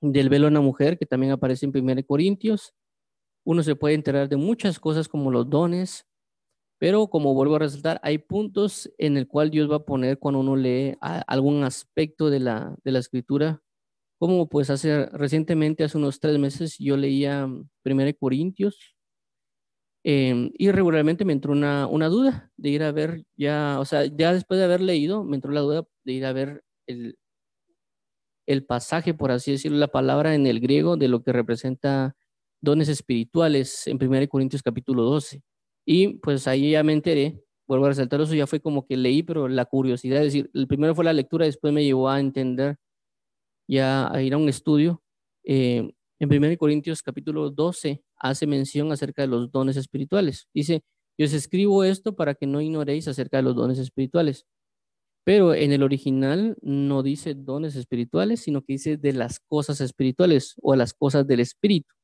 del 0.00 0.28
velo 0.28 0.48
en 0.48 0.54
la 0.54 0.60
mujer, 0.60 0.98
que 0.98 1.06
también 1.06 1.32
aparece 1.32 1.66
en 1.66 1.72
1 1.74 2.02
Corintios. 2.06 2.74
Uno 3.44 3.62
se 3.62 3.76
puede 3.76 3.94
enterar 3.94 4.28
de 4.28 4.36
muchas 4.36 4.80
cosas 4.80 5.08
como 5.08 5.30
los 5.30 5.48
dones, 5.50 6.05
pero 6.78 7.08
como 7.08 7.34
vuelvo 7.34 7.56
a 7.56 7.60
resaltar, 7.60 8.00
hay 8.02 8.18
puntos 8.18 8.90
en 8.98 9.16
el 9.16 9.26
cual 9.28 9.50
Dios 9.50 9.70
va 9.70 9.76
a 9.76 9.84
poner 9.84 10.18
cuando 10.18 10.40
uno 10.40 10.56
lee 10.56 10.96
algún 11.00 11.64
aspecto 11.64 12.30
de 12.30 12.40
la, 12.40 12.76
de 12.84 12.92
la 12.92 12.98
escritura, 12.98 13.62
como 14.18 14.48
pues 14.48 14.70
hace 14.70 15.06
recientemente, 15.06 15.84
hace 15.84 15.98
unos 15.98 16.20
tres 16.20 16.38
meses, 16.38 16.76
yo 16.78 16.96
leía 16.96 17.46
1 17.84 18.14
Corintios 18.18 18.96
em, 20.04 20.50
y 20.56 20.70
regularmente 20.70 21.24
me 21.24 21.32
entró 21.32 21.52
una, 21.52 21.86
una 21.86 22.08
duda 22.08 22.50
de 22.56 22.70
ir 22.70 22.82
a 22.82 22.92
ver 22.92 23.24
ya, 23.36 23.78
o 23.80 23.84
sea, 23.84 24.04
ya 24.06 24.32
después 24.32 24.58
de 24.58 24.64
haber 24.64 24.80
leído, 24.80 25.24
me 25.24 25.36
entró 25.36 25.52
la 25.52 25.60
duda 25.60 25.84
de 26.04 26.12
ir 26.12 26.24
a 26.26 26.32
ver 26.32 26.62
el, 26.86 27.18
el 28.46 28.64
pasaje, 28.64 29.14
por 29.14 29.30
así 29.32 29.52
decirlo, 29.52 29.78
la 29.78 29.88
palabra 29.88 30.34
en 30.34 30.46
el 30.46 30.60
griego 30.60 30.96
de 30.96 31.08
lo 31.08 31.22
que 31.22 31.32
representa 31.32 32.16
dones 32.60 32.88
espirituales 32.88 33.86
en 33.86 33.98
1 34.02 34.28
Corintios 34.28 34.62
capítulo 34.62 35.02
12. 35.02 35.42
Y 35.86 36.18
pues 36.18 36.48
ahí 36.48 36.72
ya 36.72 36.82
me 36.82 36.92
enteré, 36.92 37.40
vuelvo 37.68 37.86
a 37.86 37.90
resaltar 37.90 38.20
eso, 38.20 38.34
ya 38.34 38.46
fue 38.46 38.60
como 38.60 38.86
que 38.86 38.96
leí, 38.96 39.22
pero 39.22 39.48
la 39.48 39.64
curiosidad, 39.66 40.18
es 40.18 40.32
decir, 40.32 40.50
el 40.52 40.66
primero 40.66 40.94
fue 40.94 41.04
la 41.04 41.12
lectura, 41.12 41.46
después 41.46 41.72
me 41.72 41.84
llevó 41.84 42.08
a 42.08 42.20
entender, 42.20 42.76
ya 43.68 44.12
a 44.12 44.22
ir 44.22 44.34
a 44.34 44.38
un 44.38 44.48
estudio. 44.48 45.02
Eh, 45.44 45.92
en 46.18 46.28
1 46.28 46.56
Corintios 46.58 47.02
capítulo 47.02 47.50
12 47.50 48.02
hace 48.16 48.46
mención 48.46 48.90
acerca 48.90 49.22
de 49.22 49.28
los 49.28 49.50
dones 49.52 49.76
espirituales. 49.76 50.48
Dice, 50.52 50.82
yo 51.18 51.26
os 51.26 51.32
escribo 51.32 51.84
esto 51.84 52.16
para 52.16 52.34
que 52.34 52.46
no 52.46 52.60
ignoréis 52.60 53.08
acerca 53.08 53.38
de 53.38 53.44
los 53.44 53.54
dones 53.56 53.78
espirituales. 53.78 54.46
Pero 55.24 55.54
en 55.54 55.72
el 55.72 55.82
original 55.82 56.56
no 56.62 57.02
dice 57.02 57.34
dones 57.34 57.76
espirituales, 57.76 58.40
sino 58.42 58.62
que 58.62 58.74
dice 58.74 58.96
de 58.96 59.12
las 59.12 59.40
cosas 59.40 59.80
espirituales 59.80 60.54
o 60.62 60.76
las 60.76 60.94
cosas 60.94 61.26
del 61.26 61.40
espíritu. 61.40 61.94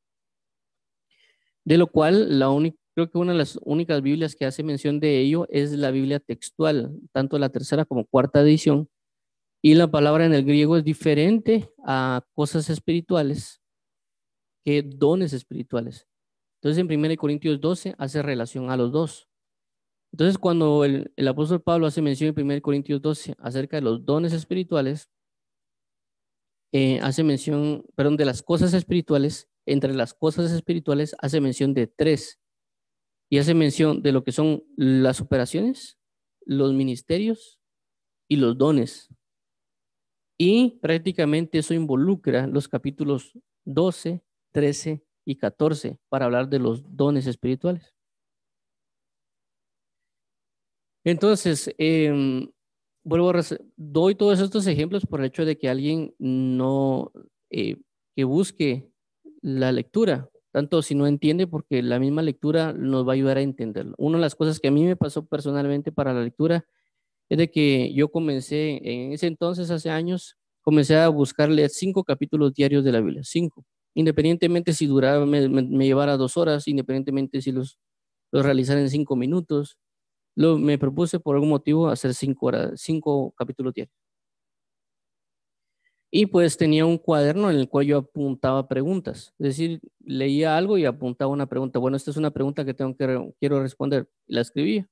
De 1.64 1.78
lo 1.78 1.86
cual, 1.86 2.38
la 2.38 2.50
única, 2.50 2.76
creo 2.94 3.10
que 3.10 3.18
una 3.18 3.32
de 3.32 3.38
las 3.38 3.58
únicas 3.62 4.02
Biblias 4.02 4.36
que 4.36 4.44
hace 4.44 4.62
mención 4.62 5.00
de 5.00 5.18
ello 5.20 5.46
es 5.50 5.72
la 5.72 5.90
Biblia 5.90 6.20
textual, 6.20 6.98
tanto 7.12 7.38
la 7.38 7.48
tercera 7.48 7.84
como 7.84 8.04
cuarta 8.04 8.40
edición. 8.40 8.88
Y 9.62 9.74
la 9.74 9.90
palabra 9.90 10.26
en 10.26 10.34
el 10.34 10.44
griego 10.44 10.76
es 10.76 10.84
diferente 10.84 11.70
a 11.86 12.24
cosas 12.34 12.68
espirituales 12.68 13.62
que 14.64 14.82
dones 14.82 15.32
espirituales. 15.32 16.06
Entonces, 16.60 16.78
en 16.78 16.92
1 16.92 17.16
Corintios 17.16 17.60
12 17.60 17.94
hace 17.98 18.22
relación 18.22 18.70
a 18.70 18.76
los 18.76 18.92
dos. 18.92 19.28
Entonces, 20.12 20.36
cuando 20.38 20.84
el, 20.84 21.12
apóstol 21.28 21.62
Pablo 21.62 21.86
hace 21.86 22.02
mención 22.02 22.34
en 22.36 22.44
1 22.44 22.60
Corintios 22.60 23.00
12 23.00 23.34
acerca 23.38 23.76
de 23.76 23.82
los 23.82 24.04
dones 24.04 24.32
espirituales, 24.32 25.08
eh, 26.72 27.00
hace 27.00 27.22
mención, 27.22 27.84
perdón, 27.94 28.16
de 28.16 28.24
las 28.24 28.42
cosas 28.42 28.74
espirituales, 28.74 29.48
entre 29.66 29.94
las 29.94 30.12
cosas 30.14 30.50
espirituales 30.52 31.14
hace 31.20 31.40
mención 31.40 31.72
de 31.74 31.86
tres. 31.86 32.41
Y 33.32 33.38
hace 33.38 33.54
mención 33.54 34.02
de 34.02 34.12
lo 34.12 34.24
que 34.24 34.30
son 34.30 34.62
las 34.76 35.22
operaciones, 35.22 35.98
los 36.44 36.74
ministerios 36.74 37.58
y 38.28 38.36
los 38.36 38.58
dones. 38.58 39.08
Y 40.38 40.78
prácticamente 40.82 41.56
eso 41.56 41.72
involucra 41.72 42.46
los 42.46 42.68
capítulos 42.68 43.32
12, 43.64 44.22
13 44.50 45.02
y 45.24 45.36
14 45.36 45.98
para 46.10 46.26
hablar 46.26 46.50
de 46.50 46.58
los 46.58 46.82
dones 46.94 47.26
espirituales. 47.26 47.94
Entonces, 51.02 51.74
em, 51.78 52.52
vuelvo 53.02 53.30
a 53.30 53.40
doy 53.78 54.14
todos 54.14 54.40
estos 54.40 54.66
ejemplos 54.66 55.06
por 55.06 55.20
el 55.20 55.26
hecho 55.28 55.46
de 55.46 55.56
que 55.56 55.70
alguien 55.70 56.14
no, 56.18 57.10
eh, 57.48 57.78
que 58.14 58.24
busque 58.24 58.90
la 59.40 59.72
lectura, 59.72 60.28
tanto 60.52 60.82
si 60.82 60.94
no 60.94 61.06
entiende, 61.06 61.46
porque 61.46 61.82
la 61.82 61.98
misma 61.98 62.22
lectura 62.22 62.72
nos 62.74 63.06
va 63.06 63.12
a 63.12 63.14
ayudar 63.14 63.38
a 63.38 63.42
entenderlo. 63.42 63.94
Una 63.98 64.18
de 64.18 64.22
las 64.22 64.34
cosas 64.34 64.60
que 64.60 64.68
a 64.68 64.70
mí 64.70 64.84
me 64.84 64.96
pasó 64.96 65.26
personalmente 65.26 65.92
para 65.92 66.12
la 66.12 66.22
lectura 66.22 66.66
es 67.30 67.38
de 67.38 67.50
que 67.50 67.94
yo 67.94 68.10
comencé, 68.10 68.80
en 68.84 69.12
ese 69.12 69.26
entonces, 69.26 69.70
hace 69.70 69.90
años, 69.90 70.36
comencé 70.62 70.96
a 70.96 71.08
buscarle 71.08 71.68
cinco 71.70 72.04
capítulos 72.04 72.54
diarios 72.54 72.84
de 72.84 72.92
la 72.92 73.00
Biblia, 73.00 73.22
cinco, 73.24 73.64
independientemente 73.94 74.72
si 74.74 74.86
duraba, 74.86 75.26
me, 75.26 75.48
llevara 75.86 76.16
dos 76.16 76.36
horas, 76.36 76.68
independientemente 76.68 77.42
si 77.42 77.52
los, 77.52 77.78
los 78.32 78.44
realizara 78.44 78.80
en 78.80 78.90
cinco 78.90 79.16
minutos, 79.16 79.78
lo, 80.36 80.58
me 80.58 80.78
propuse 80.78 81.20
por 81.20 81.36
algún 81.36 81.50
motivo 81.50 81.88
hacer 81.88 82.14
cinco, 82.14 83.34
capítulos 83.36 83.74
diarios. 83.74 83.94
Y 86.14 86.26
pues 86.26 86.58
tenía 86.58 86.84
un 86.84 86.98
cuaderno 86.98 87.50
en 87.50 87.56
el 87.56 87.68
cual 87.70 87.86
yo 87.86 87.98
apuntaba 87.98 88.68
preguntas. 88.68 89.34
Es 89.38 89.46
decir, 89.46 89.80
leía 90.00 90.58
algo 90.58 90.76
y 90.76 90.84
apuntaba 90.84 91.30
una 91.32 91.46
pregunta. 91.46 91.78
Bueno, 91.78 91.96
esta 91.96 92.10
es 92.10 92.18
una 92.18 92.30
pregunta 92.30 92.66
que 92.66 92.74
tengo 92.74 92.94
que 92.94 93.32
quiero 93.40 93.62
responder. 93.62 94.06
La 94.26 94.42
escribía. 94.42 94.86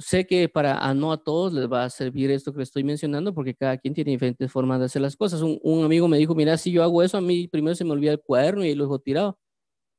Sé 0.00 0.26
que 0.26 0.48
para 0.48 0.78
a 0.78 0.92
no 0.94 1.12
a 1.12 1.22
todos 1.22 1.52
les 1.52 1.70
va 1.70 1.84
a 1.84 1.90
servir 1.90 2.30
esto 2.32 2.52
que 2.52 2.62
estoy 2.62 2.82
mencionando 2.82 3.32
porque 3.32 3.54
cada 3.54 3.78
quien 3.78 3.94
tiene 3.94 4.10
diferentes 4.10 4.50
formas 4.50 4.80
de 4.80 4.86
hacer 4.86 5.00
las 5.00 5.16
cosas. 5.16 5.42
Un, 5.42 5.60
un 5.62 5.84
amigo 5.84 6.08
me 6.08 6.18
dijo, 6.18 6.34
mira, 6.34 6.56
si 6.58 6.72
yo 6.72 6.82
hago 6.82 7.02
eso, 7.02 7.16
a 7.16 7.20
mí 7.20 7.46
primero 7.46 7.76
se 7.76 7.84
me 7.84 7.92
olvida 7.92 8.12
el 8.12 8.20
cuaderno 8.20 8.64
y 8.64 8.74
lo 8.74 8.84
dejo 8.84 8.98
tirado. 8.98 9.38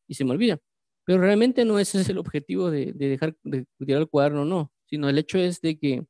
Y 0.07 0.15
se 0.15 0.25
me 0.25 0.31
olvida. 0.31 0.59
Pero 1.05 1.21
realmente 1.21 1.65
no 1.65 1.79
ese 1.79 2.01
es 2.01 2.09
el 2.09 2.17
objetivo 2.17 2.69
de, 2.69 2.93
dejar 2.93 3.35
de 3.43 3.65
tirar 3.79 4.01
el 4.01 4.09
cuaderno, 4.09 4.45
no, 4.45 4.71
sino 4.85 5.09
el 5.09 5.17
hecho 5.17 5.39
es 5.39 5.61
de 5.61 5.79
que, 5.79 6.05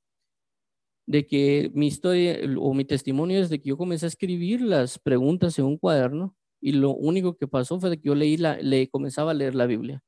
de 1.10 1.28
que 1.28 1.72
mi 1.76 1.88
historia 1.88 2.38
o 2.60 2.74
mi 2.76 2.86
testimonio 2.86 3.42
es 3.42 3.50
de 3.50 3.60
que 3.62 3.70
yo 3.70 3.78
comencé 3.78 4.06
a 4.06 4.10
escribir 4.10 4.62
las 4.62 5.00
preguntas 5.00 5.60
en 5.60 5.66
un 5.66 5.78
cuaderno 5.80 6.36
y 6.62 6.74
lo 6.74 6.92
único 6.96 7.36
que 7.38 7.48
pasó 7.48 7.80
fue 7.82 7.90
de 7.92 7.98
que 8.00 8.10
yo 8.10 8.16
leí 8.16 8.38
la, 8.38 8.58
le 8.62 8.90
comenzaba 8.90 9.32
a 9.32 9.34
leer 9.34 9.56
la 9.56 9.66
Biblia. 9.68 10.04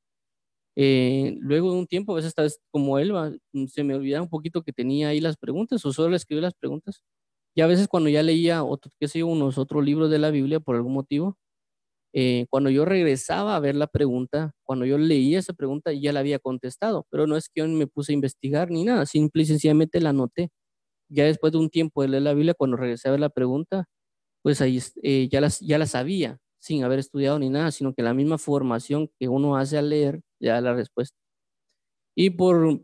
Eh, 0.76 1.36
luego 1.40 1.72
de 1.72 1.78
un 1.80 1.86
tiempo, 1.86 2.12
a 2.12 2.16
veces 2.16 2.30
estás 2.30 2.60
como 2.70 2.98
él, 2.98 3.12
se 3.68 3.84
me 3.84 3.94
olvidaba 3.94 4.22
un 4.22 4.30
poquito 4.30 4.62
que 4.62 4.72
tenía 4.72 5.08
ahí 5.08 5.20
las 5.20 5.36
preguntas 5.36 5.84
o 5.86 5.92
solo 5.92 6.16
escribí 6.16 6.40
las 6.42 6.54
preguntas. 6.54 7.02
Y 7.56 7.62
a 7.62 7.66
veces 7.68 7.88
cuando 7.88 8.10
ya 8.10 8.22
leía 8.22 8.64
otro, 8.64 8.92
qué 9.00 9.08
sé 9.08 9.20
yo, 9.20 9.28
unos 9.28 9.58
otros 9.58 9.84
libros 9.84 10.10
de 10.10 10.18
la 10.20 10.30
Biblia 10.30 10.60
por 10.60 10.76
algún 10.76 10.94
motivo, 10.94 11.36
eh, 12.14 12.46
cuando 12.50 12.70
yo 12.70 12.84
regresaba 12.84 13.56
a 13.56 13.60
ver 13.60 13.74
la 13.76 13.86
pregunta, 13.88 14.52
cuando 14.64 14.84
yo 14.86 14.98
leía 14.98 15.38
esa 15.38 15.54
pregunta, 15.54 15.92
ya 15.92 16.12
la 16.12 16.20
había 16.20 16.38
contestado, 16.38 17.06
pero 17.10 17.26
no 17.26 17.36
es 17.36 17.48
que 17.48 17.60
yo 17.62 17.68
me 17.68 17.86
puse 17.86 18.12
a 18.12 18.14
investigar 18.16 18.70
ni 18.70 18.84
nada, 18.84 19.06
simple 19.06 19.42
y 19.44 19.46
sencillamente 19.46 20.00
la 20.00 20.10
anoté. 20.10 20.50
Ya 21.12 21.24
después 21.24 21.52
de 21.52 21.58
un 21.58 21.70
tiempo 21.70 22.02
de 22.02 22.08
leer 22.08 22.22
la 22.22 22.34
Biblia, 22.34 22.54
cuando 22.54 22.76
regresé 22.76 23.08
a 23.08 23.12
ver 23.12 23.20
la 23.20 23.28
pregunta, 23.30 23.86
pues 24.42 24.60
ahí 24.60 24.80
eh, 25.02 25.28
ya, 25.30 25.40
las, 25.40 25.60
ya 25.60 25.78
la 25.78 25.86
sabía, 25.86 26.38
sin 26.60 26.84
haber 26.84 26.98
estudiado 27.00 27.38
ni 27.38 27.50
nada, 27.50 27.70
sino 27.72 27.94
que 27.94 28.02
la 28.02 28.14
misma 28.14 28.38
formación 28.38 29.08
que 29.18 29.28
uno 29.28 29.56
hace 29.56 29.78
al 29.78 29.90
leer, 29.90 30.20
ya 30.40 30.60
la 30.60 30.74
respuesta. 30.74 31.16
Y 32.16 32.30
por, 32.30 32.82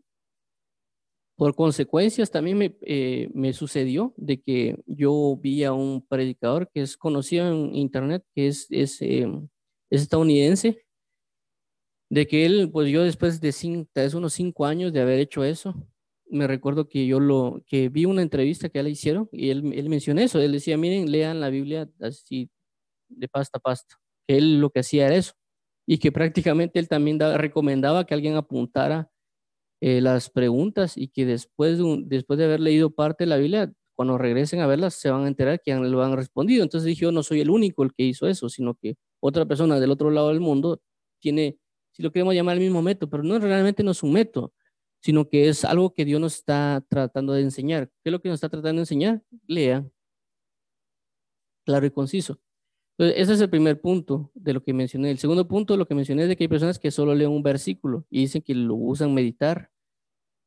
por 1.37 1.55
consecuencias 1.55 2.31
también 2.31 2.59
me, 2.59 2.77
eh, 2.83 3.31
me, 3.35 3.53
sucedió 3.53 4.15
de 4.17 4.41
que 4.41 4.77
yo 4.87 5.39
vi 5.41 5.65
a 5.65 5.73
un 5.73 6.05
predicador 6.07 6.71
que 6.73 6.83
es 6.83 6.97
conocido 6.97 7.49
en 7.49 7.75
internet, 7.77 8.25
que 8.35 8.49
es, 8.49 8.67
es, 8.71 9.01
eh, 9.03 9.29
es 9.91 10.03
estadounidense, 10.03 10.85
de 12.11 12.27
que 12.27 12.47
él, 12.47 12.71
pues 12.73 12.91
yo 12.91 13.05
después 13.05 13.41
de 13.41 13.53
cinco, 13.53 13.91
unos 14.15 14.33
cinco 14.33 14.67
años 14.67 14.93
de 14.93 15.01
haber 15.01 15.21
hecho 15.21 15.45
eso, 15.45 15.75
me 16.31 16.47
recuerdo 16.47 16.89
que 16.89 17.07
yo 17.07 17.21
lo, 17.21 17.63
que 17.67 17.89
vi 17.89 18.05
una 18.05 18.23
entrevista 18.23 18.69
que 18.69 18.79
él 18.81 18.87
le 18.87 18.91
hicieron 18.93 19.29
y 19.33 19.51
él, 19.51 19.73
él 19.75 19.89
mencionó 19.89 20.21
eso, 20.21 20.41
él 20.41 20.53
decía, 20.53 20.77
miren, 20.77 21.11
lean 21.11 21.41
la 21.41 21.51
Biblia 21.51 21.89
así 22.01 22.51
de 23.09 23.29
pasta 23.29 23.59
a 23.59 23.61
pasta, 23.61 23.97
él 24.27 24.61
lo 24.61 24.71
que 24.71 24.81
hacía 24.81 25.07
era 25.07 25.17
eso, 25.17 25.33
y 25.87 25.99
que 25.99 26.13
prácticamente 26.13 26.79
él 26.79 26.89
también 26.89 27.19
recomendaba 27.19 28.05
que 28.05 28.15
alguien 28.15 28.37
apuntara 28.37 29.11
eh, 29.81 30.01
las 30.01 30.29
preguntas 30.29 30.97
y 30.99 31.09
que 31.09 31.25
después 31.25 31.79
de, 31.79 32.03
después 32.07 32.39
de 32.39 32.47
haber 32.47 32.61
leído 32.61 32.91
parte 32.91 33.25
de 33.25 33.29
la 33.29 33.37
Biblia, 33.37 33.73
cuando 33.95 34.19
regresen 34.19 34.61
a 34.61 34.67
verlas, 34.67 34.95
se 34.95 35.11
van 35.11 35.25
a 35.25 35.29
enterar 35.29 35.61
que 35.61 35.75
lo 35.75 36.03
han 36.03 36.17
respondido. 36.17 36.63
Entonces 36.63 36.87
dije, 36.87 37.03
yo 37.03 37.13
no 37.13 37.23
soy 37.23 37.41
el 37.41 37.51
único 37.51 37.83
el 37.85 37.93
que 37.95 38.05
hizo 38.05 38.27
eso, 38.27 38.49
sino 38.49 38.75
que 38.75 38.97
otra 39.21 39.47
persona 39.47 39.81
del 39.81 39.91
otro 39.91 40.11
lado 40.11 40.29
del 40.29 40.41
mundo 40.41 40.81
tiene, 41.21 41.59
si 41.93 42.03
lo 42.03 42.13
queremos 42.13 42.35
llamar 42.35 42.57
el 42.57 42.63
mismo 42.63 42.83
método, 42.83 43.11
pero 43.11 43.23
no 43.23 43.39
realmente 43.39 43.83
no 43.83 43.93
es 43.93 44.03
un 44.03 44.13
método, 44.13 44.53
sino 45.01 45.29
que 45.29 45.49
es 45.49 45.65
algo 45.65 45.95
que 45.95 46.05
Dios 46.05 46.21
nos 46.21 46.35
está 46.35 46.85
tratando 46.89 47.33
de 47.33 47.43
enseñar. 47.43 47.89
¿Qué 48.03 48.11
es 48.11 48.13
lo 48.13 48.21
que 48.21 48.29
nos 48.29 48.37
está 48.37 48.49
tratando 48.49 48.79
de 48.79 48.83
enseñar? 48.83 49.23
Lea. 49.47 49.87
Claro 51.65 51.87
y 51.87 51.91
conciso. 51.91 52.41
Entonces, 52.99 53.23
ese 53.23 53.35
es 53.35 53.41
el 53.41 53.51
primer 53.51 53.81
punto 53.81 54.31
de 54.35 54.53
lo 54.55 54.63
que 54.63 54.73
mencioné. 54.73 55.11
El 55.11 55.19
segundo 55.19 55.47
punto 55.47 55.77
lo 55.77 55.87
que 55.87 55.95
mencioné 55.95 56.23
es 56.23 56.29
de 56.29 56.37
que 56.37 56.45
hay 56.45 56.49
personas 56.49 56.79
que 56.79 56.91
solo 56.91 57.15
leen 57.15 57.31
un 57.31 57.43
versículo 57.43 58.05
y 58.11 58.21
dicen 58.21 58.43
que 58.43 58.55
lo 58.55 58.75
usan 58.75 59.15
meditar. 59.15 59.71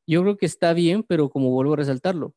Yo 0.05 0.21
creo 0.21 0.37
que 0.37 0.45
está 0.45 0.73
bien, 0.73 1.03
pero 1.03 1.29
como 1.29 1.49
vuelvo 1.51 1.73
a 1.73 1.77
resaltarlo, 1.77 2.35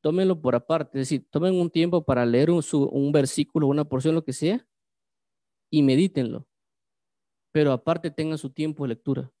tómenlo 0.00 0.40
por 0.40 0.56
aparte. 0.56 0.98
Es 0.98 1.08
decir, 1.08 1.26
tomen 1.30 1.54
un 1.54 1.70
tiempo 1.70 2.04
para 2.04 2.26
leer 2.26 2.50
un, 2.50 2.64
un 2.90 3.12
versículo, 3.12 3.68
una 3.68 3.84
porción, 3.84 4.16
lo 4.16 4.24
que 4.24 4.32
sea, 4.32 4.66
y 5.70 5.82
medítenlo. 5.82 6.48
Pero 7.52 7.72
aparte 7.72 8.10
tengan 8.10 8.38
su 8.38 8.50
tiempo 8.50 8.84
de 8.84 8.88
lectura. 8.88 9.32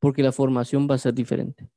Porque 0.00 0.22
la 0.24 0.32
formación 0.32 0.88
va 0.90 0.96
a 0.96 0.98
ser 0.98 1.14
diferente. 1.14 1.70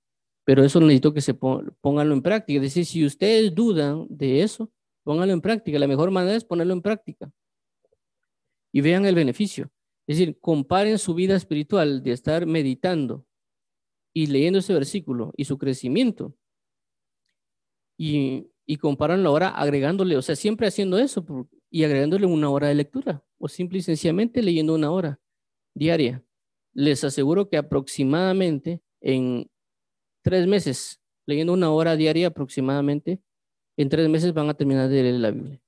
Pero 0.44 0.64
eso 0.64 0.80
necesito 0.80 1.14
que 1.14 1.22
se 1.22 1.36
pónganlo 1.36 2.16
en 2.16 2.24
práctica. 2.24 2.58
Es 2.58 2.64
decir, 2.64 2.86
si 2.86 3.06
ustedes 3.06 3.54
dudan 3.54 4.08
de 4.10 4.42
eso, 4.42 4.72
Pónganlo 5.04 5.34
en 5.34 5.42
práctica. 5.42 5.78
La 5.80 5.88
mejor 5.88 6.12
manera 6.12 6.36
es 6.36 6.46
ponerlo 6.46 6.74
en 6.74 6.82
práctica. 6.82 7.32
Y 8.72 8.82
vean 8.82 9.06
el 9.06 9.16
beneficio. 9.16 9.70
Es 10.08 10.18
decir, 10.18 10.40
comparen 10.40 10.98
su 10.98 11.14
vida 11.14 11.36
espiritual 11.36 12.02
de 12.02 12.12
estar 12.12 12.46
meditando 12.46 13.26
y 14.14 14.28
leyendo 14.28 14.60
ese 14.60 14.74
versículo 14.74 15.34
y 15.38 15.46
su 15.46 15.58
crecimiento. 15.58 16.36
Y, 17.98 18.48
y 18.66 18.78
comparanlo 18.78 19.30
ahora 19.30 19.50
agregándole, 19.50 20.18
o 20.18 20.22
sea, 20.22 20.36
siempre 20.36 20.68
haciendo 20.68 20.98
eso 20.98 21.26
y 21.70 21.84
agregándole 21.84 22.26
una 22.26 22.50
hora 22.50 22.68
de 22.68 22.76
lectura 22.76 23.24
o 23.38 23.48
simple 23.48 23.80
y 23.80 23.82
sencillamente 23.82 24.42
leyendo 24.42 24.74
una 24.74 24.92
hora 24.92 25.20
diaria. 25.74 26.24
Les 26.74 27.04
aseguro 27.04 27.50
que 27.50 27.58
aproximadamente 27.58 28.82
en 29.02 29.50
tres 30.24 30.48
meses, 30.48 31.02
leyendo 31.26 31.54
una 31.54 31.72
hora 31.72 31.96
diaria 31.96 32.28
aproximadamente, 32.28 33.22
en 33.78 33.90
tres 33.90 34.10
meses 34.10 34.34
van 34.34 34.50
a 34.50 34.54
terminar 34.54 34.90
de 34.90 35.04
leer 35.04 35.16
la 35.16 35.32
Biblia. 35.32 35.62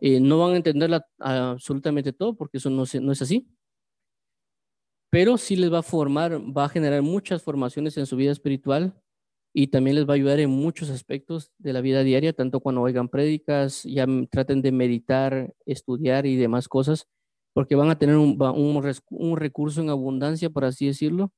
Eh, 0.00 0.20
no 0.20 0.38
van 0.38 0.52
a 0.52 0.56
entenderla 0.56 1.06
absolutamente 1.18 2.12
todo 2.12 2.36
porque 2.36 2.58
eso 2.58 2.68
no, 2.68 2.84
no 3.00 3.12
es 3.12 3.22
así, 3.22 3.48
pero 5.10 5.38
sí 5.38 5.56
les 5.56 5.72
va 5.72 5.78
a 5.78 5.82
formar, 5.82 6.38
va 6.38 6.64
a 6.64 6.68
generar 6.68 7.00
muchas 7.02 7.42
formaciones 7.42 7.96
en 7.96 8.06
su 8.06 8.16
vida 8.16 8.32
espiritual 8.32 8.94
y 9.54 9.68
también 9.68 9.96
les 9.96 10.06
va 10.06 10.12
a 10.12 10.16
ayudar 10.16 10.38
en 10.40 10.50
muchos 10.50 10.90
aspectos 10.90 11.50
de 11.56 11.72
la 11.72 11.80
vida 11.80 12.02
diaria, 12.02 12.34
tanto 12.34 12.60
cuando 12.60 12.82
oigan 12.82 13.08
prédicas, 13.08 13.84
ya 13.84 14.06
traten 14.30 14.60
de 14.60 14.72
meditar, 14.72 15.54
estudiar 15.64 16.26
y 16.26 16.36
demás 16.36 16.68
cosas, 16.68 17.08
porque 17.56 17.74
van 17.74 17.88
a 17.88 17.98
tener 17.98 18.16
un, 18.16 18.36
un, 18.38 19.36
recurso 19.38 19.80
en 19.80 19.88
abundancia, 19.88 20.50
por 20.50 20.66
así 20.66 20.88
decirlo, 20.88 21.32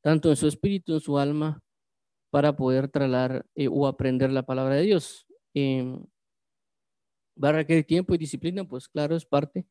tanto 0.00 0.30
en 0.30 0.36
su 0.36 0.48
espíritu, 0.48 0.94
en 0.94 1.00
su 1.00 1.18
alma, 1.18 1.60
para 2.30 2.56
poder 2.56 2.88
trasladar 2.88 3.44
eh, 3.56 3.68
o 3.70 3.86
aprender 3.86 4.30
la 4.32 4.42
palabra 4.42 4.76
de 4.76 4.82
Dios. 4.84 5.26
Em, 5.52 6.02
va 7.36 7.50
a 7.50 7.52
requerir 7.52 7.84
tiempo 7.84 8.14
y 8.14 8.18
disciplina, 8.18 8.64
pues 8.64 8.88
claro, 8.88 9.16
es 9.16 9.26
parte, 9.26 9.66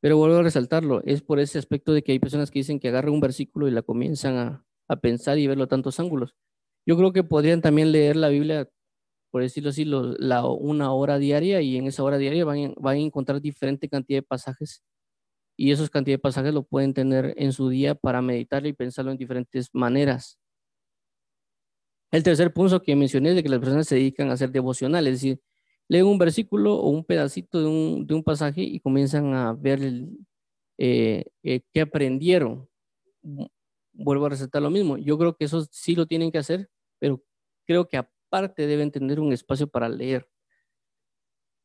pero 0.00 0.16
vuelvo 0.16 0.38
a 0.38 0.42
resaltarlo, 0.42 1.02
es 1.04 1.22
por 1.22 1.38
ese 1.38 1.60
aspecto 1.60 1.92
de 1.92 2.02
que 2.02 2.10
hay 2.10 2.18
personas 2.18 2.50
que 2.50 2.58
dicen 2.58 2.80
que 2.80 2.88
agarran 2.88 3.12
un 3.12 3.20
versículo 3.20 3.68
y 3.68 3.70
la 3.70 3.82
comienzan 3.82 4.36
a, 4.38 4.66
a 4.88 4.96
pensar 4.96 5.38
y 5.38 5.46
verlo 5.46 5.68
tantos 5.68 6.00
ángulos. 6.00 6.34
Yo 6.84 6.96
creo 6.96 7.12
que 7.12 7.22
podrían 7.22 7.62
también 7.62 7.92
leer 7.92 8.16
la 8.16 8.28
Biblia, 8.28 8.68
por 9.30 9.42
decirlo 9.42 9.70
así, 9.70 9.84
la, 9.84 10.46
una 10.46 10.92
hora 10.92 11.18
diaria 11.18 11.60
y 11.60 11.76
en 11.76 11.86
esa 11.86 12.02
hora 12.02 12.18
diaria 12.18 12.44
van, 12.44 12.74
van 12.78 12.96
a 12.96 13.00
encontrar 13.00 13.40
diferente 13.40 13.88
cantidad 13.88 14.18
de 14.18 14.22
pasajes 14.22 14.82
y 15.56 15.72
esos 15.72 15.90
cantidad 15.90 16.14
de 16.14 16.20
pasajes 16.20 16.54
lo 16.54 16.62
pueden 16.62 16.94
tener 16.94 17.34
en 17.36 17.52
su 17.52 17.68
día 17.68 17.96
para 17.96 18.22
meditar 18.22 18.64
y 18.66 18.72
pensarlo 18.72 19.10
en 19.10 19.18
diferentes 19.18 19.68
maneras. 19.72 20.38
El 22.12 22.22
tercer 22.22 22.52
punto 22.52 22.80
que 22.80 22.96
mencioné 22.96 23.30
es 23.30 23.36
de 23.36 23.42
que 23.42 23.48
las 23.48 23.58
personas 23.58 23.86
se 23.86 23.96
dedican 23.96 24.30
a 24.30 24.34
hacer 24.34 24.50
devocionales, 24.50 25.14
es 25.14 25.20
decir, 25.20 25.40
leen 25.88 26.06
un 26.06 26.16
versículo 26.16 26.76
o 26.76 26.88
un 26.90 27.04
pedacito 27.04 27.60
de 27.60 27.66
un, 27.66 28.06
de 28.06 28.14
un 28.14 28.22
pasaje 28.22 28.62
y 28.62 28.80
comienzan 28.80 29.34
a 29.34 29.52
ver 29.52 29.82
el, 29.82 30.18
eh, 30.78 31.24
eh, 31.42 31.60
qué 31.72 31.80
aprendieron. 31.82 32.68
Vuelvo 33.92 34.26
a 34.26 34.28
resaltar 34.30 34.62
lo 34.62 34.70
mismo. 34.70 34.96
Yo 34.96 35.18
creo 35.18 35.36
que 35.36 35.44
eso 35.46 35.66
sí 35.72 35.96
lo 35.96 36.06
tienen 36.06 36.30
que 36.30 36.38
hacer, 36.38 36.70
pero 37.00 37.22
creo 37.66 37.88
que 37.88 37.98
aparte 38.28 38.66
deben 38.66 38.90
tener 38.90 39.20
un 39.20 39.32
espacio 39.32 39.66
para 39.66 39.88
leer. 39.88 40.28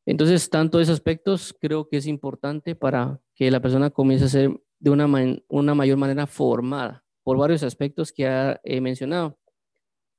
Entonces, 0.06 0.50
tanto 0.50 0.80
esos 0.80 0.94
aspectos 0.94 1.56
creo 1.60 1.88
que 1.88 1.98
es 1.98 2.08
importante 2.08 2.76
para 2.76 3.22
que 3.36 3.52
la 3.52 3.62
persona 3.62 3.90
comience 3.90 4.26
a 4.26 4.30
ser 4.30 4.62
de 4.80 4.90
una, 4.90 5.08
una 5.48 5.76
mayor 5.76 5.98
manera 5.98 6.28
formada 6.28 7.06
por 7.24 7.38
varios 7.38 7.64
aspectos 7.64 8.12
que 8.12 8.58
he 8.64 8.82
mencionado. 8.82 9.40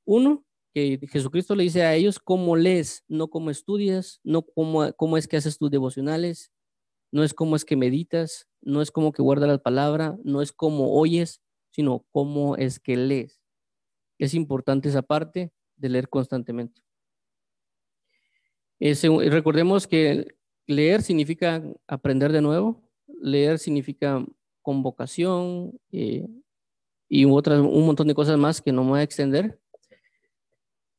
Uno, 0.07 0.45
que 0.73 0.99
Jesucristo 1.11 1.55
le 1.55 1.65
dice 1.65 1.83
a 1.83 1.95
ellos 1.95 2.19
cómo 2.19 2.57
lees, 2.57 3.05
no 3.09 3.29
cómo 3.29 3.51
estudias, 3.51 4.21
no 4.25 4.43
cómo, 4.43 4.93
cómo 4.95 5.17
es 5.17 5.29
que 5.29 5.37
haces 5.37 5.59
tus 5.59 5.71
devocionales, 5.71 6.51
no 7.13 7.23
es 7.23 7.35
cómo 7.35 7.55
es 7.55 7.65
que 7.65 7.77
meditas, 7.77 8.49
no 8.61 8.83
es 8.83 8.91
como 8.91 9.13
que 9.13 9.23
guardas 9.23 9.49
la 9.49 9.59
palabra, 9.59 10.17
no 10.25 10.43
es 10.43 10.53
cómo 10.53 10.99
oyes, 10.99 11.43
sino 11.71 12.05
cómo 12.11 12.57
es 12.57 12.81
que 12.81 12.97
lees. 12.97 13.41
Es 14.19 14.35
importante 14.35 14.89
esa 14.89 15.03
parte 15.03 15.53
de 15.77 15.89
leer 15.89 16.09
constantemente. 16.09 16.83
recordemos 18.79 19.87
que 19.87 20.37
leer 20.67 21.03
significa 21.03 21.63
aprender 21.87 22.33
de 22.33 22.43
nuevo, 22.43 22.83
leer 23.21 23.59
significa 23.59 24.25
convocación 24.63 25.79
eh, 25.93 26.27
y 27.09 27.25
un 27.25 27.87
montón 27.87 28.09
de 28.09 28.15
cosas 28.15 28.39
más 28.39 28.61
que 28.63 28.73
no 28.73 28.83
me 28.83 28.91
voy 28.91 29.01
a 29.01 29.05
extender, 29.05 29.61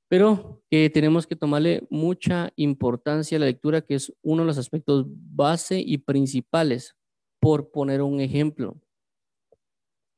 pero 0.08 0.64
que 0.70 0.90
tenemos 0.90 1.26
que 1.26 1.36
tomarle 1.36 1.86
mucha 1.90 2.54
importancia 2.56 3.38
a 3.38 3.40
la 3.40 3.48
lectura, 3.48 3.82
que 3.82 3.96
es 3.96 4.14
uno 4.22 4.44
de 4.44 4.48
los 4.48 4.58
aspectos 4.58 5.06
base 5.08 5.80
y 5.80 5.98
principales, 5.98 6.96
por 7.40 7.72
poner 7.72 8.02
un 8.02 8.22
ejemplo. 8.22 8.80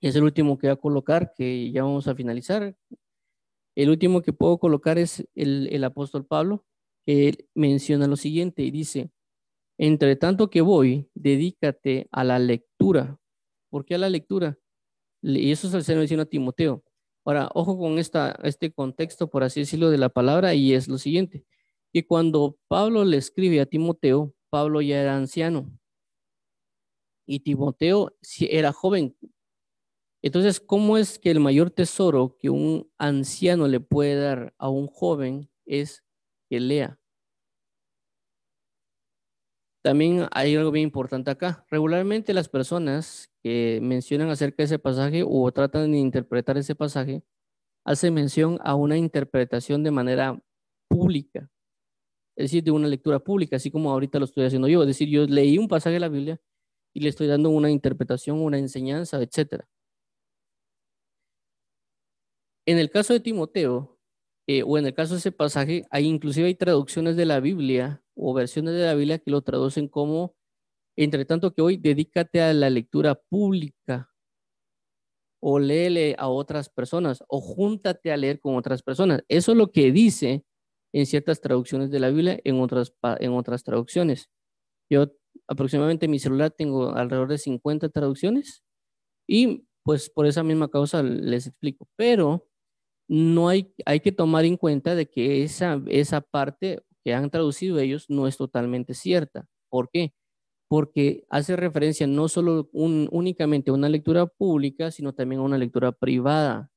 Es 0.02 0.16
el 0.16 0.24
último 0.24 0.58
que 0.58 0.68
voy 0.68 0.74
a 0.74 0.80
colocar, 0.80 1.34
que 1.36 1.72
ya 1.72 1.84
vamos 1.84 2.08
a 2.08 2.16
finalizar. 2.16 2.76
El 3.78 3.92
último 3.92 4.24
que 4.24 4.34
puedo 4.34 4.58
colocar 4.58 4.98
es 4.98 5.24
el, 5.36 5.84
apóstol 5.84 6.26
Pablo, 6.26 6.66
que 7.06 7.46
menciona 7.54 8.08
lo 8.08 8.16
siguiente 8.16 8.64
y 8.64 8.72
dice, 8.72 9.12
entre 9.78 10.16
tanto 10.16 10.50
que 10.50 10.62
voy, 10.62 11.12
dedícate 11.14 12.08
a 12.10 12.24
la 12.24 12.40
lectura. 12.40 13.20
¿Por 13.70 13.86
qué 13.86 13.94
a 13.94 14.00
la 14.00 14.10
lectura? 14.10 14.58
Y 15.22 15.52
eso 15.52 15.70
se 15.70 15.94
lo 15.94 16.00
menciona 16.00 16.24
a 16.24 16.26
Timoteo. 16.26 16.84
Ahora, 17.24 17.52
ojo 17.54 17.78
con 17.78 18.00
esta, 18.00 18.40
este 18.42 18.72
contexto, 18.72 19.30
por 19.30 19.44
así 19.44 19.60
decirlo, 19.60 19.92
de 19.92 20.00
la 20.00 20.10
palabra, 20.10 20.56
y 20.56 20.74
es 20.74 20.88
lo 20.88 20.98
siguiente, 20.98 21.46
que 21.94 22.04
cuando 22.04 22.58
Pablo 22.68 23.06
le 23.06 23.18
escribe 23.18 23.62
a 23.62 23.68
Timoteo, 23.68 24.34
Pablo 24.50 24.82
ya 24.82 25.00
era 25.00 25.16
anciano 25.16 25.72
y 27.28 27.42
Timoteo 27.42 28.12
era 28.40 28.74
joven. 28.74 29.16
Entonces, 30.22 30.60
¿cómo 30.60 30.98
es 30.98 31.20
que 31.20 31.32
el 31.32 31.40
mayor 31.40 31.70
tesoro 31.72 32.38
que 32.40 32.50
un 32.50 32.90
anciano 32.98 33.68
le 33.68 33.80
puede 33.80 34.16
dar 34.16 34.54
a 34.58 34.70
un 34.70 34.88
joven 34.88 35.50
es 35.66 36.04
que 36.50 36.60
lea? 36.60 37.00
También 39.84 40.28
hay 40.32 40.56
algo 40.56 40.72
bien 40.72 40.84
importante 40.84 41.32
acá. 41.32 41.66
Regularmente 41.70 42.34
las 42.34 42.50
personas 42.50 43.32
que 43.42 43.80
mencionan 43.82 44.30
acerca 44.30 44.58
de 44.58 44.66
ese 44.66 44.80
pasaje 44.80 45.24
o 45.26 45.50
tratan 45.52 45.92
de 45.92 45.98
interpretar 46.00 46.58
ese 46.58 46.76
pasaje 46.76 47.24
hacen 47.86 48.14
mención 48.14 48.60
a 48.64 48.76
una 48.76 48.98
interpretación 48.98 49.84
de 49.84 49.92
manera 49.92 50.44
pública, 50.90 51.50
es 52.36 52.46
decir, 52.46 52.64
de 52.64 52.72
una 52.72 52.88
lectura 52.88 53.20
pública, 53.20 53.56
así 53.56 53.72
como 53.72 53.92
ahorita 53.92 54.20
lo 54.20 54.26
estoy 54.26 54.46
haciendo 54.46 54.68
yo. 54.68 54.82
Es 54.82 54.88
decir, 54.88 55.08
yo 55.10 55.26
leí 55.26 55.58
un 55.58 55.70
pasaje 55.70 55.94
de 55.94 56.02
la 56.02 56.10
Biblia 56.10 56.42
y 56.94 57.00
le 57.02 57.10
estoy 57.10 57.28
dando 57.28 57.50
una 57.50 57.72
interpretación, 57.72 58.40
una 58.42 58.58
enseñanza, 58.58 59.22
etc. 59.22 59.64
En 62.68 62.80
el 62.80 62.90
caso 62.90 63.14
de 63.14 63.22
Timoteo, 63.22 63.98
eh, 64.46 64.62
o 64.64 64.78
en 64.78 64.86
el 64.86 64.94
caso 64.94 65.14
de 65.14 65.20
ese 65.20 65.32
pasaje, 65.32 65.86
hay 65.90 66.06
inclusive 66.06 66.48
hay 66.48 66.56
traducciones 66.56 67.16
de 67.16 67.26
la 67.26 67.40
Biblia 67.40 68.04
o 68.14 68.34
versiones 68.34 68.74
de 68.74 68.86
la 68.86 68.94
Biblia 68.94 69.20
que 69.20 69.32
lo 69.32 69.42
traducen 69.42 69.88
como, 69.88 70.36
entre 70.98 71.24
tanto 71.24 71.54
que 71.54 71.62
hoy 71.62 71.78
dedícate 71.78 72.42
a 72.42 72.54
la 72.54 72.70
lectura 72.70 73.16
pública 73.16 74.12
o 75.42 75.60
léele 75.60 76.16
a 76.18 76.28
otras 76.28 76.70
personas 76.70 77.24
o 77.30 77.40
júntate 77.40 78.12
a 78.12 78.18
leer 78.18 78.42
con 78.42 78.58
otras 78.58 78.84
personas. 78.84 79.24
Eso 79.30 79.54
es 79.54 79.58
lo 79.58 79.72
que 79.72 79.94
dice 79.94 80.44
en 80.94 81.06
ciertas 81.06 81.40
traducciones 81.40 81.90
de 81.90 82.00
la 82.02 82.10
Biblia, 82.10 82.38
en 82.44 82.60
otras, 82.60 82.94
en 83.20 83.32
otras 83.32 83.64
traducciones. 83.64 84.30
Yo 84.92 85.08
aproximadamente 85.48 86.06
en 86.06 86.12
mi 86.12 86.20
celular 86.20 86.52
tengo 86.52 86.96
alrededor 86.96 87.30
de 87.30 87.38
50 87.38 87.88
traducciones 87.90 88.62
y 89.28 89.66
pues 89.84 90.10
por 90.10 90.26
esa 90.28 90.44
misma 90.44 90.70
causa 90.70 91.02
les 91.04 91.48
explico, 91.48 91.88
pero 91.96 92.46
no 93.08 93.50
hay, 93.50 93.74
hay 93.86 94.00
que 94.02 94.12
tomar 94.12 94.46
en 94.46 94.58
cuenta 94.58 94.96
de 94.96 95.10
que 95.10 95.44
esa, 95.44 95.82
esa 95.88 96.22
parte 96.22 96.82
que 97.04 97.14
han 97.14 97.30
traducido 97.30 97.80
ellos 97.80 98.10
no 98.10 98.28
es 98.28 98.38
totalmente 98.38 98.94
cierta. 98.94 99.48
¿Por 99.70 99.90
qué? 99.90 100.14
Porque 100.70 101.26
hace 101.30 101.56
referencia 101.56 102.08
no 102.08 102.28
solo 102.30 102.70
únicamente 102.74 103.72
a 103.72 103.74
una 103.74 103.90
lectura 103.90 104.28
pública, 104.28 104.92
sino 104.92 105.14
también 105.14 105.42
a 105.42 105.46
una 105.46 105.58
lectura 105.58 105.92
privada. 105.94 106.72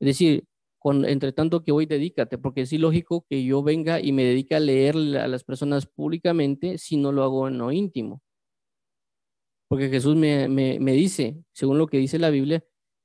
Es 0.00 0.06
decir, 0.08 0.44
entre 0.84 1.32
tanto 1.32 1.64
que 1.64 1.72
hoy 1.72 1.86
dedícate, 1.86 2.38
porque 2.38 2.62
es 2.62 2.72
ilógico 2.72 3.26
que 3.28 3.44
yo 3.44 3.62
venga 3.62 4.00
y 4.00 4.12
me 4.12 4.24
dedique 4.24 4.54
a 4.54 4.60
leer 4.60 4.96
a 5.18 5.28
las 5.28 5.44
personas 5.44 5.86
públicamente 5.86 6.78
si 6.78 6.96
no 6.96 7.12
lo 7.12 7.24
hago 7.24 7.48
en 7.48 7.58
lo 7.58 7.72
íntimo. 7.72 8.22
Porque 9.68 9.88
Jesús 9.88 10.14
me, 10.16 10.48
me 10.48 10.92
dice, 10.92 11.42
según 11.52 11.78
lo 11.78 11.88
que 11.88 11.98
dice 11.98 12.18
la 12.18 12.30
Biblia, 12.30 12.64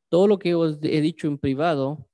todo 0.10 0.28
lo 0.28 0.38
que 0.38 0.54
os 0.54 0.78
he 0.84 1.02
dicho 1.02 1.28
en 1.28 1.40
privado, 1.40 2.11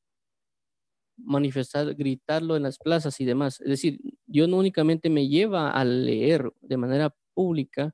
manifestar, 1.17 1.93
gritarlo 1.95 2.55
en 2.55 2.63
las 2.63 2.77
plazas 2.77 3.19
y 3.19 3.25
demás. 3.25 3.59
Es 3.61 3.69
decir, 3.69 3.99
Dios 4.25 4.47
no 4.47 4.57
únicamente 4.57 5.09
me 5.09 5.27
lleva 5.27 5.71
a 5.71 5.83
leer 5.83 6.51
de 6.61 6.77
manera 6.77 7.15
pública, 7.33 7.93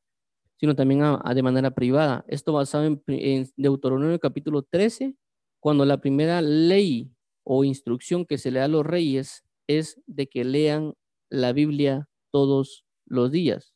sino 0.57 0.75
también 0.75 1.01
a, 1.03 1.33
de 1.33 1.43
manera 1.43 1.71
privada. 1.71 2.23
Esto 2.27 2.53
basado 2.53 2.85
en, 2.85 3.03
en 3.07 3.49
Deuteronomio 3.57 4.19
capítulo 4.19 4.63
13, 4.63 5.15
cuando 5.59 5.85
la 5.85 5.99
primera 5.99 6.41
ley 6.41 7.11
o 7.43 7.63
instrucción 7.63 8.25
que 8.25 8.37
se 8.37 8.51
le 8.51 8.59
da 8.59 8.65
a 8.65 8.69
los 8.69 8.85
reyes 8.85 9.43
es 9.67 10.01
de 10.07 10.27
que 10.27 10.43
lean 10.43 10.93
la 11.29 11.53
Biblia 11.53 12.09
todos 12.31 12.85
los 13.05 13.31
días. 13.31 13.73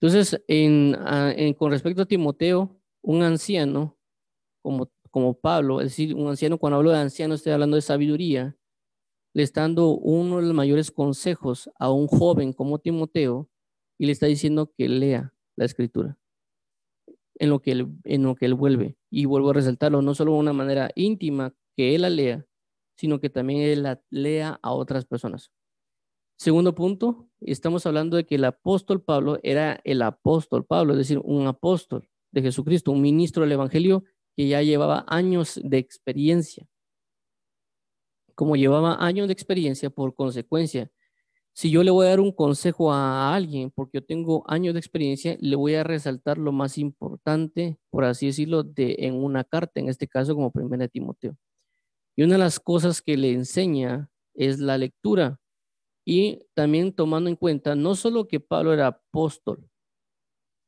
Entonces, 0.00 0.42
con 1.56 1.70
respecto 1.70 2.02
a 2.02 2.06
Timoteo, 2.06 2.78
un 3.02 3.22
anciano, 3.22 3.98
como, 4.62 4.92
como 5.14 5.38
Pablo, 5.38 5.80
es 5.80 5.90
decir, 5.90 6.12
un 6.16 6.26
anciano, 6.26 6.58
cuando 6.58 6.78
hablo 6.78 6.90
de 6.90 6.98
anciano 6.98 7.34
estoy 7.34 7.52
hablando 7.52 7.76
de 7.76 7.82
sabiduría, 7.82 8.58
le 9.32 9.44
está 9.44 9.60
dando 9.60 9.90
uno 9.90 10.38
de 10.38 10.42
los 10.42 10.54
mayores 10.54 10.90
consejos 10.90 11.70
a 11.78 11.92
un 11.92 12.08
joven 12.08 12.52
como 12.52 12.80
Timoteo 12.80 13.48
y 13.96 14.06
le 14.06 14.12
está 14.12 14.26
diciendo 14.26 14.72
que 14.76 14.88
lea 14.88 15.32
la 15.54 15.66
escritura 15.66 16.18
en 17.36 17.48
lo 17.48 17.62
que 17.62 17.70
él, 17.70 17.92
en 18.02 18.24
lo 18.24 18.34
que 18.34 18.46
él 18.46 18.54
vuelve. 18.54 18.96
Y 19.08 19.26
vuelvo 19.26 19.50
a 19.50 19.52
resaltarlo, 19.52 20.02
no 20.02 20.16
solo 20.16 20.32
de 20.32 20.38
una 20.38 20.52
manera 20.52 20.90
íntima 20.96 21.54
que 21.76 21.94
él 21.94 22.02
la 22.02 22.10
lea, 22.10 22.44
sino 22.96 23.20
que 23.20 23.30
también 23.30 23.60
él 23.60 23.84
la 23.84 24.02
lea 24.10 24.58
a 24.62 24.72
otras 24.72 25.06
personas. 25.06 25.52
Segundo 26.38 26.74
punto, 26.74 27.28
estamos 27.38 27.86
hablando 27.86 28.16
de 28.16 28.26
que 28.26 28.34
el 28.34 28.44
apóstol 28.44 29.00
Pablo 29.00 29.38
era 29.44 29.80
el 29.84 30.02
apóstol 30.02 30.66
Pablo, 30.66 30.94
es 30.94 30.98
decir, 30.98 31.20
un 31.22 31.46
apóstol 31.46 32.10
de 32.32 32.42
Jesucristo, 32.42 32.90
un 32.90 33.00
ministro 33.00 33.44
del 33.44 33.52
Evangelio 33.52 34.02
que 34.36 34.48
ya 34.48 34.62
llevaba 34.62 35.04
años 35.08 35.60
de 35.62 35.78
experiencia. 35.78 36.66
Como 38.34 38.56
llevaba 38.56 38.96
años 39.04 39.28
de 39.28 39.32
experiencia, 39.32 39.90
por 39.90 40.14
consecuencia, 40.14 40.90
si 41.52 41.70
yo 41.70 41.84
le 41.84 41.92
voy 41.92 42.06
a 42.06 42.10
dar 42.10 42.20
un 42.20 42.32
consejo 42.32 42.92
a 42.92 43.32
alguien, 43.32 43.70
porque 43.70 43.98
yo 43.98 44.04
tengo 44.04 44.44
años 44.48 44.74
de 44.74 44.80
experiencia, 44.80 45.36
le 45.40 45.54
voy 45.54 45.76
a 45.76 45.84
resaltar 45.84 46.36
lo 46.36 46.50
más 46.50 46.78
importante, 46.78 47.78
por 47.90 48.04
así 48.04 48.26
decirlo, 48.26 48.64
de, 48.64 48.96
en 48.98 49.14
una 49.14 49.44
carta, 49.44 49.78
en 49.78 49.88
este 49.88 50.08
caso 50.08 50.34
como 50.34 50.50
primera 50.50 50.82
de 50.82 50.88
Timoteo. 50.88 51.36
Y 52.16 52.24
una 52.24 52.34
de 52.34 52.40
las 52.40 52.58
cosas 52.58 53.00
que 53.02 53.16
le 53.16 53.32
enseña 53.32 54.10
es 54.34 54.58
la 54.58 54.78
lectura. 54.78 55.38
Y 56.04 56.40
también 56.54 56.92
tomando 56.92 57.30
en 57.30 57.36
cuenta 57.36 57.76
no 57.76 57.94
solo 57.94 58.26
que 58.26 58.40
Pablo 58.40 58.72
era 58.72 58.88
apóstol, 58.88 59.68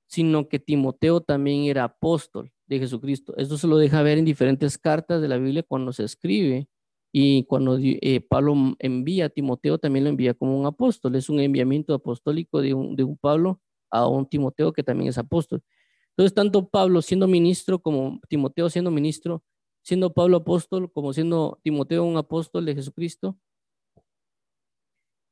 sino 0.09 0.49
que 0.49 0.61
Timoteo 0.61 1.21
también 1.21 1.65
era 1.65 1.85
apóstol 1.85 2.53
de 2.67 2.79
Jesucristo. 2.79 3.35
Esto 3.37 3.57
se 3.59 3.67
lo 3.67 3.77
deja 3.79 4.03
ver 4.03 4.19
en 4.19 4.25
diferentes 4.25 4.79
cartas 4.79 5.23
de 5.23 5.29
la 5.29 5.39
Biblia 5.39 5.63
cuando 5.63 5.93
se 5.93 6.05
escribe 6.05 6.69
y 7.13 7.45
cuando 7.45 7.79
eh, 7.81 8.21
Pablo 8.21 8.55
envía 8.79 9.27
a 9.27 9.29
Timoteo, 9.29 9.79
también 9.79 10.05
lo 10.05 10.11
envía 10.11 10.35
como 10.35 10.59
un 10.59 10.67
apóstol. 10.67 11.15
Es 11.15 11.29
un 11.29 11.41
enviamiento 11.41 11.95
apostólico 11.95 12.61
de 12.61 12.75
un, 12.75 12.97
de 12.97 13.05
un 13.05 13.17
Pablo 13.17 13.61
a 13.91 14.07
un 14.07 14.27
Timoteo 14.29 14.73
que 14.73 14.83
también 14.83 15.09
es 15.09 15.19
apóstol. 15.19 15.63
Entonces, 16.11 16.35
tanto 16.35 16.69
Pablo 16.69 17.03
siendo 17.03 17.27
ministro 17.27 17.79
como 17.81 18.21
Timoteo 18.29 18.69
siendo 18.71 18.91
ministro, 18.91 19.45
siendo 19.83 20.13
Pablo 20.13 20.39
apóstol 20.39 20.91
como 20.93 21.13
siendo 21.13 21.61
Timoteo 21.63 22.05
un 22.05 22.17
apóstol 22.17 22.65
de 22.65 22.75
Jesucristo, 22.75 23.39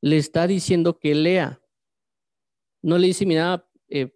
le 0.00 0.18
está 0.18 0.46
diciendo 0.46 0.98
que 0.98 1.14
lea. 1.14 1.60
No 2.82 2.98
le 2.98 3.06
dice, 3.06 3.24
mira, 3.24 3.66
eh, 3.88 4.14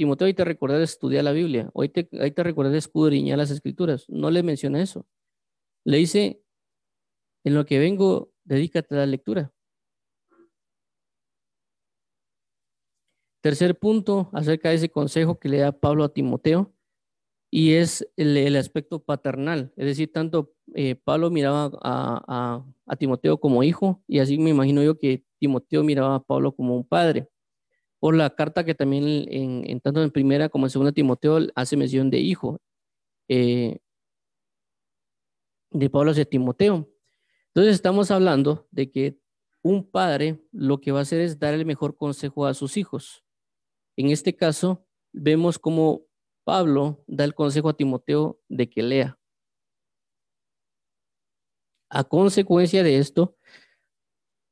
Timoteo, 0.00 0.24
hoy 0.24 0.32
te 0.32 0.46
recordé 0.46 0.82
estudiar 0.82 1.24
la 1.24 1.32
Biblia, 1.32 1.68
hoy 1.74 1.90
te, 1.90 2.08
hoy 2.18 2.30
te 2.30 2.42
recordé 2.42 2.70
de 2.70 2.78
escudriñar 2.78 3.36
las 3.36 3.50
escrituras. 3.50 4.06
No 4.08 4.30
le 4.30 4.42
menciona 4.42 4.80
eso. 4.80 5.06
Le 5.84 5.98
dice, 5.98 6.42
en 7.44 7.54
lo 7.54 7.66
que 7.66 7.78
vengo, 7.78 8.32
dedícate 8.44 8.94
a 8.94 8.98
la 9.00 9.04
lectura. 9.04 9.52
Tercer 13.42 13.78
punto 13.78 14.30
acerca 14.32 14.70
de 14.70 14.76
ese 14.76 14.88
consejo 14.88 15.38
que 15.38 15.50
le 15.50 15.58
da 15.58 15.72
Pablo 15.72 16.04
a 16.04 16.14
Timoteo 16.14 16.72
y 17.50 17.74
es 17.74 18.10
el, 18.16 18.56
aspecto 18.56 19.04
paternal. 19.04 19.70
Es 19.76 19.84
decir, 19.84 20.10
tanto 20.10 20.54
eh, 20.74 20.94
Pablo 20.94 21.30
miraba 21.30 21.72
a, 21.82 22.96
Timoteo 22.98 23.38
como 23.38 23.62
hijo 23.62 24.02
y 24.08 24.20
así 24.20 24.38
me 24.38 24.48
imagino 24.48 24.82
yo 24.82 24.98
que 24.98 25.26
Timoteo 25.38 25.84
miraba 25.84 26.14
a 26.14 26.22
Pablo 26.22 26.56
como 26.56 26.74
un 26.74 26.88
padre. 26.88 27.28
Por 28.00 28.16
la 28.16 28.30
carta 28.30 28.64
que 28.64 28.74
también 28.74 29.26
en, 29.28 29.80
tanto 29.80 30.02
en 30.02 30.10
primera 30.10 30.48
como 30.48 30.66
en 30.66 30.70
segunda 30.70 30.92
Timoteo 30.92 31.38
hace 31.54 31.76
mención 31.76 32.10
de 32.10 32.18
hijo 32.18 32.58
eh, 33.28 33.78
de 35.70 35.90
Pablo 35.90 36.10
hacia 36.10 36.24
Timoteo. 36.24 36.90
Entonces 37.48 37.74
estamos 37.74 38.10
hablando 38.10 38.66
de 38.70 38.90
que 38.90 39.18
un 39.62 39.88
padre 39.88 40.40
lo 40.52 40.80
que 40.80 40.92
va 40.92 41.00
a 41.00 41.02
hacer 41.02 41.20
es 41.20 41.38
dar 41.38 41.54
el 41.54 41.66
mejor 41.66 41.96
consejo 41.96 42.46
a 42.46 42.54
sus 42.54 42.76
hijos. 42.76 43.24
En 43.96 44.10
este 44.10 44.34
caso, 44.34 44.86
vemos 45.12 45.58
cómo 45.58 46.06
Pablo 46.44 47.04
da 47.06 47.24
el 47.24 47.34
consejo 47.34 47.68
a 47.68 47.76
Timoteo 47.76 48.40
de 48.48 48.68
que 48.70 48.82
lea. 48.82 49.18
A 51.90 52.04
consecuencia 52.04 52.82
de 52.82 52.98
esto, 52.98 53.36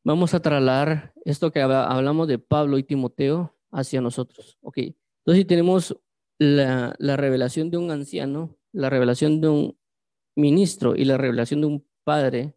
vamos 0.04 0.34
a 0.34 0.40
trasladar 0.40 1.12
esto 1.24 1.50
que 1.52 1.60
hablamos 1.60 2.28
de 2.28 2.38
Pablo 2.38 2.78
y 2.78 2.84
Timoteo 2.84 3.56
hacia 3.70 4.00
nosotros. 4.00 4.58
Ok, 4.60 4.78
entonces 4.78 5.42
si 5.42 5.44
tenemos 5.44 5.98
la, 6.38 6.94
la 6.98 7.16
revelación 7.16 7.70
de 7.70 7.76
un 7.76 7.90
anciano, 7.90 8.56
la 8.72 8.90
revelación 8.90 9.40
de 9.40 9.48
un 9.48 9.78
ministro 10.36 10.96
y 10.96 11.04
la 11.04 11.16
revelación 11.16 11.60
de 11.60 11.66
un 11.66 11.88
padre, 12.04 12.56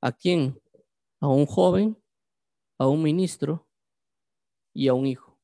¿a 0.00 0.12
quién? 0.12 0.60
A 1.20 1.28
un 1.28 1.46
joven, 1.46 1.96
a 2.78 2.88
un 2.88 3.02
ministro 3.02 3.68
y 4.74 4.88
a 4.88 4.94
un 4.94 5.06
hijo. 5.06 5.38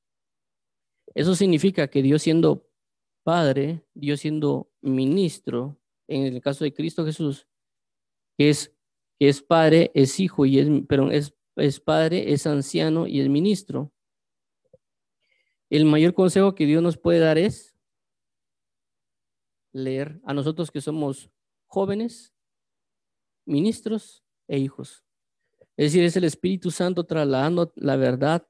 Eso 1.14 1.34
significa 1.34 1.88
que 1.88 2.02
Dios 2.02 2.22
siendo 2.22 2.66
Padre, 3.26 3.84
Dios 3.92 4.20
siendo 4.20 4.70
ministro, 4.82 5.80
en 6.06 6.22
el 6.32 6.40
caso 6.40 6.62
de 6.62 6.72
Cristo 6.72 7.04
Jesús, 7.04 7.48
que 8.38 8.50
es, 8.50 8.75
es 9.18 9.42
Padre, 9.42 9.90
es 9.94 10.20
Hijo, 10.20 10.46
y 10.46 10.58
es, 10.58 10.68
pero 10.88 11.10
es, 11.10 11.34
es 11.56 11.80
Padre, 11.80 12.32
es 12.32 12.46
anciano 12.46 13.06
y 13.06 13.20
es 13.20 13.28
ministro. 13.28 13.92
El 15.70 15.84
mayor 15.84 16.14
consejo 16.14 16.54
que 16.54 16.66
Dios 16.66 16.82
nos 16.82 16.96
puede 16.96 17.18
dar 17.18 17.38
es 17.38 17.76
leer 19.72 20.20
a 20.24 20.32
nosotros 20.32 20.70
que 20.70 20.80
somos 20.80 21.30
jóvenes, 21.66 22.32
ministros 23.44 24.24
e 24.48 24.58
hijos. 24.58 25.04
Es 25.76 25.92
decir, 25.92 26.04
es 26.04 26.16
el 26.16 26.24
Espíritu 26.24 26.70
Santo 26.70 27.04
trasladando 27.04 27.72
la 27.76 27.96
verdad 27.96 28.46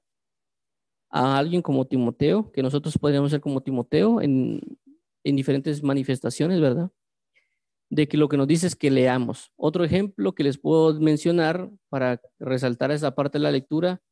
a 1.11 1.39
alguien 1.39 1.63
como 1.63 1.87
Timoteo, 1.87 2.53
que 2.53 2.63
nosotros 2.63 2.97
podríamos 2.99 3.31
ser 3.31 3.41
como 3.41 3.63
Timoteo 3.63 4.21
en, 4.21 4.61
en 5.25 5.37
diferentes 5.37 5.83
manifestaciones, 5.83 6.61
¿verdad? 6.61 6.91
De 7.89 8.09
que 8.09 8.17
lo 8.17 8.29
que 8.29 8.37
nos 8.37 8.49
dice 8.49 8.67
es 8.67 8.75
que 8.75 8.91
leamos. 8.91 9.53
Otro 9.57 9.85
ejemplo 9.85 10.35
que 10.35 10.43
les 10.43 10.59
puedo 10.59 10.99
mencionar 11.01 11.71
para 11.89 12.21
resaltar 12.39 12.91
esa 12.91 13.15
parte 13.15 13.39
de 13.39 13.45
la 13.45 13.53
lectura 13.53 14.03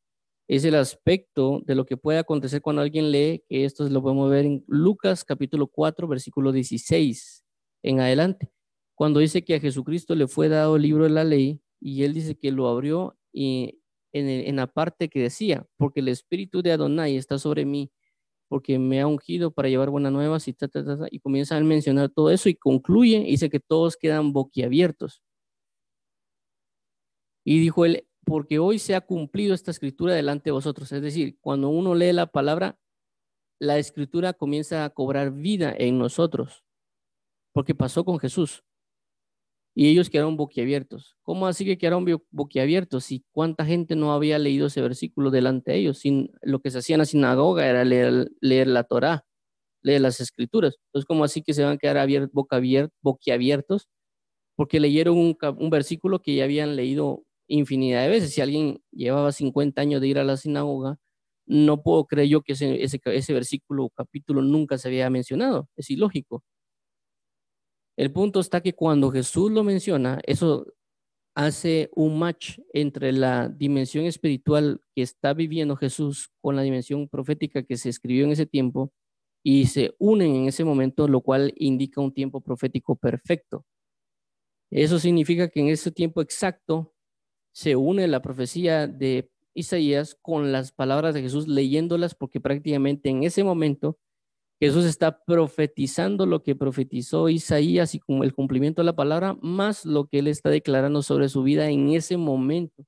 es 0.47 0.65
el 0.65 0.75
aspecto 0.75 1.63
de 1.65 1.75
lo 1.75 1.87
que 1.87 1.97
puede 1.97 2.19
acontecer 2.19 2.61
cuando 2.61 2.83
alguien 2.83 3.11
lee, 3.11 3.43
que 3.49 3.65
esto 3.65 3.89
lo 3.89 4.03
podemos 4.03 4.31
ver 4.31 4.45
en 4.45 4.65
Lucas 4.69 5.25
capítulo 5.25 5.67
4, 5.67 6.07
versículo 6.07 6.53
16 6.53 7.45
en 7.83 8.01
adelante, 8.01 8.51
cuando 8.95 9.21
dice 9.21 9.45
que 9.45 9.55
a 9.55 9.61
Jesucristo 9.61 10.15
le 10.15 10.27
fue 10.27 10.49
dado 10.49 10.77
el 10.77 10.83
libro 10.83 11.05
de 11.05 11.11
la 11.11 11.25
ley 11.25 11.61
y 11.81 12.05
él 12.05 12.15
dice 12.15 12.37
que 12.37 12.53
lo 12.53 12.69
abrió 12.69 13.17
y 13.33 13.81
en, 14.13 14.57
la 14.57 14.69
parte 14.69 15.09
que 15.09 15.21
decía, 15.21 15.67
porque 15.77 16.01
el 16.01 16.09
espíritu 16.09 16.63
de 16.63 16.73
Adonai 16.73 17.17
está 17.17 17.39
sobre 17.39 17.65
mí, 17.65 17.91
porque 18.49 18.79
me 18.79 19.01
ha 19.01 19.07
ungido 19.07 19.51
para 19.51 19.69
llevar 19.69 19.91
buenas 19.91 20.13
nuevas 20.13 20.47
y, 20.49 20.57
y 21.11 21.21
comienza 21.21 21.57
a 21.57 21.61
mencionar 21.61 22.11
todo 22.11 22.31
eso 22.31 22.49
y 22.49 22.55
concluye 22.55 23.19
y 23.19 23.33
dice 23.33 23.51
que 23.51 23.61
todos 23.61 23.97
quedan 23.97 24.33
boquiabiertos. 24.33 25.23
Y 27.45 27.61
dijo 27.61 27.85
él, 27.85 28.07
porque 28.25 28.59
hoy 28.59 28.79
se 28.79 28.95
ha 28.95 29.01
cumplido 29.01 29.55
esta 29.55 29.71
escritura 29.71 30.15
delante 30.15 30.45
de 30.45 30.53
vosotros. 30.53 30.91
Es 30.93 31.03
decir, 31.03 31.39
cuando 31.41 31.69
uno 31.69 31.95
lee 31.95 32.13
la 32.13 32.27
palabra, 32.27 32.79
la 33.61 33.79
escritura 33.79 34.33
comienza 34.33 34.85
a 34.85 34.91
cobrar 34.91 35.31
vida 35.33 35.75
en 35.77 35.99
nosotros, 35.99 36.65
porque 37.53 37.75
pasó 37.75 38.05
con 38.05 38.19
Jesús 38.19 38.65
y 39.75 39.89
ellos 39.89 40.09
quedaron 40.09 40.37
boquiabiertos. 40.37 41.17
¿Cómo 41.23 41.47
así 41.47 41.65
que 41.65 41.77
quedaron 41.77 42.07
boquiabiertos? 42.31 43.05
Si 43.05 43.25
cuánta 43.33 43.65
gente 43.65 43.97
no 43.97 44.13
había 44.13 44.39
leído 44.39 44.69
ese 44.69 44.81
versículo 44.81 45.31
delante 45.31 45.73
de 45.73 45.79
ellos, 45.79 45.99
sin, 45.99 46.31
lo 46.43 46.61
que 46.61 46.71
se 46.71 46.79
hacía 46.79 46.95
en 46.95 47.01
la 47.01 47.07
sinagoga 47.07 47.67
era 47.69 47.85
leer, 47.85 48.29
la 48.69 48.85
Torá, 48.85 49.25
leer 49.83 50.01
las 50.03 50.21
escrituras. 50.21 50.77
Entonces, 50.89 51.07
¿cómo 51.07 51.25
así 51.25 51.43
que 51.43 51.55
se 51.55 51.65
van 51.65 51.75
a 51.75 51.79
quedar 51.79 52.29
boca 52.33 52.61
boquiabiertos? 53.03 53.89
Porque 54.57 54.81
leyeron 54.81 55.19
un, 55.19 55.71
versículo 55.71 56.23
que 56.23 56.37
ya 56.37 56.45
habían 56.45 56.77
leído 56.77 57.25
infinidad 57.49 58.03
de 58.03 58.11
veces. 58.11 58.33
Si 58.35 58.41
alguien 58.43 58.81
llevaba 58.93 59.33
50 59.33 59.81
años 59.83 60.01
de 60.01 60.09
ir 60.09 60.19
a 60.19 60.25
la 60.25 60.37
sinagoga, 60.37 60.99
no 61.47 61.83
puedo 61.83 62.07
creer 62.07 62.29
yo 62.29 62.43
que 62.43 62.55
ese, 62.55 62.83
ese 62.85 63.33
versículo 63.35 63.87
o 63.87 63.91
capítulo 63.91 64.43
nunca 64.43 64.79
se 64.79 64.89
había 64.89 65.11
mencionado. 65.11 65.69
Es 65.77 65.91
ilógico. 65.91 66.45
El 67.97 68.13
punto 68.13 68.41
está 68.41 68.61
que 68.61 68.75
cuando 68.75 69.11
Jesús 69.11 69.53
lo 69.53 69.63
menciona, 69.63 70.21
eso 70.27 70.67
hace 71.35 71.91
un 71.95 72.19
match 72.19 72.59
entre 72.73 73.13
la 73.13 73.49
dimensión 73.49 74.05
espiritual 74.05 74.81
que 74.95 75.03
está 75.03 75.35
viviendo 75.35 75.77
Jesús 75.77 76.31
con 76.41 76.57
la 76.57 76.63
dimensión 76.63 77.09
profética 77.09 77.63
que 77.65 77.77
se 77.77 77.89
escribió 77.89 78.25
en 78.25 78.33
ese 78.33 78.47
tiempo 78.47 78.93
y 79.43 79.67
se 79.67 79.95
unen 79.99 80.35
en 80.35 80.49
ese 80.49 80.65
momento, 80.65 81.07
lo 81.07 81.21
cual 81.21 81.53
indica 81.57 82.01
un 82.01 82.15
tiempo 82.15 82.41
profético 82.41 82.97
perfecto. 82.97 83.65
Eso 84.71 84.99
significa 84.99 85.49
que 85.49 85.61
en 85.61 85.69
ese 85.69 85.91
tiempo 85.91 86.21
exacto 86.21 86.95
se 87.53 87.77
une 87.77 88.09
la 88.09 88.23
profecía 88.23 88.87
de 88.89 89.31
Isaías 89.55 90.17
con 90.21 90.51
las 90.51 90.73
palabras 90.73 91.15
de 91.15 91.23
Jesús 91.23 91.47
leyéndolas 91.47 92.15
porque 92.15 92.41
prácticamente 92.41 93.09
en 93.11 93.23
ese 93.23 93.45
momento 93.45 93.99
Jesús 94.61 94.85
está 94.85 95.25
profetizando 95.25 96.27
lo 96.27 96.43
que 96.43 96.55
profetizó 96.55 97.29
Isaías 97.29 97.95
y 97.95 97.99
como 98.01 98.25
el 98.25 98.35
cumplimiento 98.35 98.83
de 98.83 98.87
la 98.87 98.97
palabra, 98.97 99.37
más 99.43 99.85
lo 99.85 100.07
que 100.07 100.21
él 100.21 100.29
está 100.29 100.49
declarando 100.49 101.03
sobre 101.03 101.29
su 101.29 101.43
vida 101.43 101.69
en 101.69 101.91
ese 101.91 102.17
momento. 102.17 102.85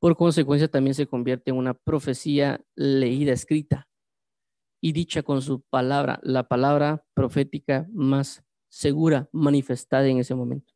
Por 0.00 0.16
consecuencia, 0.16 0.68
también 0.68 0.94
se 0.94 1.06
convierte 1.06 1.50
en 1.50 1.56
una 1.56 1.74
profecía 1.74 2.60
leída, 2.74 3.32
escrita 3.32 3.88
y 4.80 4.92
dicha 4.92 5.22
con 5.22 5.42
su 5.42 5.60
palabra, 5.60 6.18
la 6.24 6.48
palabra 6.48 7.04
profética 7.14 7.86
más 7.92 8.42
segura, 8.68 9.28
manifestada 9.30 10.08
en 10.08 10.18
ese 10.18 10.34
momento. 10.34 10.74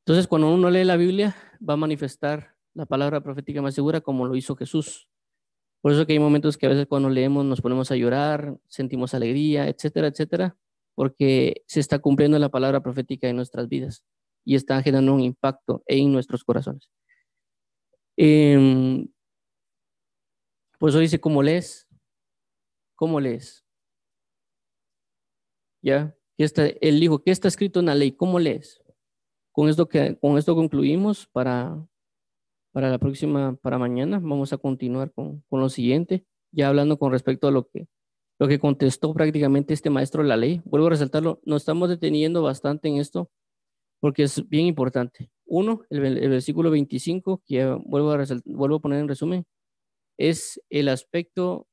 Entonces, 0.00 0.26
cuando 0.26 0.52
uno 0.52 0.68
lee 0.68 0.84
la 0.84 0.96
Biblia, 0.96 1.36
va 1.66 1.74
a 1.74 1.78
manifestar 1.78 2.56
la 2.74 2.84
palabra 2.84 3.22
profética 3.22 3.62
más 3.62 3.74
segura 3.74 4.00
como 4.00 4.26
lo 4.26 4.34
hizo 4.34 4.56
Jesús 4.56 5.08
por 5.82 5.92
eso 5.92 6.06
que 6.06 6.14
hay 6.14 6.20
momentos 6.20 6.56
que 6.56 6.66
a 6.66 6.68
veces 6.68 6.86
cuando 6.86 7.10
leemos 7.10 7.44
nos 7.44 7.60
ponemos 7.60 7.90
a 7.90 7.96
llorar, 7.96 8.56
sentimos 8.68 9.14
alegría, 9.14 9.68
etcétera, 9.68 10.06
etcétera, 10.06 10.56
porque 10.94 11.62
se 11.66 11.80
está 11.80 11.98
cumpliendo 11.98 12.38
la 12.38 12.48
palabra 12.48 12.82
profética 12.82 13.28
en 13.28 13.36
nuestras 13.36 13.68
vidas 13.68 14.04
y 14.44 14.54
está 14.54 14.80
generando 14.82 15.12
un 15.12 15.20
impacto 15.20 15.82
en 15.86 16.12
nuestros 16.12 16.44
corazones. 16.44 16.88
Eh, 18.16 19.06
por 20.78 20.90
eso 20.90 21.00
dice, 21.00 21.20
¿cómo 21.20 21.42
lees? 21.42 21.88
¿Cómo 22.94 23.20
lees? 23.20 23.64
¿Ya? 25.82 26.16
Está, 26.38 26.66
él 26.66 27.00
dijo, 27.00 27.22
¿qué 27.22 27.32
está 27.32 27.48
escrito 27.48 27.80
en 27.80 27.86
la 27.86 27.94
ley? 27.96 28.12
¿Cómo 28.12 28.38
lees? 28.38 28.80
Con 29.50 29.68
esto, 29.68 29.88
que, 29.88 30.16
con 30.18 30.38
esto 30.38 30.54
concluimos 30.54 31.26
para 31.26 31.84
para 32.72 32.90
la 32.90 32.98
próxima, 32.98 33.56
para 33.62 33.78
mañana. 33.78 34.18
Vamos 34.18 34.52
a 34.52 34.58
continuar 34.58 35.12
con, 35.12 35.42
con, 35.48 35.60
lo 35.60 35.68
siguiente, 35.68 36.24
ya 36.50 36.68
hablando 36.68 36.98
con 36.98 37.12
respecto 37.12 37.48
a 37.48 37.50
lo 37.50 37.68
que, 37.68 37.86
lo 38.38 38.48
que 38.48 38.58
contestó 38.58 39.14
prácticamente 39.14 39.74
este 39.74 39.90
maestro 39.90 40.22
de 40.22 40.28
la 40.28 40.36
ley. 40.36 40.62
Vuelvo 40.64 40.88
a 40.88 40.90
resaltarlo, 40.90 41.40
nos 41.44 41.62
estamos 41.62 41.88
deteniendo 41.88 42.42
bastante 42.42 42.88
en 42.88 42.96
esto 42.96 43.30
porque 44.00 44.24
es 44.24 44.48
bien 44.48 44.66
importante. 44.66 45.30
Uno, 45.46 45.82
el, 45.88 46.00
versículo 46.28 46.72
25, 46.72 47.42
que 47.46 47.64
vuelvo 47.84 48.10
a, 48.10 48.24
vuelvo 48.46 48.76
a 48.76 48.80
poner 48.80 48.98
en 48.98 49.06
resumen, 49.06 49.44
es 50.18 50.60
el 50.70 50.88
aspecto 50.88 51.68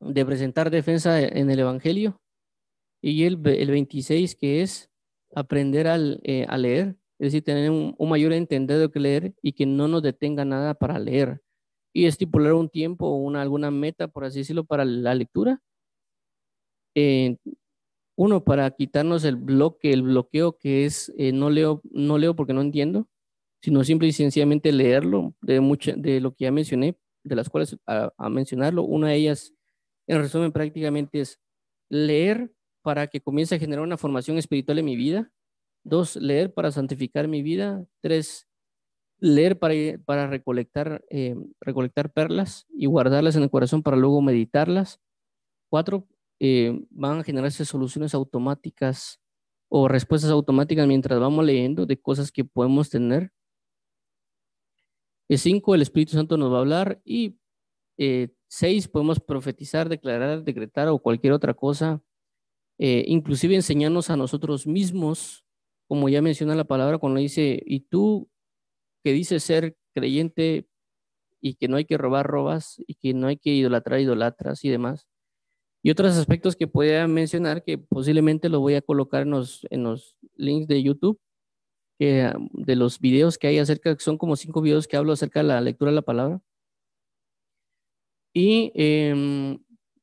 de 0.00 0.26
presentar 0.26 0.70
defensa 0.70 1.22
en 1.22 1.50
el 1.50 1.60
Evangelio 1.60 2.20
y 3.00 3.24
el, 3.24 3.40
el 3.46 3.70
26, 3.70 4.34
que 4.34 4.62
es 4.62 4.90
aprender 5.34 5.86
al, 5.86 6.20
eh, 6.24 6.46
a 6.48 6.58
leer 6.58 6.96
es 7.18 7.28
decir, 7.28 7.42
tener 7.42 7.70
un, 7.70 7.94
mayor 8.08 8.32
entender 8.32 8.78
de 8.78 8.90
que 8.90 9.00
leer 9.00 9.34
y 9.42 9.52
que 9.52 9.66
no 9.66 9.88
nos 9.88 10.02
detenga 10.02 10.44
nada 10.44 10.74
para 10.74 10.98
leer 10.98 11.40
y 11.92 12.06
estipular 12.06 12.52
un 12.52 12.68
tiempo 12.68 13.06
o 13.06 13.16
una, 13.16 13.40
alguna 13.40 13.70
meta, 13.70 14.08
por 14.08 14.24
así 14.24 14.40
decirlo, 14.40 14.64
para 14.64 14.84
la 14.84 15.14
lectura. 15.14 15.62
Eh, 16.94 17.36
uno, 18.16 18.44
para 18.44 18.70
quitarnos 18.70 19.24
el 19.24 19.36
bloque, 19.36 19.92
el 19.92 20.02
bloqueo 20.02 20.58
que 20.58 20.84
es 20.84 21.12
eh, 21.16 21.32
no 21.32 21.50
leo, 21.50 21.82
no 21.90 22.18
leo 22.18 22.36
porque 22.36 22.52
no 22.52 22.60
entiendo, 22.60 23.08
sino 23.62 23.84
simple 23.84 24.08
y 24.08 24.12
sencillamente 24.12 24.72
leerlo 24.72 25.34
de 25.40 25.60
mucho, 25.60 25.92
de 25.96 26.20
lo 26.20 26.34
que 26.34 26.44
ya 26.44 26.52
mencioné, 26.52 26.98
de 27.24 27.36
las 27.36 27.48
cuales 27.48 27.76
a, 27.86 28.12
a 28.16 28.28
mencionarlo. 28.28 28.82
Una 28.84 29.08
de 29.08 29.16
ellas, 29.16 29.54
en 30.06 30.18
resumen, 30.18 30.52
prácticamente 30.52 31.20
es 31.20 31.40
leer 31.88 32.52
para 32.82 33.06
que 33.06 33.20
comience 33.20 33.54
a 33.54 33.58
generar 33.58 33.82
una 33.82 33.96
formación 33.96 34.38
espiritual 34.38 34.78
en 34.78 34.84
mi 34.84 34.96
vida. 34.96 35.30
Dos, 35.88 36.16
leer 36.16 36.52
para 36.52 36.72
santificar 36.72 37.28
mi 37.28 37.42
vida. 37.42 37.86
Tres, 38.00 38.48
leer 39.20 39.56
para, 39.56 39.72
para 40.04 40.26
recolectar, 40.26 41.04
eh, 41.10 41.36
recolectar 41.60 42.12
perlas 42.12 42.66
y 42.70 42.86
guardarlas 42.86 43.36
en 43.36 43.44
el 43.44 43.50
corazón 43.50 43.84
para 43.84 43.96
luego 43.96 44.20
meditarlas. 44.20 45.00
Cuatro, 45.70 46.08
eh, 46.40 46.76
van 46.90 47.20
a 47.20 47.22
generarse 47.22 47.64
soluciones 47.64 48.14
automáticas 48.14 49.20
o 49.68 49.86
respuestas 49.86 50.32
automáticas 50.32 50.88
mientras 50.88 51.20
vamos 51.20 51.44
leyendo 51.44 51.86
de 51.86 52.00
cosas 52.00 52.32
que 52.32 52.44
podemos 52.44 52.90
tener. 52.90 53.30
Y 55.28 55.38
cinco, 55.38 55.76
el 55.76 55.82
Espíritu 55.82 56.14
Santo 56.14 56.36
nos 56.36 56.52
va 56.52 56.56
a 56.56 56.60
hablar. 56.62 57.00
Y 57.04 57.38
eh, 57.96 58.30
seis, 58.48 58.88
podemos 58.88 59.20
profetizar, 59.20 59.88
declarar, 59.88 60.42
decretar 60.42 60.88
o 60.88 60.98
cualquier 60.98 61.32
otra 61.32 61.54
cosa. 61.54 62.02
inclusive 62.78 63.54
enseñarnos 63.54 64.10
a 64.10 64.16
nosotros 64.16 64.66
mismos, 64.66 65.45
como 65.88 66.08
ya 66.08 66.22
menciona 66.22 66.54
la 66.54 66.64
palabra 66.64 66.98
cuando 66.98 67.20
dice, 67.20 67.62
y 67.64 67.80
tú 67.80 68.28
que 69.04 69.12
dice 69.12 69.40
ser 69.40 69.76
creyente 69.94 70.68
y 71.40 71.54
que 71.54 71.68
no 71.68 71.76
hay 71.76 71.84
que 71.84 71.98
robar, 71.98 72.26
robas, 72.26 72.82
y 72.86 72.94
que 72.94 73.14
no 73.14 73.28
hay 73.28 73.36
que 73.36 73.50
idolatrar, 73.50 74.00
idolatras 74.00 74.64
y 74.64 74.68
demás. 74.68 75.06
Y 75.82 75.90
otros 75.90 76.16
aspectos 76.16 76.56
que 76.56 76.66
pueda 76.66 77.06
mencionar 77.06 77.62
que 77.62 77.78
posiblemente 77.78 78.48
lo 78.48 78.60
voy 78.60 78.74
a 78.74 78.82
colocar 78.82 79.22
en 79.22 79.30
los, 79.30 79.66
en 79.70 79.84
los 79.84 80.16
links 80.34 80.66
de 80.66 80.82
YouTube, 80.82 81.20
que, 81.98 82.32
de 82.52 82.76
los 82.76 82.98
videos 82.98 83.38
que 83.38 83.46
hay 83.46 83.58
acerca, 83.58 83.96
son 83.98 84.18
como 84.18 84.36
cinco 84.36 84.60
videos 84.60 84.88
que 84.88 84.96
hablo 84.96 85.12
acerca 85.12 85.40
de 85.40 85.48
la 85.48 85.60
lectura 85.60 85.92
de 85.92 85.94
la 85.94 86.02
palabra. 86.02 86.40
Y 88.34 88.72
em, 88.74 89.58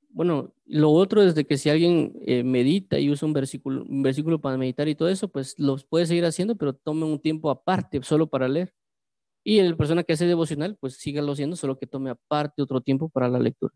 bueno, 0.10 0.54
lo 0.66 0.92
otro 0.92 1.22
es 1.22 1.34
que 1.34 1.58
si 1.58 1.70
alguien 1.70 2.14
eh, 2.26 2.44
medita 2.44 3.00
y 3.00 3.10
usa 3.10 3.28
un 3.28 3.34
versículo, 3.34 3.84
un 3.84 4.02
versículo 4.02 4.40
para 4.40 4.58
meditar 4.58 4.88
y 4.88 4.96
todo 4.96 5.10
eso, 5.10 5.28
pues 5.28 5.56
los 5.60 5.86
puede 5.86 6.06
seguir 6.06 6.26
haciendo, 6.26 6.56
pero 6.56 6.74
tome 6.74 7.06
un 7.06 7.20
tiempo 7.20 7.50
aparte 7.50 8.02
solo 8.04 8.28
para 8.28 8.48
leer. 8.48 8.74
Y 9.44 9.60
el 9.60 9.76
persona 9.78 10.04
que 10.04 10.14
hace 10.14 10.26
devocional, 10.26 10.78
pues 10.80 10.96
sígalo 10.96 11.34
haciendo, 11.34 11.56
solo 11.58 11.78
que 11.78 11.88
tome 11.88 12.10
aparte 12.12 12.62
otro 12.62 12.82
tiempo 12.82 13.10
para 13.10 13.28
la 13.28 13.40
lectura. 13.40 13.74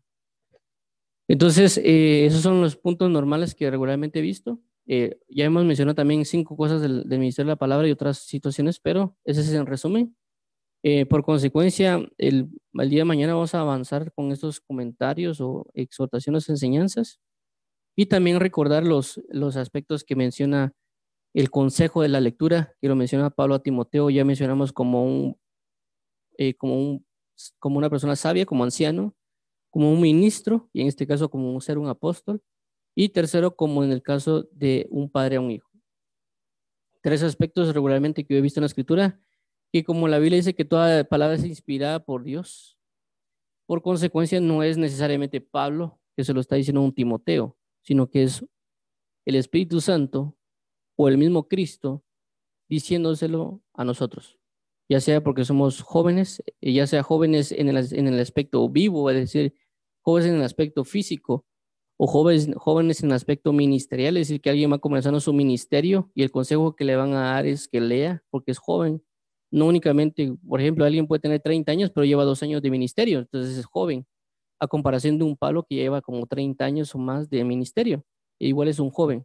Entonces, 1.28 1.78
eh, 1.78 2.24
esos 2.26 2.40
son 2.42 2.62
los 2.62 2.76
puntos 2.76 3.10
normales 3.10 3.54
que 3.54 3.70
regularmente 3.70 4.20
he 4.20 4.22
visto. 4.22 4.60
Eh, 4.86 5.18
ya 5.28 5.44
hemos 5.44 5.64
mencionado 5.66 5.94
también 5.94 6.24
cinco 6.24 6.56
cosas 6.56 6.80
del, 6.80 7.04
Ministerio 7.06 7.48
de 7.48 7.52
la 7.52 7.56
Palabra 7.56 7.86
y 7.86 7.90
otras 7.90 8.18
situaciones, 8.20 8.80
pero 8.80 9.14
ese 9.24 9.42
es 9.42 9.52
en 9.52 9.66
resumen. 9.66 10.16
Eh, 10.82 11.06
por 11.06 11.24
consecuencia, 11.24 12.00
el, 12.18 12.48
el, 12.74 12.90
día 12.90 13.00
de 13.00 13.04
mañana 13.04 13.34
vamos 13.34 13.54
a 13.54 13.60
avanzar 13.60 14.12
con 14.12 14.30
estos 14.32 14.60
comentarios 14.60 15.40
o 15.40 15.66
exhortaciones, 15.74 16.48
enseñanzas, 16.48 17.20
y 17.96 18.06
también 18.06 18.38
recordar 18.38 18.84
los, 18.84 19.20
los 19.28 19.56
aspectos 19.56 20.04
que 20.04 20.14
menciona 20.14 20.72
el 21.34 21.50
consejo 21.50 22.02
de 22.02 22.08
la 22.08 22.20
lectura, 22.20 22.74
que 22.80 22.88
lo 22.88 22.96
menciona 22.96 23.30
Pablo 23.30 23.56
a 23.56 23.62
Timoteo, 23.62 24.10
ya 24.10 24.24
mencionamos 24.24 24.72
como 24.72 25.04
un 25.04 25.36
eh, 26.38 26.54
como, 26.54 26.78
un, 26.80 27.06
como 27.58 27.78
una 27.78 27.90
persona 27.90 28.14
sabia, 28.14 28.46
como 28.46 28.62
anciano, 28.62 29.16
como 29.70 29.92
un 29.92 30.00
ministro, 30.00 30.70
y 30.72 30.82
en 30.82 30.86
este 30.86 31.06
caso 31.06 31.28
como 31.28 31.52
un 31.52 31.60
ser 31.60 31.78
un 31.78 31.88
apóstol, 31.88 32.42
y 32.94 33.10
tercero, 33.10 33.56
como 33.56 33.82
en 33.84 33.90
el 33.90 34.02
caso 34.02 34.48
de 34.52 34.86
un 34.90 35.10
padre 35.10 35.36
a 35.36 35.40
un 35.40 35.50
hijo. 35.50 35.68
Tres 37.02 37.22
aspectos 37.24 37.74
regularmente 37.74 38.24
que 38.24 38.34
yo 38.34 38.38
he 38.38 38.42
visto 38.42 38.60
en 38.60 38.62
la 38.62 38.68
escritura, 38.68 39.20
que 39.72 39.84
como 39.84 40.08
la 40.08 40.18
Biblia 40.18 40.36
dice 40.36 40.54
que 40.54 40.64
toda 40.64 41.04
palabra 41.04 41.36
es 41.36 41.44
inspirada 41.44 42.04
por 42.04 42.24
Dios, 42.24 42.78
por 43.66 43.82
consecuencia 43.82 44.40
no 44.40 44.62
es 44.62 44.78
necesariamente 44.78 45.40
Pablo 45.40 46.00
que 46.16 46.24
se 46.24 46.32
lo 46.32 46.40
está 46.40 46.56
diciendo 46.56 46.80
a 46.80 46.84
un 46.84 46.94
Timoteo, 46.94 47.56
sino 47.82 48.08
que 48.10 48.24
es 48.24 48.44
el 49.26 49.34
Espíritu 49.34 49.80
Santo 49.80 50.36
o 50.96 51.08
el 51.08 51.18
mismo 51.18 51.48
Cristo 51.48 52.02
diciéndoselo 52.68 53.62
a 53.74 53.84
nosotros 53.84 54.38
ya 54.88 55.00
sea 55.00 55.22
porque 55.22 55.44
somos 55.44 55.82
jóvenes, 55.82 56.42
eh, 56.60 56.72
ya 56.72 56.86
sea 56.86 57.02
jóvenes 57.02 57.52
en 57.52 57.68
el, 57.68 57.76
en 57.92 58.08
el 58.08 58.20
aspecto 58.20 58.68
vivo, 58.68 59.10
es 59.10 59.16
decir, 59.16 59.54
jóvenes 60.00 60.30
en 60.30 60.36
el 60.36 60.42
aspecto 60.42 60.84
físico, 60.84 61.44
o 61.98 62.06
jóvenes, 62.06 62.48
jóvenes 62.56 63.02
en 63.02 63.10
el 63.10 63.16
aspecto 63.16 63.52
ministerial, 63.52 64.16
es 64.16 64.28
decir, 64.28 64.40
que 64.40 64.50
alguien 64.50 64.72
va 64.72 64.78
comenzando 64.78 65.20
su 65.20 65.32
ministerio 65.32 66.10
y 66.14 66.22
el 66.22 66.30
consejo 66.30 66.76
que 66.76 66.84
le 66.84 66.96
van 66.96 67.12
a 67.12 67.32
dar 67.32 67.46
es 67.46 67.68
que 67.68 67.80
lea 67.80 68.22
porque 68.30 68.52
es 68.52 68.58
joven. 68.58 69.02
No 69.50 69.66
únicamente, 69.66 70.32
por 70.46 70.60
ejemplo, 70.60 70.84
alguien 70.84 71.06
puede 71.06 71.20
tener 71.20 71.40
30 71.40 71.72
años, 71.72 71.90
pero 71.94 72.04
lleva 72.04 72.24
dos 72.24 72.42
años 72.42 72.62
de 72.62 72.70
ministerio, 72.70 73.20
entonces 73.20 73.56
es 73.56 73.66
joven, 73.66 74.06
a 74.60 74.66
comparación 74.68 75.18
de 75.18 75.24
un 75.24 75.36
palo 75.36 75.64
que 75.64 75.76
lleva 75.76 76.02
como 76.02 76.26
30 76.26 76.64
años 76.64 76.94
o 76.94 76.98
más 76.98 77.30
de 77.30 77.44
ministerio, 77.44 78.04
e 78.38 78.48
igual 78.48 78.68
es 78.68 78.78
un 78.78 78.90
joven. 78.90 79.24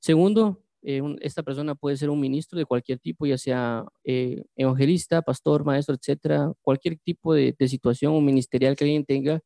Segundo, 0.00 0.62
eh, 0.82 1.02
esta 1.20 1.42
persona 1.42 1.74
puede 1.74 1.96
ser 1.96 2.10
un 2.10 2.20
ministro 2.20 2.58
de 2.58 2.64
cualquier 2.64 2.98
tipo, 2.98 3.26
ya 3.26 3.38
sea 3.38 3.84
eh, 4.04 4.44
evangelista, 4.56 5.22
pastor, 5.22 5.64
maestro, 5.64 5.94
etcétera, 5.94 6.52
cualquier 6.62 6.98
tipo 6.98 7.34
de, 7.34 7.54
situación 7.68 8.14
o 8.14 8.20
ministerial 8.20 8.76
que 8.76 8.84
alguien 8.84 9.04
tenga. 9.04 9.40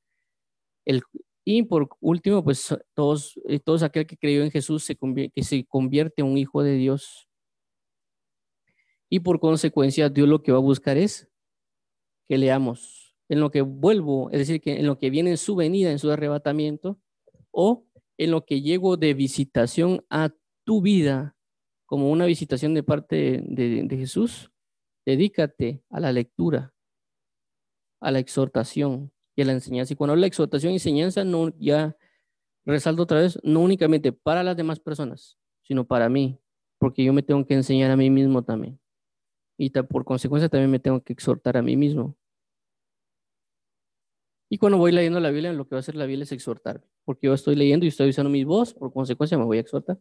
El, 0.84 1.02
y 1.44 1.62
por 1.64 1.88
último, 2.00 2.44
pues 2.44 2.74
todos, 2.94 3.34
eh, 3.48 3.60
todos 3.60 3.82
aquel 3.82 4.06
que 4.06 4.16
creyó 4.16 4.42
en 4.44 4.50
Jesús 4.50 4.84
se 4.84 4.96
que 4.96 5.42
se 5.42 5.64
convierte 5.66 6.22
en 6.22 6.28
un 6.28 6.38
hijo 6.38 6.62
de 6.62 6.74
Dios. 6.74 7.28
Y 9.12 9.20
por 9.20 9.40
consecuencia, 9.40 10.08
Dios 10.08 10.26
lo 10.26 10.42
que 10.42 10.52
va 10.52 10.58
a 10.58 10.62
buscar 10.62 10.96
es 10.96 11.28
que 12.26 12.38
leamos 12.38 13.14
en 13.28 13.40
lo 13.40 13.50
que 13.50 13.60
vuelvo, 13.60 14.30
es 14.30 14.38
decir, 14.38 14.58
que 14.62 14.80
en 14.80 14.86
lo 14.86 14.96
que 14.96 15.10
viene 15.10 15.28
en 15.28 15.36
su 15.36 15.54
venida, 15.54 15.90
en 15.90 15.98
su 15.98 16.10
arrebatamiento, 16.10 16.98
o 17.50 17.84
en 18.16 18.30
lo 18.30 18.46
que 18.46 18.62
llego 18.62 18.96
de 18.96 19.12
visitación 19.12 20.02
a 20.08 20.30
tu 20.64 20.80
vida 20.80 21.36
como 21.84 22.10
una 22.10 22.24
visitación 22.24 22.72
de 22.72 22.84
parte 22.84 23.42
de, 23.44 23.96
Jesús, 23.98 24.50
dedícate 25.04 25.84
a 25.90 26.00
la 26.00 26.10
lectura, 26.10 26.72
a 28.00 28.12
la 28.12 28.18
exhortación 28.18 29.12
y 29.36 29.42
a 29.42 29.44
la 29.44 29.52
enseñanza. 29.52 29.92
Y 29.92 29.96
cuando 29.96 30.12
hablo 30.12 30.22
de 30.22 30.28
exhortación 30.28 30.72
y 30.72 30.76
enseñanza, 30.76 31.22
no, 31.22 31.50
ya 31.58 31.98
resalto 32.64 33.02
otra 33.02 33.20
vez, 33.20 33.38
no 33.42 33.60
únicamente 33.60 34.10
para 34.10 34.42
las 34.42 34.56
demás 34.56 34.80
personas, 34.80 35.36
sino 35.60 35.86
para 35.86 36.08
mí, 36.08 36.40
porque 36.78 37.04
yo 37.04 37.12
me 37.12 37.22
tengo 37.22 37.44
que 37.44 37.52
enseñar 37.52 37.90
a 37.90 37.96
mí 37.98 38.08
mismo 38.08 38.42
también. 38.42 38.81
Y 39.62 39.70
por 39.70 40.04
consecuencia 40.04 40.48
también 40.48 40.72
me 40.72 40.80
tengo 40.80 41.04
que 41.04 41.12
exhortar 41.12 41.56
a 41.56 41.62
mí 41.62 41.76
mismo. 41.76 42.16
Y 44.50 44.58
cuando 44.58 44.76
voy 44.76 44.90
leyendo 44.90 45.20
la 45.20 45.30
Biblia, 45.30 45.52
lo 45.52 45.68
que 45.68 45.76
va 45.76 45.78
a 45.78 45.80
hacer 45.80 45.94
la 45.94 46.04
Biblia 46.04 46.24
es 46.24 46.32
exhortar, 46.32 46.84
porque 47.04 47.28
yo 47.28 47.34
estoy 47.34 47.54
leyendo 47.54 47.86
y 47.86 47.88
estoy 47.90 48.08
usando 48.08 48.28
mi 48.28 48.42
voz, 48.42 48.74
por 48.74 48.92
consecuencia 48.92 49.38
me 49.38 49.44
voy 49.44 49.58
a 49.58 49.60
exhortar. 49.60 50.00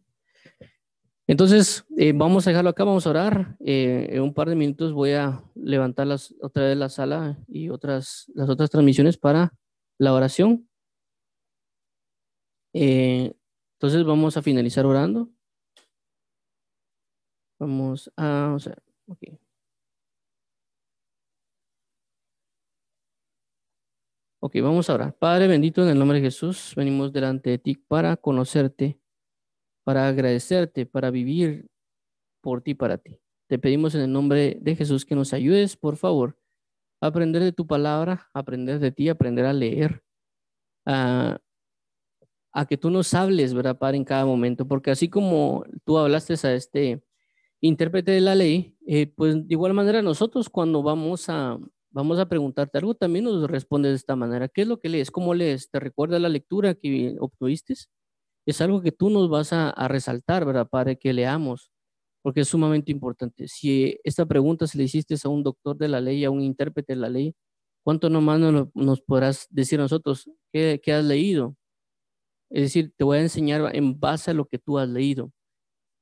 Entonces, 1.28 1.84
eh, 1.96 2.12
vamos 2.12 2.44
a 2.44 2.50
dejarlo 2.50 2.70
acá, 2.70 2.82
vamos 2.82 3.06
a 3.06 3.10
orar. 3.10 3.56
Eh, 3.60 4.08
en 4.10 4.22
un 4.22 4.34
par 4.34 4.48
de 4.48 4.56
minutos 4.56 4.92
voy 4.92 5.12
a 5.12 5.44
levantar 5.54 6.08
las, 6.08 6.34
otra 6.40 6.64
vez 6.64 6.76
la 6.76 6.88
sala 6.88 7.38
y 7.46 7.68
otras, 7.68 8.32
las 8.34 8.48
otras 8.48 8.68
transmisiones 8.68 9.16
para 9.16 9.54
la 9.96 10.12
oración. 10.12 10.68
Eh, 12.72 13.32
entonces, 13.74 14.04
vamos 14.04 14.36
a 14.36 14.42
finalizar 14.42 14.86
orando. 14.86 15.30
Vamos 17.60 18.10
a, 18.16 18.54
o 18.56 18.58
sea, 18.58 18.76
okay. 19.06 19.38
Ok, 24.44 24.56
vamos 24.60 24.90
a 24.90 24.94
orar. 24.94 25.14
Padre 25.16 25.46
bendito, 25.46 25.84
en 25.84 25.90
el 25.90 25.98
nombre 26.00 26.18
de 26.18 26.24
Jesús, 26.24 26.72
venimos 26.74 27.12
delante 27.12 27.50
de 27.50 27.58
ti 27.58 27.76
para 27.76 28.16
conocerte 28.16 28.98
para 29.84 30.08
agradecerte, 30.08 30.84
para 30.84 31.12
vivir 31.12 31.68
por 32.40 32.60
ti, 32.60 32.74
para 32.74 32.98
ti. 32.98 33.20
Te 33.48 33.60
pedimos 33.60 33.94
en 33.94 34.00
el 34.00 34.12
nombre 34.12 34.58
de 34.60 34.74
Jesús 34.74 35.04
que 35.04 35.14
nos 35.14 35.32
ayudes, 35.32 35.76
por 35.76 35.96
favor, 35.96 36.36
a 37.00 37.06
aprender 37.08 37.42
de 37.42 37.52
tu 37.52 37.66
palabra, 37.68 38.30
a 38.34 38.40
aprender 38.40 38.78
de 38.78 38.92
ti, 38.92 39.08
aprender 39.08 39.44
a 39.44 39.52
leer, 39.52 40.02
a, 40.86 41.38
que 42.68 42.76
tú 42.76 42.90
nos 42.90 43.14
hables, 43.14 43.54
¿verdad, 43.54 43.78
Padre, 43.78 43.98
en 43.98 44.04
cada 44.04 44.26
momento? 44.26 44.66
Porque 44.66 44.90
así 44.90 45.08
como 45.08 45.64
tú 45.84 45.98
hablaste 45.98 46.34
a 46.46 46.54
este 46.54 47.02
intérprete 47.60 48.10
de 48.10 48.20
la 48.20 48.34
ley, 48.34 48.76
eh, 48.88 49.06
pues 49.06 49.34
de 49.46 49.54
igual 49.54 49.72
manera 49.72 50.02
nosotros 50.02 50.48
cuando 50.48 50.82
vamos 50.82 51.28
a, 51.28 51.60
vamos 51.92 52.18
a 52.18 52.28
preguntarte 52.28 52.78
algo, 52.78 52.94
también 52.94 53.24
nos 53.24 53.48
respondes 53.50 53.92
de 53.92 53.96
esta 53.96 54.16
manera. 54.16 54.48
¿Qué 54.48 54.62
es 54.62 54.68
lo 54.68 54.80
que 54.80 54.88
lees? 54.88 55.10
¿Cómo 55.10 55.34
lees? 55.34 55.70
¿Te 55.70 55.80
recuerda 55.80 56.18
la 56.18 56.28
lectura 56.28 56.74
que 56.74 57.16
obtuviste? 57.20 57.74
es 58.46 58.60
algo 58.60 58.82
que 58.82 58.92
tú 58.92 59.10
nos 59.10 59.28
vas 59.28 59.52
a, 59.52 59.72
resaltar, 59.88 60.44
¿verdad? 60.44 60.68
Para 60.68 60.94
que 60.94 61.12
leamos, 61.12 61.70
porque 62.22 62.40
es 62.40 62.48
sumamente 62.48 62.92
importante. 62.92 63.48
Si 63.48 63.98
esta 64.04 64.26
pregunta 64.26 64.66
se 64.66 64.78
le 64.78 64.84
hiciste 64.84 65.14
a 65.24 65.28
un 65.28 65.42
doctor 65.42 65.76
de 65.76 65.88
la 65.88 66.00
ley, 66.00 66.24
a 66.24 66.30
un 66.30 66.42
intérprete 66.42 66.94
de 66.94 67.00
la 67.00 67.08
ley, 67.08 67.34
¿cuánto 67.84 68.10
nomás 68.10 68.40
nos, 68.40 68.68
nos 68.74 69.00
podrás 69.02 69.46
decir 69.50 69.78
a 69.80 69.84
nosotros? 69.84 70.28
¿Qué, 70.52 70.80
has 70.88 71.04
leído? 71.04 71.56
Es 72.50 72.62
decir, 72.62 72.92
te 72.96 73.04
voy 73.04 73.18
a 73.18 73.22
enseñar 73.22 73.74
en 73.74 73.98
base 73.98 74.30
a 74.30 74.34
lo 74.34 74.46
que 74.46 74.58
tú 74.58 74.78
has 74.78 74.88
leído. 74.88 75.32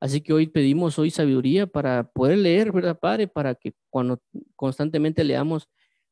Así 0.01 0.23
que 0.23 0.33
hoy 0.33 0.47
pedimos 0.49 0.99
hoy 0.99 1.11
sabiduría 1.11 1.67
para 1.67 2.11
poder 2.11 2.39
leer, 2.39 2.73
¿verdad, 2.73 2.99
Padre? 2.99 3.29
Para 3.29 3.55
que 3.55 3.75
cuando 3.91 4.21
constantemente 4.57 5.25
leamos 5.25 5.69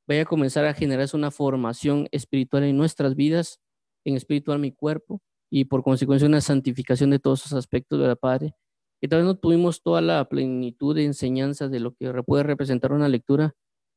vaya 0.08 0.22
a 0.22 0.24
comenzar 0.24 0.64
a 0.64 0.72
generarse 0.72 1.16
una 1.16 1.30
formación 1.30 2.08
espiritual 2.10 2.64
en 2.64 2.76
nuestras 2.76 3.14
vidas, 3.14 3.60
en 4.04 4.16
espiritual 4.16 4.58
mi 4.58 4.72
cuerpo, 4.72 5.20
y 5.50 5.66
por 5.66 5.82
consecuencia 5.82 6.26
una 6.26 6.40
santificación 6.40 7.10
de 7.10 7.18
todos 7.18 7.40
esos 7.44 7.58
aspectos, 7.58 7.98
¿verdad, 8.00 8.18
Padre? 8.18 8.54
Que 9.00 9.08
tal 9.08 9.20
vez 9.20 9.26
no 9.26 9.36
tuvimos 9.36 9.82
toda 9.82 10.00
la 10.00 10.26
plenitud 10.28 10.94
de 10.94 11.04
enseñanza 11.04 11.68
de 11.68 11.80
lo 11.80 11.94
que 11.94 12.10
puede 12.24 12.42
representar 12.42 12.92
una 12.92 13.08
lectura, 13.08 13.54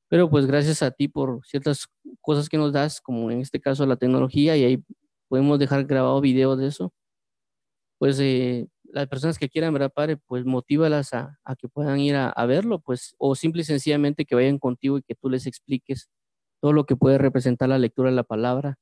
pero 0.10 0.30
pues 0.30 0.46
gracias 0.46 0.84
a 0.84 0.92
ti 0.92 1.08
por 1.08 1.46
ciertas 1.46 1.88
cosas 2.20 2.50
que 2.50 2.58
nos 2.58 2.74
das, 2.74 3.00
como 3.00 3.32
en 3.32 3.40
este 3.40 3.62
caso 3.62 3.86
la 3.86 3.96
tecnología, 3.96 4.58
y 4.58 4.66
ahí 4.66 4.84
podemos 5.30 5.60
dejar 5.60 5.86
grabado 5.86 6.20
video 6.20 6.58
de 6.58 6.68
eso, 6.68 6.94
pues 8.00 8.20
eh, 8.20 8.68
las 8.94 9.08
personas 9.08 9.38
que 9.38 9.50
quieran, 9.50 9.74
¿verdad, 9.74 9.92
Padre? 9.94 10.18
Pues 10.18 10.46
motívalas 10.46 11.14
a, 11.14 11.40
que 11.60 11.68
puedan 11.68 12.00
ir 12.00 12.16
a, 12.16 12.46
verlo, 12.46 12.80
pues, 12.80 13.16
o 13.18 13.36
simple 13.36 13.62
y 13.62 13.66
sencillamente 13.66 14.26
que 14.26 14.36
vayan 14.36 14.60
contigo 14.60 14.98
y 14.98 15.04
que 15.04 15.16
tú 15.16 15.30
les 15.30 15.48
expliques 15.48 16.10
todo 16.62 16.74
lo 16.74 16.86
que 16.86 16.96
puede 16.96 17.18
representar 17.18 17.70
la 17.70 17.80
lectura 17.80 18.10
de 18.10 18.16
la 18.16 18.24
palabra, 18.24 18.78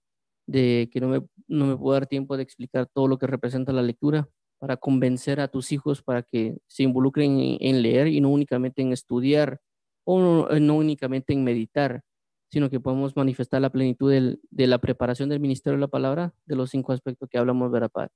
de 0.47 0.89
que 0.91 0.99
no 0.99 1.07
me, 1.07 1.21
no 1.47 1.65
me 1.67 1.77
puedo 1.77 1.93
dar 1.93 2.07
tiempo 2.07 2.37
de 2.37 2.43
explicar 2.43 2.87
todo 2.93 3.07
lo 3.07 3.17
que 3.17 3.27
representa 3.27 3.71
la 3.71 3.83
lectura, 3.83 4.27
para 4.59 4.77
convencer 4.77 5.39
a 5.39 5.47
tus 5.47 5.71
hijos 5.71 6.03
para 6.03 6.21
que 6.21 6.57
se 6.67 6.83
involucren 6.83 7.57
en, 7.59 7.81
leer 7.81 8.07
y 8.07 8.21
no 8.21 8.29
únicamente 8.29 8.81
en 8.81 8.91
estudiar 8.91 9.61
o 10.03 10.19
no, 10.19 10.75
únicamente 10.75 11.33
en 11.33 11.43
meditar, 11.43 12.03
sino 12.51 12.69
que 12.69 12.79
podemos 12.79 13.15
manifestar 13.15 13.61
la 13.61 13.69
plenitud 13.69 14.11
del, 14.11 14.41
de 14.49 14.67
la 14.67 14.79
preparación 14.79 15.29
del 15.29 15.39
ministerio 15.39 15.77
de 15.77 15.81
la 15.81 15.87
palabra, 15.87 16.33
de 16.45 16.55
los 16.55 16.71
cinco 16.71 16.91
aspectos 16.91 17.29
que 17.29 17.37
hablamos, 17.37 17.71
¿verdad, 17.71 17.89
Padre? 17.91 18.11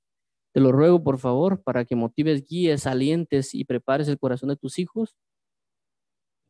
Te 0.54 0.60
lo 0.60 0.70
ruego, 0.70 1.02
por 1.02 1.18
favor, 1.18 1.62
para 1.64 1.84
que 1.84 1.96
motives, 1.96 2.46
guíes, 2.48 2.86
alientes 2.86 3.54
y 3.54 3.64
prepares 3.64 4.06
el 4.06 4.20
corazón 4.20 4.50
de 4.50 4.56
tus 4.56 4.78
hijos 4.78 5.16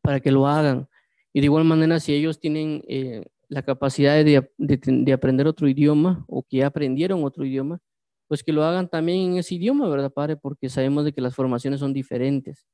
para 0.03 0.19
que 0.19 0.31
lo 0.31 0.45
hagan. 0.45 0.87
Y 1.33 1.39
de 1.39 1.45
igual 1.45 1.65
manera, 1.65 1.99
si 1.99 2.13
ellos 2.13 2.39
tienen 2.39 2.83
eh, 2.87 3.25
la 3.49 3.63
capacidad 3.63 4.13
de, 4.23 4.47
de, 4.57 4.79
de, 4.79 5.11
aprender 5.11 5.47
otro 5.47 5.67
idioma 5.67 6.23
o 6.27 6.43
que 6.43 6.63
aprendieron 6.63 7.23
otro 7.23 7.45
idioma, 7.45 7.79
pues 8.27 8.43
que 8.43 8.53
lo 8.53 8.63
hagan 8.63 8.89
también 8.89 9.31
en 9.31 9.37
ese 9.37 9.55
idioma, 9.55 9.89
¿verdad, 9.89 10.13
Padre? 10.13 10.35
Porque 10.37 10.69
sabemos 10.69 11.03
de 11.03 11.11
que 11.11 11.21
las 11.21 11.33
formaciones 11.33 11.79
son 11.79 11.91
diferentes. 11.91 12.67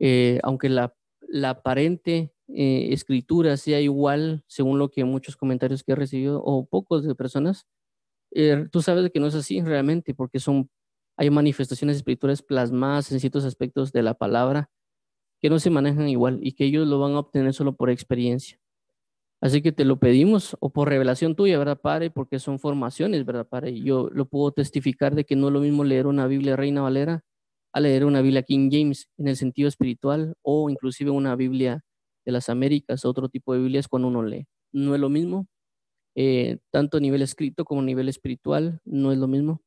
Eh, 0.00 0.40
aunque 0.42 0.68
la, 0.68 0.92
la 1.20 1.50
aparente 1.50 2.32
eh, 2.48 2.88
escritura 2.90 3.56
sea 3.56 3.80
igual, 3.80 4.42
según 4.48 4.80
lo 4.80 4.90
que 4.90 5.04
muchos 5.04 5.36
comentarios 5.36 5.84
que 5.84 5.92
he 5.92 5.96
recibido, 5.96 6.42
o 6.44 6.66
pocos 6.66 7.04
de 7.04 7.14
personas, 7.14 7.66
eh, 8.34 8.66
tú 8.70 8.82
sabes 8.82 9.10
que 9.12 9.20
no 9.20 9.26
es 9.28 9.34
así 9.34 9.60
realmente, 9.62 10.14
porque 10.14 10.40
son, 10.40 10.70
hay 11.16 11.30
manifestaciones 11.30 11.96
espirituales 11.96 12.42
plasmadas 12.42 13.12
en 13.12 13.20
ciertos 13.20 13.44
aspectos 13.44 13.92
de 13.92 14.02
la 14.02 14.14
palabra 14.14 14.70
que 15.40 15.50
no 15.50 15.58
se 15.58 15.70
manejan 15.70 16.08
igual 16.08 16.40
y 16.42 16.52
que 16.52 16.64
ellos 16.64 16.86
lo 16.88 17.00
van 17.00 17.12
a 17.12 17.20
obtener 17.20 17.52
solo 17.54 17.76
por 17.76 17.90
experiencia. 17.90 18.58
Así 19.42 19.60
que 19.60 19.72
te 19.72 19.84
lo 19.84 19.98
pedimos, 19.98 20.56
o 20.60 20.70
por 20.70 20.88
revelación 20.88 21.34
tuya, 21.34 21.58
¿verdad, 21.58 21.80
Padre? 21.80 22.10
Porque 22.10 22.38
son 22.38 22.60
formaciones, 22.60 23.26
¿verdad, 23.26 23.46
Padre? 23.48 23.72
Y 23.72 23.82
yo 23.82 24.08
lo 24.12 24.26
puedo 24.26 24.52
testificar 24.52 25.16
de 25.16 25.24
que 25.24 25.34
no 25.34 25.48
es 25.48 25.52
lo 25.52 25.60
mismo 25.60 25.82
leer 25.82 26.06
una 26.06 26.28
Biblia 26.28 26.54
Reina 26.54 26.82
Valera 26.82 27.24
a 27.72 27.80
leer 27.80 28.04
una 28.04 28.20
Biblia 28.20 28.44
King 28.44 28.68
James 28.70 29.08
en 29.18 29.28
el 29.28 29.36
sentido 29.36 29.68
espiritual 29.68 30.34
o 30.42 30.70
inclusive 30.70 31.10
una 31.10 31.34
Biblia 31.34 31.82
de 32.24 32.32
las 32.32 32.48
Américas, 32.48 33.04
otro 33.04 33.28
tipo 33.28 33.52
de 33.52 33.60
Biblias 33.60 33.88
cuando 33.88 34.08
uno 34.08 34.22
lee. 34.22 34.46
No 34.72 34.94
es 34.94 35.00
lo 35.00 35.08
mismo, 35.08 35.48
eh, 36.14 36.58
tanto 36.70 36.98
a 36.98 37.00
nivel 37.00 37.22
escrito 37.22 37.64
como 37.64 37.80
a 37.80 37.84
nivel 37.84 38.08
espiritual, 38.08 38.80
no 38.84 39.12
es 39.12 39.18
lo 39.18 39.28
mismo. 39.28 39.62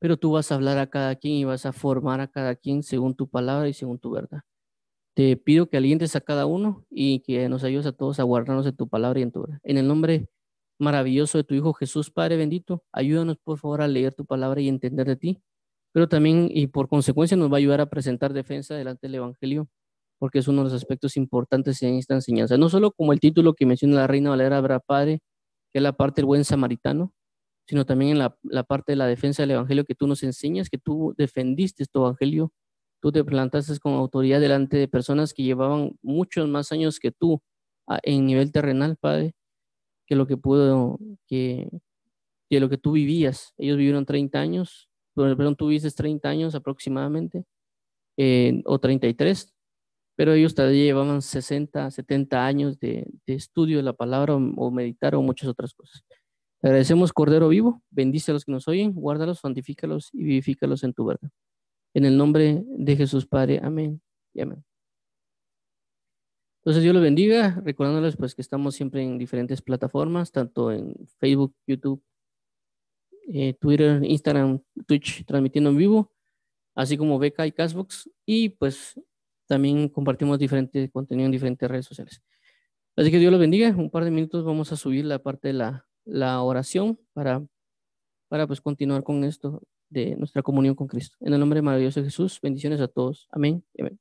Pero 0.00 0.16
tú 0.16 0.32
vas 0.32 0.52
a 0.52 0.56
hablar 0.56 0.78
a 0.78 0.88
cada 0.88 1.16
quien 1.16 1.34
y 1.34 1.44
vas 1.44 1.66
a 1.66 1.72
formar 1.72 2.20
a 2.20 2.28
cada 2.28 2.56
quien 2.56 2.82
según 2.82 3.14
tu 3.14 3.28
palabra 3.28 3.68
y 3.68 3.72
según 3.74 3.98
tu 3.98 4.10
verdad. 4.10 4.42
Te 5.14 5.36
pido 5.36 5.68
que 5.68 5.76
alientes 5.76 6.16
a 6.16 6.20
cada 6.20 6.46
uno 6.46 6.84
y 6.90 7.20
que 7.20 7.48
nos 7.48 7.64
ayudes 7.64 7.86
a 7.86 7.92
todos 7.92 8.20
a 8.20 8.24
guardarnos 8.24 8.64
de 8.64 8.72
tu 8.72 8.88
palabra 8.88 9.20
y 9.20 9.22
en 9.22 9.32
tu 9.32 9.42
verdad. 9.42 9.60
En 9.62 9.78
el 9.78 9.86
nombre 9.88 10.28
maravilloso 10.78 11.38
de 11.38 11.44
tu 11.44 11.54
Hijo 11.54 11.72
Jesús, 11.74 12.10
Padre 12.10 12.36
bendito, 12.36 12.84
ayúdanos 12.92 13.38
por 13.38 13.58
favor 13.58 13.82
a 13.82 13.88
leer 13.88 14.14
tu 14.14 14.26
palabra 14.26 14.60
y 14.60 14.68
entender 14.68 15.06
de 15.06 15.16
ti, 15.16 15.42
pero 15.92 16.08
también 16.08 16.48
y 16.50 16.66
por 16.68 16.88
consecuencia 16.88 17.36
nos 17.36 17.50
va 17.50 17.56
a 17.56 17.58
ayudar 17.58 17.80
a 17.80 17.86
presentar 17.86 18.32
defensa 18.32 18.74
delante 18.74 19.06
del 19.06 19.16
Evangelio 19.16 19.68
porque 20.24 20.38
es 20.38 20.48
uno 20.48 20.62
de 20.62 20.70
los 20.70 20.72
aspectos 20.72 21.18
importantes 21.18 21.82
en 21.82 21.96
esta 21.96 22.14
enseñanza. 22.14 22.56
No 22.56 22.70
solo 22.70 22.92
como 22.92 23.12
el 23.12 23.20
título 23.20 23.52
que 23.52 23.66
menciona 23.66 23.96
la 23.96 24.06
Reina 24.06 24.30
Valera 24.30 24.56
Abra 24.56 24.80
Padre, 24.80 25.20
que 25.70 25.80
es 25.80 25.82
la 25.82 25.92
parte 25.92 26.22
del 26.22 26.24
buen 26.24 26.46
samaritano, 26.46 27.12
sino 27.68 27.84
también 27.84 28.12
en 28.12 28.18
la, 28.20 28.34
la, 28.42 28.62
parte 28.62 28.92
de 28.92 28.96
la 28.96 29.06
defensa 29.06 29.42
del 29.42 29.50
Evangelio 29.50 29.84
que 29.84 29.94
tú 29.94 30.06
nos 30.06 30.22
enseñas, 30.22 30.70
que 30.70 30.78
tú 30.78 31.12
defendiste 31.18 31.84
tu 31.84 32.00
Evangelio, 32.00 32.54
tú 33.02 33.12
te 33.12 33.22
plantaste 33.22 33.78
con 33.80 33.92
autoridad 33.92 34.40
delante 34.40 34.78
de 34.78 34.88
personas 34.88 35.34
que 35.34 35.42
llevaban 35.42 35.92
muchos 36.00 36.48
más 36.48 36.72
años 36.72 36.98
que 36.98 37.10
tú 37.10 37.42
en 38.02 38.24
nivel 38.24 38.50
terrenal, 38.50 38.96
Padre, 38.96 39.34
que 40.06 40.16
lo 40.16 40.26
que 40.26 40.38
pudo, 40.38 40.98
que, 41.26 41.68
que 42.48 42.60
lo 42.60 42.70
que 42.70 42.78
tú 42.78 42.92
vivías. 42.92 43.52
Ellos 43.58 43.76
vivieron 43.76 44.06
30 44.06 44.40
años, 44.40 44.88
perdón, 45.14 45.54
tú 45.54 45.66
viviste 45.66 45.90
30 45.90 46.30
años 46.30 46.54
aproximadamente, 46.54 47.44
eh, 48.16 48.62
o 48.64 48.78
33, 48.78 49.53
pero 50.16 50.32
ellos 50.32 50.54
todavía 50.54 50.84
llevaban 50.84 51.22
60, 51.22 51.90
70 51.90 52.46
años 52.46 52.78
de, 52.78 53.06
estudio 53.26 53.78
de 53.78 53.82
la 53.82 53.92
palabra 53.92 54.34
o, 54.34 54.38
o, 54.56 54.70
meditar 54.70 55.14
o 55.14 55.22
muchas 55.22 55.48
otras 55.48 55.74
cosas. 55.74 56.04
Te 56.60 56.68
agradecemos, 56.68 57.12
Cordero 57.12 57.48
Vivo, 57.48 57.82
bendice 57.90 58.30
a 58.30 58.34
los 58.34 58.44
que 58.44 58.52
nos 58.52 58.68
oyen, 58.68 58.92
guárdalos, 58.92 59.40
santifícalos 59.40 60.10
y 60.12 60.24
vivifícalos 60.24 60.84
en 60.84 60.94
tu 60.94 61.04
verdad. 61.04 61.30
En 61.94 62.04
el 62.04 62.16
nombre 62.16 62.64
de 62.66 62.96
Jesús 62.96 63.26
Padre, 63.26 63.60
amén 63.62 64.00
y 64.32 64.40
amén. 64.40 64.64
Entonces 66.64 66.82
Dios 66.82 66.94
los 66.94 67.02
bendiga, 67.02 67.60
recordándoles 67.62 68.16
pues 68.16 68.34
que 68.34 68.40
estamos 68.40 68.74
siempre 68.74 69.02
en 69.02 69.18
diferentes 69.18 69.60
plataformas, 69.60 70.32
tanto 70.32 70.72
en 70.72 70.94
Facebook, 71.20 71.54
YouTube, 71.66 72.02
eh, 73.28 73.52
Twitter, 73.60 74.02
Instagram, 74.02 74.60
Twitch, 74.86 75.26
transmitiendo 75.26 75.68
en 75.68 75.76
vivo, 75.76 76.10
así 76.74 76.96
como 76.96 77.18
Beca 77.18 77.46
y 77.46 77.52
Castbox, 77.52 78.10
y 78.24 78.48
pues 78.48 78.98
también 79.46 79.88
compartimos 79.88 80.38
diferente 80.38 80.90
contenido 80.90 81.26
en 81.26 81.32
diferentes 81.32 81.68
redes 81.68 81.86
sociales. 81.86 82.22
Así 82.96 83.10
que 83.10 83.18
Dios 83.18 83.32
los 83.32 83.40
bendiga. 83.40 83.70
Un 83.76 83.90
par 83.90 84.04
de 84.04 84.10
minutos 84.10 84.44
vamos 84.44 84.72
a 84.72 84.76
subir 84.76 85.04
la 85.04 85.18
parte 85.18 85.48
de 85.48 85.54
la, 85.54 85.86
la 86.04 86.42
oración 86.42 86.98
para, 87.12 87.44
para 88.28 88.46
pues 88.46 88.60
continuar 88.60 89.02
con 89.02 89.24
esto 89.24 89.62
de 89.88 90.16
nuestra 90.16 90.42
comunión 90.42 90.74
con 90.74 90.86
Cristo. 90.88 91.16
En 91.20 91.32
el 91.32 91.40
nombre 91.40 91.62
maravilloso 91.62 92.00
de 92.00 92.06
Jesús, 92.06 92.38
bendiciones 92.42 92.80
a 92.80 92.88
todos. 92.88 93.28
Amén. 93.32 93.64
Amén. 93.78 93.98